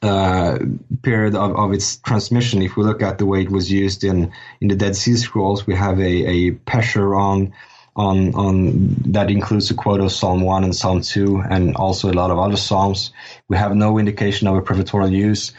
uh, 0.00 0.58
period 1.02 1.34
of, 1.34 1.56
of 1.56 1.72
its 1.72 1.96
transmission, 1.96 2.62
if 2.62 2.76
we 2.76 2.84
look 2.84 3.02
at 3.02 3.18
the 3.18 3.26
way 3.26 3.42
it 3.42 3.50
was 3.50 3.70
used 3.70 4.04
in, 4.04 4.32
in 4.60 4.68
the 4.68 4.76
Dead 4.76 4.94
Sea 4.94 5.16
Scrolls, 5.16 5.66
we 5.66 5.74
have 5.74 5.98
a, 5.98 6.02
a 6.04 6.50
pesher 6.52 7.50
on 7.96 8.34
on 8.34 8.94
that 9.06 9.30
includes 9.30 9.70
a 9.70 9.74
quote 9.74 10.00
of 10.00 10.12
Psalm 10.12 10.42
one 10.42 10.64
and 10.64 10.76
Psalm 10.76 11.00
two, 11.00 11.40
and 11.40 11.74
also 11.76 12.10
a 12.10 12.14
lot 12.14 12.30
of 12.30 12.38
other 12.38 12.56
psalms. 12.56 13.12
We 13.48 13.56
have 13.56 13.74
no 13.74 13.98
indication 13.98 14.46
of 14.46 14.56
a 14.56 14.62
prefatorial 14.62 15.10
use, 15.10 15.52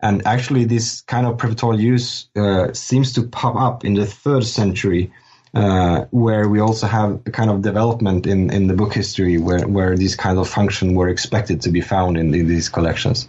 and 0.00 0.26
actually, 0.26 0.64
this 0.64 1.00
kind 1.02 1.26
of 1.26 1.38
prefatorial 1.38 1.80
use 1.80 2.28
uh, 2.36 2.72
seems 2.72 3.12
to 3.14 3.22
pop 3.22 3.56
up 3.56 3.84
in 3.84 3.94
the 3.94 4.06
third 4.06 4.44
century. 4.44 5.12
Uh, 5.54 6.04
where 6.10 6.50
we 6.50 6.60
also 6.60 6.86
have 6.86 7.18
a 7.24 7.30
kind 7.30 7.48
of 7.48 7.62
development 7.62 8.26
in, 8.26 8.52
in 8.52 8.66
the 8.66 8.74
book 8.74 8.92
history 8.92 9.38
where, 9.38 9.66
where 9.66 9.96
these 9.96 10.14
kind 10.14 10.38
of 10.38 10.46
functions 10.46 10.92
were 10.92 11.08
expected 11.08 11.62
to 11.62 11.70
be 11.70 11.80
found 11.80 12.18
in, 12.18 12.34
in 12.34 12.46
these 12.46 12.68
collections. 12.68 13.26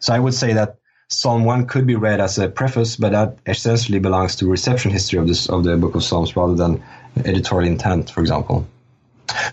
So 0.00 0.12
I 0.12 0.18
would 0.18 0.34
say 0.34 0.52
that 0.54 0.80
Psalm 1.10 1.44
1 1.44 1.66
could 1.66 1.86
be 1.86 1.96
read 1.96 2.20
as 2.20 2.38
a 2.38 2.48
preface, 2.48 2.96
but 2.96 3.12
that 3.12 3.38
essentially 3.46 3.98
belongs 3.98 4.36
to 4.36 4.46
reception 4.46 4.92
history 4.92 5.18
of 5.18 5.26
this 5.26 5.48
of 5.48 5.64
the 5.64 5.76
book 5.76 5.96
of 5.96 6.02
Psalms 6.02 6.36
rather 6.36 6.54
than 6.54 6.82
editorial 7.24 7.70
intent, 7.70 8.10
for 8.10 8.20
example. 8.20 8.66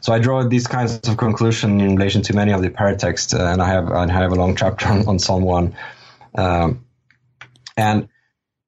So 0.01 0.13
I 0.13 0.19
draw 0.19 0.43
these 0.43 0.67
kinds 0.67 1.07
of 1.07 1.17
conclusions 1.17 1.81
in 1.81 1.95
relation 1.95 2.21
to 2.23 2.33
many 2.33 2.51
of 2.51 2.61
the 2.61 2.69
paratexts, 2.69 3.37
uh, 3.37 3.51
and 3.51 3.61
I 3.61 3.67
have 3.67 3.91
I 3.91 4.11
have 4.11 4.31
a 4.31 4.35
long 4.35 4.55
chapter 4.55 4.87
on, 4.87 5.07
on 5.07 5.19
Psalm 5.19 5.43
one, 5.43 5.75
um, 6.35 6.85
and 7.75 8.09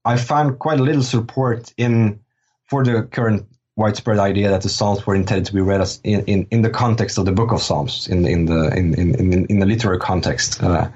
I 0.06 0.18
found 0.18 0.60
quite 0.60 0.80
a 0.80 0.84
little 0.84 1.04
support 1.04 1.74
in 1.78 2.20
for 2.66 2.84
the 2.84 3.04
current 3.04 3.48
widespread 3.76 4.20
idea 4.20 4.50
that 4.50 4.62
the 4.62 4.70
Psalms 4.70 5.06
were 5.08 5.16
intended 5.16 5.46
to 5.46 5.54
be 5.54 5.62
read 5.62 5.82
as 5.82 6.00
in, 6.04 6.26
in, 6.26 6.48
in 6.52 6.62
the 6.62 6.70
context 6.70 7.18
of 7.18 7.26
the 7.26 7.32
Book 7.32 7.52
of 7.52 7.62
Psalms, 7.62 8.08
in 8.08 8.26
in 8.28 8.46
the 8.46 8.70
in 8.78 8.94
in, 8.94 9.46
in 9.46 9.60
the 9.60 9.66
literary 9.66 10.00
context, 10.00 10.62
uh, 10.62 10.90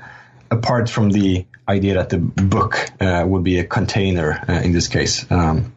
apart 0.52 0.89
from 0.89 1.10
the 1.10 1.46
idea 1.68 1.96
that 1.96 2.10
the 2.10 2.18
book 2.18 2.78
uh, 3.00 3.24
would 3.26 3.44
be 3.44 3.58
a 3.60 3.64
container 3.64 4.44
uh, 4.48 4.62
in 4.64 4.74
this 4.74 4.88
case. 4.88 5.26
Um, 5.32 5.74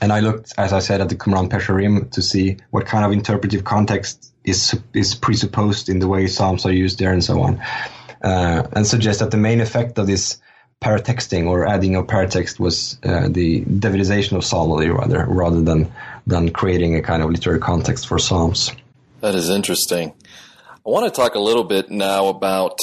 and 0.00 0.12
I 0.12 0.20
looked, 0.20 0.52
as 0.58 0.72
I 0.72 0.78
said, 0.78 1.00
at 1.00 1.08
the 1.08 1.16
Qumran 1.16 1.48
Pesharim 1.48 2.10
to 2.12 2.22
see 2.22 2.56
what 2.70 2.86
kind 2.86 3.04
of 3.04 3.12
interpretive 3.12 3.64
context 3.64 4.32
is 4.44 4.78
is 4.92 5.14
presupposed 5.14 5.88
in 5.88 5.98
the 5.98 6.08
way 6.08 6.26
psalms 6.26 6.66
are 6.66 6.72
used 6.72 6.98
there, 6.98 7.12
and 7.12 7.24
so 7.24 7.40
on, 7.40 7.60
uh, 8.22 8.66
and 8.72 8.86
suggest 8.86 9.20
that 9.20 9.30
the 9.30 9.36
main 9.36 9.60
effect 9.60 9.98
of 9.98 10.06
this 10.06 10.38
paratexting 10.80 11.46
or 11.46 11.66
adding 11.66 11.96
of 11.96 12.06
paratext 12.06 12.60
was 12.60 12.98
uh, 13.04 13.28
the 13.28 13.62
Davidization 13.62 14.36
of 14.36 14.44
psalmody 14.44 14.88
rather 14.88 15.24
rather 15.26 15.62
than 15.62 15.90
than 16.26 16.50
creating 16.50 16.96
a 16.96 17.02
kind 17.02 17.22
of 17.22 17.30
literary 17.30 17.60
context 17.60 18.06
for 18.06 18.18
psalms. 18.18 18.72
That 19.20 19.34
is 19.34 19.48
interesting. 19.48 20.12
I 20.86 20.90
want 20.90 21.06
to 21.06 21.18
talk 21.18 21.34
a 21.34 21.40
little 21.40 21.64
bit 21.64 21.90
now 21.90 22.26
about 22.26 22.78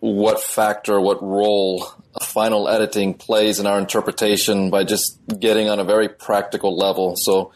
what 0.00 0.40
factor, 0.40 1.00
what 1.00 1.22
role 1.22 1.86
final 2.20 2.68
editing 2.68 3.14
plays 3.14 3.60
in 3.60 3.66
our 3.66 3.78
interpretation 3.78 4.70
by 4.70 4.82
just 4.82 5.20
getting 5.38 5.68
on 5.68 5.78
a 5.78 5.84
very 5.84 6.08
practical 6.08 6.76
level. 6.76 7.14
So 7.16 7.52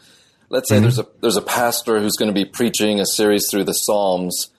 let's 0.47 0.69
say 0.69 0.75
mm-hmm. 0.75 0.83
there's 0.83 0.99
a 0.99 1.07
there's 1.19 1.35
a 1.35 1.41
pastor 1.41 1.99
who's 1.99 2.15
going 2.15 2.33
to 2.33 2.33
be 2.33 2.45
preaching 2.45 3.01
a 3.01 3.05
series 3.05 3.49
through 3.51 3.65
the 3.65 3.73
Psalms. 3.73 4.51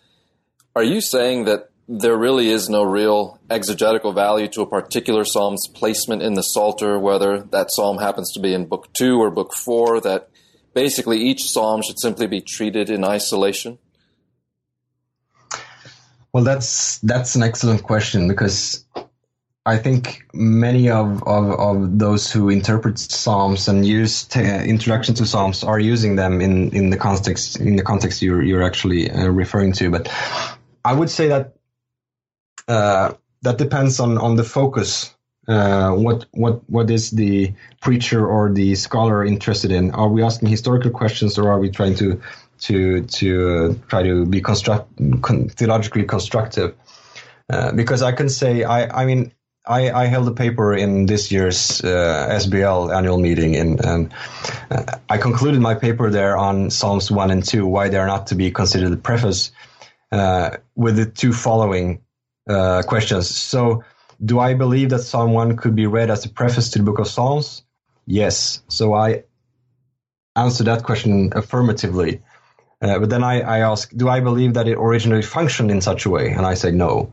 Are 0.76 0.82
you 0.82 1.00
saying 1.00 1.46
that 1.46 1.70
there 1.88 2.18
really 2.18 2.50
is 2.50 2.68
no 2.68 2.82
real 2.82 3.40
exegetical 3.48 4.12
value 4.12 4.46
to 4.48 4.60
a 4.60 4.66
particular 4.66 5.24
psalm's 5.24 5.66
placement 5.68 6.22
in 6.22 6.34
the 6.34 6.42
Psalter, 6.42 6.98
whether 6.98 7.44
that 7.50 7.72
psalm 7.72 7.96
happens 7.96 8.30
to 8.32 8.40
be 8.40 8.52
in 8.52 8.66
book 8.66 8.92
two 8.92 9.18
or 9.18 9.30
book 9.30 9.54
four, 9.54 10.02
that 10.02 10.28
basically 10.74 11.18
each 11.18 11.50
psalm 11.50 11.80
should 11.80 11.98
simply 11.98 12.26
be 12.26 12.42
treated 12.42 12.90
in 12.90 13.04
isolation? 13.04 13.78
Well, 16.32 16.44
that's 16.44 16.98
that's 16.98 17.34
an 17.34 17.42
excellent 17.42 17.82
question 17.82 18.28
because 18.28 18.84
I 19.66 19.76
think 19.76 20.24
many 20.32 20.88
of, 20.88 21.22
of, 21.24 21.50
of 21.60 21.98
those 21.98 22.32
who 22.32 22.48
interpret 22.48 22.98
Psalms 22.98 23.68
and 23.68 23.84
use 23.84 24.26
introduction 24.34 25.14
to 25.16 25.26
Psalms 25.26 25.62
are 25.62 25.78
using 25.78 26.16
them 26.16 26.40
in, 26.40 26.70
in 26.74 26.90
the 26.90 26.96
context 26.96 27.60
in 27.60 27.76
the 27.76 27.82
context 27.82 28.22
you're 28.22 28.42
you're 28.42 28.62
actually 28.62 29.10
uh, 29.10 29.28
referring 29.28 29.72
to. 29.74 29.90
But 29.90 30.08
I 30.84 30.94
would 30.94 31.10
say 31.10 31.28
that 31.28 31.52
uh, 32.68 33.14
that 33.42 33.58
depends 33.58 34.00
on, 34.00 34.16
on 34.18 34.36
the 34.36 34.44
focus. 34.44 35.14
Uh, 35.48 35.92
what 35.92 36.26
what 36.30 36.62
what 36.70 36.90
is 36.90 37.10
the 37.10 37.52
preacher 37.80 38.26
or 38.26 38.52
the 38.52 38.74
scholar 38.76 39.24
interested 39.24 39.72
in? 39.72 39.90
Are 39.90 40.08
we 40.08 40.22
asking 40.22 40.48
historical 40.48 40.90
questions 40.90 41.38
or 41.38 41.50
are 41.50 41.58
we 41.58 41.70
trying 41.70 41.96
to 41.96 42.20
to 42.60 43.02
to 43.02 43.48
uh, 43.48 43.74
try 43.88 44.02
to 44.02 44.26
be 44.26 44.40
construct 44.40 44.90
con- 45.22 45.48
theologically 45.48 46.04
constructive. 46.04 46.74
Uh, 47.48 47.72
because 47.72 48.02
I 48.02 48.12
can 48.12 48.28
say 48.28 48.64
I 48.64 49.02
I 49.02 49.06
mean 49.06 49.32
I, 49.66 49.90
I 49.90 50.04
held 50.06 50.26
a 50.28 50.32
paper 50.32 50.74
in 50.74 51.06
this 51.06 51.30
year's 51.30 51.82
uh, 51.82 52.28
SBL 52.30 52.96
annual 52.96 53.18
meeting, 53.18 53.56
and, 53.56 53.84
and 53.84 54.14
uh, 54.70 54.96
I 55.08 55.18
concluded 55.18 55.60
my 55.60 55.74
paper 55.74 56.10
there 56.10 56.36
on 56.36 56.70
Psalms 56.70 57.10
one 57.10 57.30
and 57.30 57.44
two, 57.44 57.66
why 57.66 57.88
they 57.88 57.98
are 57.98 58.06
not 58.06 58.28
to 58.28 58.34
be 58.34 58.50
considered 58.50 58.88
the 58.88 58.96
preface, 58.96 59.52
uh, 60.12 60.56
with 60.74 60.96
the 60.96 61.04
two 61.04 61.32
following 61.34 62.00
uh, 62.48 62.82
questions. 62.86 63.28
So, 63.28 63.84
do 64.24 64.40
I 64.40 64.54
believe 64.54 64.90
that 64.90 65.00
Psalm 65.00 65.32
one 65.32 65.56
could 65.56 65.76
be 65.76 65.86
read 65.86 66.10
as 66.10 66.24
a 66.24 66.30
preface 66.30 66.70
to 66.70 66.78
the 66.78 66.84
Book 66.84 66.98
of 66.98 67.06
Psalms? 67.06 67.62
Yes. 68.06 68.62
So 68.68 68.92
I 68.92 69.24
answered 70.34 70.66
that 70.66 70.82
question 70.82 71.32
affirmatively. 71.32 72.22
Uh, 72.82 72.98
but 72.98 73.10
then 73.10 73.22
I, 73.22 73.40
I 73.40 73.58
ask, 73.60 73.90
do 73.94 74.08
I 74.08 74.20
believe 74.20 74.54
that 74.54 74.66
it 74.66 74.78
originally 74.78 75.22
functioned 75.22 75.70
in 75.70 75.80
such 75.80 76.06
a 76.06 76.10
way? 76.10 76.30
And 76.30 76.46
I 76.46 76.54
say 76.54 76.70
no. 76.70 77.12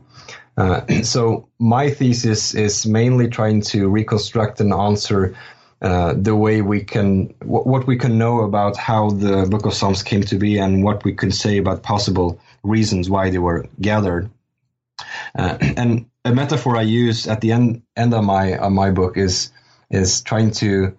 Uh, 0.56 0.86
so 1.02 1.48
my 1.58 1.90
thesis 1.90 2.54
is 2.54 2.86
mainly 2.86 3.28
trying 3.28 3.60
to 3.62 3.88
reconstruct 3.88 4.60
and 4.60 4.72
answer 4.72 5.36
uh, 5.80 6.14
the 6.16 6.34
way 6.34 6.60
we 6.60 6.82
can, 6.82 7.32
what 7.44 7.86
we 7.86 7.96
can 7.96 8.18
know 8.18 8.40
about 8.40 8.76
how 8.76 9.10
the 9.10 9.46
Book 9.46 9.64
of 9.66 9.74
Psalms 9.74 10.02
came 10.02 10.22
to 10.22 10.36
be 10.36 10.58
and 10.58 10.82
what 10.82 11.04
we 11.04 11.12
can 11.12 11.30
say 11.30 11.58
about 11.58 11.82
possible 11.82 12.40
reasons 12.64 13.08
why 13.08 13.30
they 13.30 13.38
were 13.38 13.66
gathered. 13.80 14.30
Uh, 15.36 15.56
and 15.76 16.06
a 16.24 16.34
metaphor 16.34 16.76
I 16.76 16.82
use 16.82 17.28
at 17.28 17.40
the 17.40 17.52
end 17.52 17.82
end 17.96 18.12
of 18.12 18.24
my 18.24 18.56
of 18.58 18.72
my 18.72 18.90
book 18.90 19.16
is 19.16 19.50
is 19.90 20.20
trying 20.22 20.50
to 20.50 20.96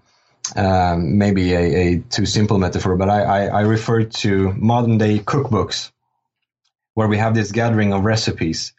um, 0.56 1.18
maybe 1.18 1.54
a, 1.54 1.60
a, 1.60 1.97
too 2.00 2.26
simple 2.26 2.58
metaphor, 2.58 2.95
but 2.95 3.10
I, 3.10 3.22
I, 3.22 3.45
I 3.45 3.62
refer 3.62 4.04
to 4.04 4.54
modern 4.54 4.97
day 4.97 5.20
cookbooks 5.20 5.91
where 6.93 7.08
we 7.08 7.18
have 7.18 7.36
this 7.36 7.52
gathering 7.52 7.93
of 7.93 8.04
recipes. 8.04 8.74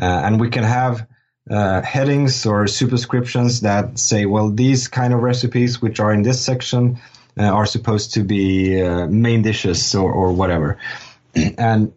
Uh, 0.00 0.04
and 0.04 0.40
we 0.40 0.48
can 0.48 0.64
have 0.64 1.06
uh, 1.50 1.82
headings 1.82 2.46
or 2.46 2.66
superscriptions 2.66 3.62
that 3.62 3.98
say, 3.98 4.26
well, 4.26 4.50
these 4.50 4.88
kind 4.88 5.12
of 5.12 5.20
recipes, 5.20 5.82
which 5.82 6.00
are 6.00 6.12
in 6.12 6.22
this 6.22 6.40
section, 6.40 6.98
uh, 7.38 7.42
are 7.44 7.66
supposed 7.66 8.14
to 8.14 8.22
be 8.22 8.80
uh, 8.80 9.06
main 9.06 9.42
dishes 9.42 9.94
or, 9.94 10.12
or 10.12 10.32
whatever. 10.32 10.78
and 11.58 11.92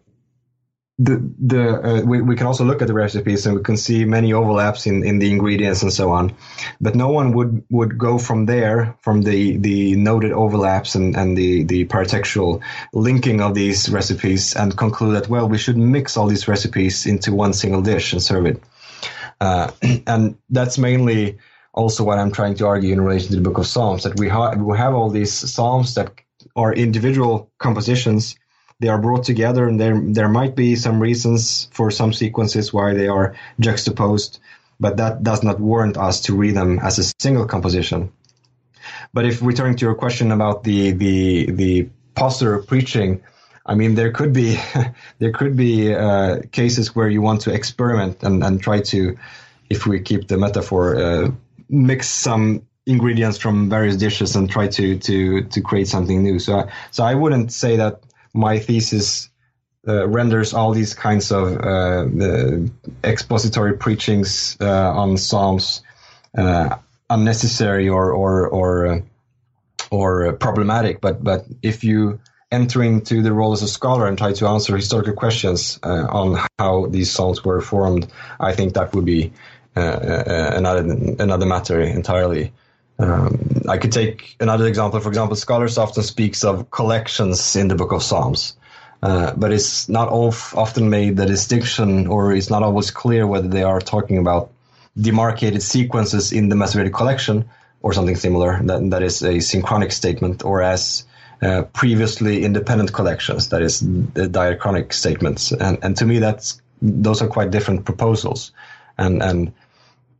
the 0.98 1.32
the 1.38 1.62
uh, 1.80 2.02
we, 2.02 2.20
we 2.20 2.36
can 2.36 2.46
also 2.46 2.64
look 2.64 2.82
at 2.82 2.88
the 2.88 2.94
recipes 2.94 3.46
and 3.46 3.56
we 3.56 3.62
can 3.62 3.76
see 3.76 4.04
many 4.04 4.32
overlaps 4.32 4.86
in, 4.86 5.04
in 5.04 5.18
the 5.18 5.30
ingredients 5.30 5.82
and 5.82 5.92
so 5.92 6.10
on. 6.10 6.34
But 6.80 6.94
no 6.94 7.08
one 7.08 7.32
would 7.32 7.64
would 7.70 7.96
go 7.96 8.18
from 8.18 8.46
there 8.46 8.96
from 9.00 9.22
the 9.22 9.56
the 9.56 9.96
noted 9.96 10.32
overlaps 10.32 10.94
and 10.94 11.16
and 11.16 11.36
the 11.36 11.64
the 11.64 11.86
paratextual 11.86 12.62
linking 12.92 13.40
of 13.40 13.54
these 13.54 13.88
recipes 13.88 14.54
and 14.54 14.76
conclude 14.76 15.16
that 15.16 15.28
well 15.28 15.48
we 15.48 15.58
should 15.58 15.78
mix 15.78 16.16
all 16.16 16.26
these 16.26 16.46
recipes 16.46 17.06
into 17.06 17.34
one 17.34 17.54
single 17.54 17.82
dish 17.82 18.12
and 18.12 18.22
serve 18.22 18.46
it. 18.46 18.62
Uh, 19.40 19.70
and 20.06 20.36
that's 20.50 20.76
mainly 20.76 21.38
also 21.72 22.04
what 22.04 22.18
I'm 22.18 22.32
trying 22.32 22.54
to 22.56 22.66
argue 22.66 22.92
in 22.92 23.00
relation 23.00 23.30
to 23.30 23.36
the 23.36 23.42
book 23.42 23.58
of 23.58 23.66
Psalms 23.66 24.02
that 24.02 24.18
we, 24.18 24.26
we 24.26 24.76
have 24.76 24.94
all 24.94 25.08
these 25.08 25.32
Psalms 25.32 25.94
that 25.94 26.12
are 26.54 26.72
individual 26.74 27.50
compositions 27.58 28.36
they 28.82 28.88
are 28.88 28.98
brought 28.98 29.24
together 29.24 29.66
and 29.68 29.80
there 29.80 29.98
there 30.18 30.28
might 30.28 30.54
be 30.54 30.76
some 30.76 31.00
reasons 31.00 31.68
for 31.70 31.90
some 31.90 32.12
sequences 32.12 32.72
why 32.72 32.92
they 32.92 33.08
are 33.08 33.34
juxtaposed 33.60 34.40
but 34.80 34.96
that 34.96 35.22
does 35.22 35.42
not 35.42 35.60
warrant 35.60 35.96
us 35.96 36.20
to 36.20 36.34
read 36.36 36.54
them 36.54 36.78
as 36.80 36.98
a 36.98 37.04
single 37.18 37.46
composition 37.46 38.12
but 39.14 39.24
if 39.24 39.40
returning 39.40 39.76
to 39.76 39.86
your 39.86 39.94
question 39.94 40.32
about 40.32 40.64
the 40.64 40.90
the 40.92 41.50
the 41.52 41.88
of 42.22 42.66
preaching 42.66 43.22
I 43.64 43.76
mean, 43.76 43.94
there 43.94 44.10
could 44.10 44.32
be 44.32 44.58
there 45.18 45.32
could 45.32 45.56
be 45.56 45.94
uh, 45.94 46.40
cases 46.50 46.96
where 46.96 47.08
you 47.08 47.22
want 47.22 47.42
to 47.42 47.54
experiment 47.54 48.22
and, 48.22 48.42
and 48.42 48.60
try 48.60 48.80
to, 48.80 49.16
if 49.70 49.86
we 49.86 50.00
keep 50.00 50.28
the 50.28 50.36
metaphor, 50.36 50.96
uh, 50.96 51.30
mix 51.68 52.08
some 52.08 52.66
ingredients 52.86 53.38
from 53.38 53.70
various 53.70 53.96
dishes 53.96 54.34
and 54.34 54.50
try 54.50 54.66
to 54.66 54.98
to 54.98 55.44
to 55.44 55.60
create 55.60 55.88
something 55.88 56.22
new. 56.22 56.38
So 56.38 56.66
so 56.90 57.04
I 57.04 57.14
wouldn't 57.14 57.52
say 57.52 57.76
that 57.76 58.02
my 58.34 58.58
thesis 58.58 59.28
uh, 59.86 60.06
renders 60.08 60.54
all 60.54 60.72
these 60.72 60.94
kinds 60.94 61.32
of 61.32 61.60
uh, 61.60 62.06
expository 63.02 63.76
preachings 63.76 64.56
uh, 64.60 64.92
on 64.92 65.16
Psalms 65.16 65.82
uh, 66.36 66.76
unnecessary 67.10 67.88
or 67.88 68.12
or 68.12 68.48
or 68.48 68.86
uh, 68.86 69.00
or 69.90 70.32
problematic. 70.34 71.00
But 71.00 71.22
but 71.22 71.46
if 71.62 71.84
you 71.84 72.20
enter 72.50 72.82
into 72.82 73.22
the 73.22 73.32
role 73.32 73.52
as 73.52 73.62
a 73.62 73.68
scholar 73.68 74.06
and 74.06 74.16
try 74.16 74.32
to 74.34 74.46
answer 74.46 74.76
historical 74.76 75.14
questions 75.14 75.78
uh, 75.82 76.06
on 76.08 76.46
how 76.58 76.86
these 76.86 77.10
Psalms 77.10 77.44
were 77.44 77.60
formed, 77.60 78.06
I 78.38 78.52
think 78.52 78.74
that 78.74 78.94
would 78.94 79.04
be 79.04 79.32
another 79.74 80.80
another 81.18 81.46
matter 81.46 81.80
entirely. 81.80 82.52
Um, 83.02 83.62
I 83.68 83.78
could 83.78 83.92
take 83.92 84.36
another 84.38 84.66
example. 84.66 85.00
For 85.00 85.08
example, 85.08 85.36
scholars 85.36 85.76
often 85.76 86.02
speaks 86.02 86.44
of 86.44 86.70
collections 86.70 87.56
in 87.56 87.68
the 87.68 87.74
Book 87.74 87.92
of 87.92 88.02
Psalms, 88.02 88.56
uh, 89.02 89.32
but 89.36 89.52
it's 89.52 89.88
not 89.88 90.08
often 90.08 90.88
made 90.88 91.16
the 91.16 91.26
distinction, 91.26 92.06
or 92.06 92.32
it's 92.32 92.50
not 92.50 92.62
always 92.62 92.90
clear 92.92 93.26
whether 93.26 93.48
they 93.48 93.64
are 93.64 93.80
talking 93.80 94.18
about 94.18 94.50
demarcated 95.00 95.62
sequences 95.62 96.32
in 96.32 96.48
the 96.48 96.54
Masoretic 96.54 96.94
collection 96.94 97.48
or 97.80 97.92
something 97.92 98.16
similar. 98.16 98.60
That 98.62 98.90
that 98.90 99.02
is 99.02 99.22
a 99.22 99.40
synchronic 99.40 99.90
statement, 99.90 100.44
or 100.44 100.62
as 100.62 101.04
uh, 101.42 101.62
previously 101.72 102.44
independent 102.44 102.92
collections, 102.92 103.48
that 103.48 103.62
is 103.62 103.80
the 103.80 104.28
diachronic 104.28 104.92
statements. 104.92 105.50
And 105.50 105.78
and 105.82 105.96
to 105.96 106.06
me, 106.06 106.20
that's 106.20 106.62
those 106.80 107.20
are 107.20 107.28
quite 107.28 107.50
different 107.50 107.84
proposals, 107.84 108.52
and 108.96 109.22
and 109.22 109.52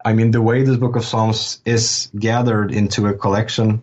I 0.05 0.13
mean, 0.13 0.31
the 0.31 0.43
way 0.43 0.63
this 0.63 0.77
book 0.77 0.97
of 0.97 1.05
Psalms 1.05 1.61
is 1.65 2.11
gathered 2.19 2.73
into 2.73 3.07
a 3.07 3.15
collection, 3.15 3.83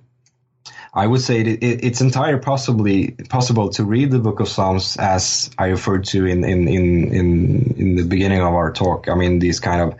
I 0.93 1.05
would 1.05 1.21
say 1.21 1.41
it, 1.41 1.47
it, 1.47 1.83
it's 1.83 2.01
entirely 2.01 2.39
possibly 2.39 3.11
possible 3.29 3.69
to 3.71 3.83
read 3.83 4.11
the 4.11 4.19
book 4.19 4.39
of 4.39 4.49
Psalms 4.49 4.97
as 4.97 5.51
I 5.57 5.67
referred 5.67 6.05
to 6.05 6.25
in 6.25 6.43
in 6.43 6.67
in 6.67 7.13
in, 7.13 7.75
in 7.77 7.95
the 7.95 8.03
beginning 8.03 8.41
of 8.41 8.53
our 8.53 8.71
talk. 8.71 9.07
I 9.07 9.15
mean, 9.15 9.39
these 9.39 9.59
kind 9.59 9.81
of 9.81 9.95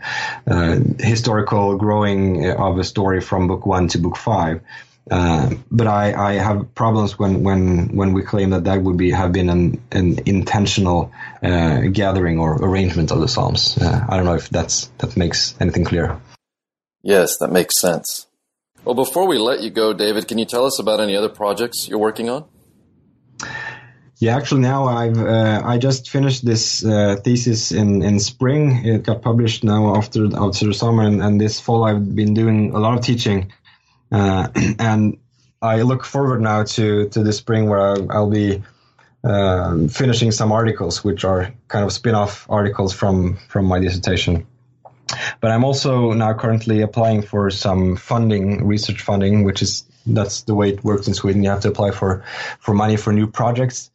uh, 0.46 0.80
historical 0.98 1.76
growing 1.76 2.50
of 2.50 2.78
a 2.78 2.84
story 2.84 3.20
from 3.20 3.46
book 3.46 3.66
one 3.66 3.88
to 3.88 3.98
book 3.98 4.16
five. 4.16 4.60
Uh, 5.10 5.50
but 5.70 5.86
I, 5.86 6.12
I 6.14 6.32
have 6.34 6.74
problems 6.74 7.18
when, 7.18 7.42
when, 7.42 7.96
when 7.96 8.12
we 8.12 8.22
claim 8.22 8.50
that 8.50 8.64
that 8.64 8.82
would 8.82 8.96
be 8.96 9.10
have 9.10 9.32
been 9.32 9.48
an, 9.48 9.82
an 9.90 10.20
intentional 10.26 11.12
uh, 11.42 11.80
gathering 11.92 12.38
or 12.38 12.56
arrangement 12.64 13.10
of 13.10 13.20
the 13.20 13.28
Psalms. 13.28 13.76
Uh, 13.78 14.06
I 14.08 14.16
don't 14.16 14.26
know 14.26 14.34
if 14.34 14.48
that's 14.50 14.86
that 14.98 15.16
makes 15.16 15.54
anything 15.60 15.84
clear. 15.84 16.20
Yes, 17.02 17.38
that 17.38 17.50
makes 17.50 17.80
sense. 17.80 18.26
Well, 18.84 18.94
before 18.94 19.26
we 19.26 19.38
let 19.38 19.60
you 19.60 19.70
go, 19.70 19.92
David, 19.92 20.28
can 20.28 20.38
you 20.38 20.46
tell 20.46 20.64
us 20.64 20.78
about 20.78 21.00
any 21.00 21.16
other 21.16 21.28
projects 21.28 21.88
you're 21.88 21.98
working 21.98 22.30
on? 22.30 22.44
Yeah, 24.18 24.36
actually, 24.36 24.60
now 24.60 24.84
I've 24.84 25.18
uh, 25.18 25.62
I 25.64 25.78
just 25.78 26.10
finished 26.10 26.44
this 26.44 26.84
uh, 26.84 27.16
thesis 27.24 27.72
in, 27.72 28.02
in 28.02 28.20
spring. 28.20 28.84
It 28.84 29.02
got 29.02 29.22
published 29.22 29.64
now 29.64 29.96
after 29.96 30.26
after 30.36 30.66
the 30.66 30.74
summer, 30.74 31.04
and, 31.04 31.22
and 31.22 31.40
this 31.40 31.58
fall 31.58 31.84
I've 31.84 32.14
been 32.14 32.34
doing 32.34 32.74
a 32.74 32.78
lot 32.78 32.98
of 32.98 33.02
teaching, 33.02 33.50
uh, 34.12 34.48
and 34.78 35.18
I 35.62 35.82
look 35.82 36.04
forward 36.04 36.40
now 36.40 36.64
to 36.64 37.08
to 37.10 37.22
the 37.22 37.32
spring 37.32 37.68
where 37.68 37.80
I'll, 37.80 38.12
I'll 38.12 38.30
be 38.30 38.62
um, 39.22 39.88
finishing 39.88 40.32
some 40.32 40.52
articles, 40.52 41.04
which 41.04 41.24
are 41.24 41.52
kind 41.68 41.84
of 41.84 41.92
spin-off 41.92 42.46
articles 42.48 42.94
from 42.94 43.36
from 43.48 43.66
my 43.66 43.78
dissertation. 43.78 44.46
But 45.40 45.50
I'm 45.50 45.64
also 45.64 46.12
now 46.12 46.32
currently 46.34 46.82
applying 46.82 47.22
for 47.22 47.50
some 47.50 47.96
funding, 47.96 48.66
research 48.66 49.02
funding, 49.02 49.44
which 49.44 49.60
is 49.60 49.84
that's 50.06 50.42
the 50.42 50.54
way 50.54 50.70
it 50.70 50.84
works 50.84 51.08
in 51.08 51.14
Sweden. 51.14 51.42
You 51.42 51.50
have 51.50 51.60
to 51.62 51.68
apply 51.68 51.90
for 51.90 52.24
for 52.60 52.74
money 52.74 52.96
for 52.96 53.12
new 53.12 53.26
projects, 53.26 53.90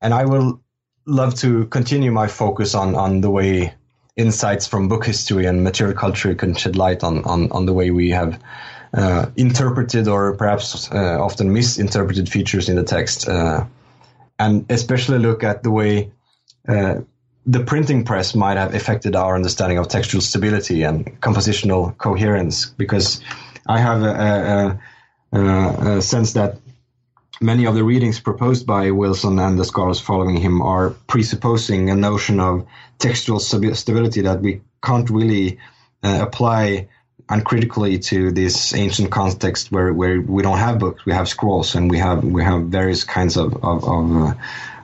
and 0.00 0.12
I 0.12 0.24
will 0.24 0.60
love 1.06 1.34
to 1.36 1.66
continue 1.66 2.10
my 2.10 2.26
focus 2.26 2.74
on 2.74 2.94
on 2.94 3.20
the 3.20 3.30
way 3.30 3.74
insights 4.16 4.66
from 4.66 4.88
book 4.88 5.04
history 5.04 5.44
and 5.46 5.62
material 5.62 5.96
culture 5.96 6.34
can 6.34 6.54
shed 6.54 6.76
light 6.76 7.04
on 7.04 7.24
on, 7.24 7.50
on 7.52 7.66
the 7.66 7.72
way 7.72 7.90
we 7.90 8.10
have 8.10 8.38
uh, 8.96 9.26
interpreted 9.36 10.08
or 10.08 10.36
perhaps 10.36 10.90
uh, 10.92 11.18
often 11.20 11.52
misinterpreted 11.52 12.28
features 12.28 12.68
in 12.68 12.76
the 12.76 12.84
text. 12.84 13.28
Uh, 13.28 13.64
and 14.38 14.66
especially 14.70 15.18
look 15.18 15.42
at 15.42 15.62
the 15.62 15.70
way 15.70 16.12
uh, 16.68 16.96
the 17.46 17.60
printing 17.60 18.04
press 18.04 18.34
might 18.34 18.56
have 18.56 18.74
affected 18.74 19.14
our 19.14 19.34
understanding 19.34 19.78
of 19.78 19.88
textual 19.88 20.20
stability 20.20 20.82
and 20.82 21.20
compositional 21.20 21.96
coherence. 21.98 22.66
Because 22.66 23.20
I 23.66 23.78
have 23.78 24.02
a, 24.02 24.80
a, 25.32 25.38
a, 25.38 25.96
a 25.98 26.02
sense 26.02 26.32
that 26.34 26.58
many 27.40 27.66
of 27.66 27.74
the 27.74 27.84
readings 27.84 28.20
proposed 28.20 28.66
by 28.66 28.90
Wilson 28.90 29.38
and 29.38 29.58
the 29.58 29.64
scholars 29.64 30.00
following 30.00 30.36
him 30.36 30.62
are 30.62 30.90
presupposing 31.06 31.90
a 31.90 31.94
notion 31.94 32.40
of 32.40 32.66
textual 32.98 33.40
stability 33.40 34.22
that 34.22 34.40
we 34.40 34.62
can't 34.82 35.10
really 35.10 35.58
uh, 36.02 36.20
apply 36.22 36.88
uncritically 37.28 37.98
to 37.98 38.30
this 38.30 38.74
ancient 38.74 39.10
context 39.10 39.72
where, 39.72 39.92
where 39.92 40.20
we 40.20 40.42
don't 40.42 40.58
have 40.58 40.78
books, 40.78 41.04
we 41.06 41.12
have 41.12 41.28
scrolls, 41.28 41.74
and 41.74 41.90
we 41.90 41.98
have 41.98 42.24
we 42.24 42.42
have 42.42 42.64
various 42.64 43.04
kinds 43.04 43.36
of 43.36 43.54
of, 43.64 43.84
of, 43.84 44.16
uh, 44.16 44.34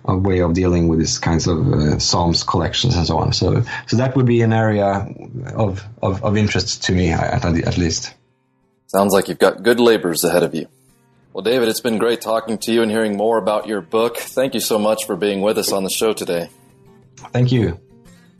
of 0.06 0.22
way 0.24 0.40
of 0.40 0.54
dealing 0.54 0.88
with 0.88 0.98
these 0.98 1.18
kinds 1.18 1.46
of 1.46 1.72
uh, 1.72 1.98
psalms 1.98 2.42
collections 2.42 2.96
and 2.96 3.06
so 3.06 3.18
on. 3.18 3.32
So 3.32 3.62
so 3.86 3.96
that 3.96 4.16
would 4.16 4.26
be 4.26 4.42
an 4.42 4.52
area 4.52 5.06
of 5.54 5.84
of, 6.02 6.24
of 6.24 6.36
interest 6.36 6.84
to 6.84 6.92
me 6.92 7.10
at, 7.10 7.44
at 7.44 7.78
least. 7.78 8.14
Sounds 8.86 9.12
like 9.12 9.28
you've 9.28 9.38
got 9.38 9.62
good 9.62 9.78
labors 9.78 10.24
ahead 10.24 10.42
of 10.42 10.54
you. 10.54 10.66
Well, 11.32 11.44
David, 11.44 11.68
it's 11.68 11.80
been 11.80 11.98
great 11.98 12.20
talking 12.20 12.58
to 12.58 12.72
you 12.72 12.82
and 12.82 12.90
hearing 12.90 13.16
more 13.16 13.38
about 13.38 13.68
your 13.68 13.80
book. 13.80 14.16
Thank 14.16 14.54
you 14.54 14.60
so 14.60 14.80
much 14.80 15.04
for 15.06 15.14
being 15.14 15.42
with 15.42 15.58
us 15.58 15.70
on 15.70 15.84
the 15.84 15.90
show 15.90 16.12
today. 16.12 16.48
Thank 17.32 17.52
you. 17.52 17.78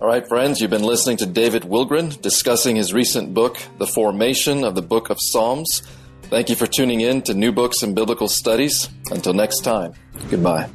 All 0.01 0.09
right, 0.09 0.27
friends, 0.27 0.63
you've 0.63 0.71
been 0.71 0.83
listening 0.83 1.19
to 1.19 1.27
David 1.27 1.65
Willgren 1.65 2.19
discussing 2.23 2.75
his 2.75 2.95
recent 2.95 3.35
book, 3.35 3.59
The 3.77 3.87
Formation 3.87 4.65
of 4.65 4.75
the 4.75 4.81
Book 4.81 5.11
of 5.11 5.19
Psalms. 5.21 5.83
Thank 6.23 6.49
you 6.49 6.57
for 6.57 6.67
tuning 6.67 7.03
in 7.03 7.21
to 7.23 7.35
New 7.35 7.53
Books 7.53 7.83
in 7.83 7.93
Biblical 7.93 8.27
Studies. 8.27 8.89
Until 9.11 9.35
next 9.35 9.59
time, 9.61 9.93
goodbye. 10.31 10.71